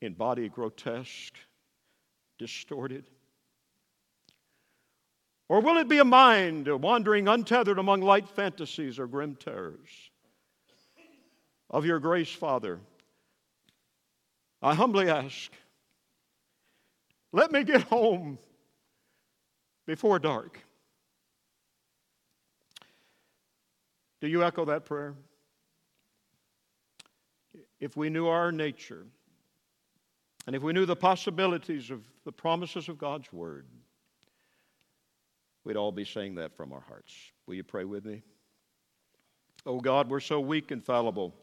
in 0.00 0.14
body 0.14 0.48
grotesque, 0.48 1.34
distorted? 2.38 3.10
Or 5.48 5.60
will 5.60 5.76
it 5.76 5.88
be 5.88 5.98
a 5.98 6.04
mind 6.04 6.66
wandering 6.82 7.28
untethered 7.28 7.78
among 7.78 8.00
light 8.00 8.28
fantasies 8.28 8.98
or 8.98 9.06
grim 9.06 9.36
terrors? 9.36 9.88
Of 11.70 11.84
your 11.84 11.98
grace, 11.98 12.32
Father, 12.32 12.80
I 14.62 14.74
humbly 14.74 15.08
ask, 15.08 15.52
let 17.32 17.52
me 17.52 17.64
get 17.64 17.82
home 17.82 18.38
before 19.86 20.18
dark. 20.18 20.60
Do 24.20 24.28
you 24.28 24.42
echo 24.42 24.64
that 24.64 24.84
prayer? 24.84 25.14
If 27.78 27.96
we 27.96 28.08
knew 28.08 28.26
our 28.26 28.50
nature, 28.50 29.06
and 30.46 30.56
if 30.56 30.62
we 30.62 30.72
knew 30.72 30.86
the 30.86 30.96
possibilities 30.96 31.90
of 31.90 32.02
the 32.24 32.32
promises 32.32 32.88
of 32.88 32.96
God's 32.96 33.32
Word, 33.32 33.66
we'd 35.66 35.76
all 35.76 35.90
be 35.90 36.04
saying 36.04 36.36
that 36.36 36.56
from 36.56 36.72
our 36.72 36.80
hearts. 36.80 37.12
Will 37.46 37.56
you 37.56 37.64
pray 37.64 37.84
with 37.84 38.04
me? 38.04 38.22
Oh 39.66 39.80
God, 39.80 40.08
we're 40.08 40.20
so 40.20 40.38
weak 40.38 40.70
and 40.70 40.82
fallible. 40.82 41.34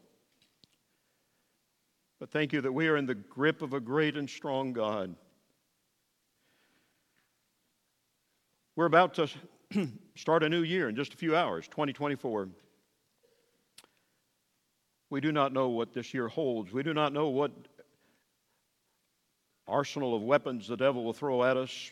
But 2.18 2.30
thank 2.30 2.54
you 2.54 2.62
that 2.62 2.72
we 2.72 2.88
are 2.88 2.96
in 2.96 3.04
the 3.04 3.14
grip 3.14 3.60
of 3.60 3.74
a 3.74 3.80
great 3.80 4.16
and 4.16 4.28
strong 4.28 4.72
God. 4.72 5.14
We're 8.76 8.86
about 8.86 9.12
to 9.14 9.28
start 10.16 10.42
a 10.42 10.48
new 10.48 10.62
year 10.62 10.88
in 10.88 10.96
just 10.96 11.12
a 11.12 11.18
few 11.18 11.36
hours, 11.36 11.68
2024. 11.68 12.48
We 15.10 15.20
do 15.20 15.32
not 15.32 15.52
know 15.52 15.68
what 15.68 15.92
this 15.92 16.14
year 16.14 16.28
holds. 16.28 16.72
We 16.72 16.82
do 16.82 16.94
not 16.94 17.12
know 17.12 17.28
what 17.28 17.52
arsenal 19.68 20.16
of 20.16 20.22
weapons 20.22 20.66
the 20.66 20.76
devil 20.76 21.04
will 21.04 21.12
throw 21.12 21.44
at 21.44 21.58
us. 21.58 21.90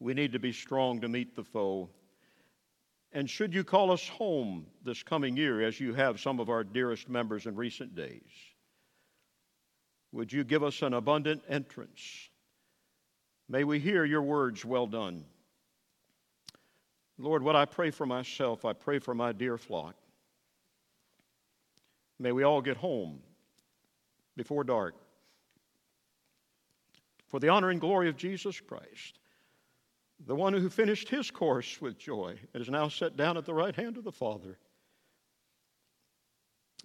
We 0.00 0.14
need 0.14 0.32
to 0.32 0.38
be 0.38 0.52
strong 0.52 1.00
to 1.00 1.08
meet 1.08 1.34
the 1.34 1.44
foe. 1.44 1.90
And 3.12 3.28
should 3.28 3.54
you 3.54 3.64
call 3.64 3.90
us 3.90 4.06
home 4.06 4.66
this 4.84 5.02
coming 5.02 5.36
year, 5.36 5.62
as 5.62 5.80
you 5.80 5.94
have 5.94 6.20
some 6.20 6.40
of 6.40 6.50
our 6.50 6.62
dearest 6.62 7.08
members 7.08 7.46
in 7.46 7.56
recent 7.56 7.94
days, 7.94 8.22
would 10.12 10.32
you 10.32 10.44
give 10.44 10.62
us 10.62 10.82
an 10.82 10.94
abundant 10.94 11.42
entrance? 11.48 12.28
May 13.48 13.64
we 13.64 13.78
hear 13.78 14.04
your 14.04 14.22
words, 14.22 14.64
well 14.64 14.86
done. 14.86 15.24
Lord, 17.18 17.42
what 17.42 17.56
I 17.56 17.64
pray 17.64 17.90
for 17.90 18.06
myself, 18.06 18.64
I 18.64 18.72
pray 18.74 18.98
for 18.98 19.14
my 19.14 19.32
dear 19.32 19.58
flock. 19.58 19.96
May 22.18 22.32
we 22.32 22.42
all 22.42 22.60
get 22.60 22.76
home 22.76 23.20
before 24.36 24.64
dark 24.64 24.94
for 27.28 27.38
the 27.38 27.48
honor 27.48 27.70
and 27.70 27.80
glory 27.80 28.08
of 28.08 28.16
Jesus 28.16 28.60
Christ, 28.60 29.18
the 30.26 30.34
one 30.34 30.52
who 30.52 30.68
finished 30.68 31.08
his 31.08 31.30
course 31.30 31.80
with 31.80 31.98
joy 31.98 32.38
and 32.52 32.60
is 32.60 32.68
now 32.68 32.88
set 32.88 33.16
down 33.16 33.36
at 33.36 33.44
the 33.44 33.54
right 33.54 33.74
hand 33.74 33.96
of 33.96 34.04
the 34.04 34.12
Father. 34.12 34.58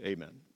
Amen. 0.03 0.41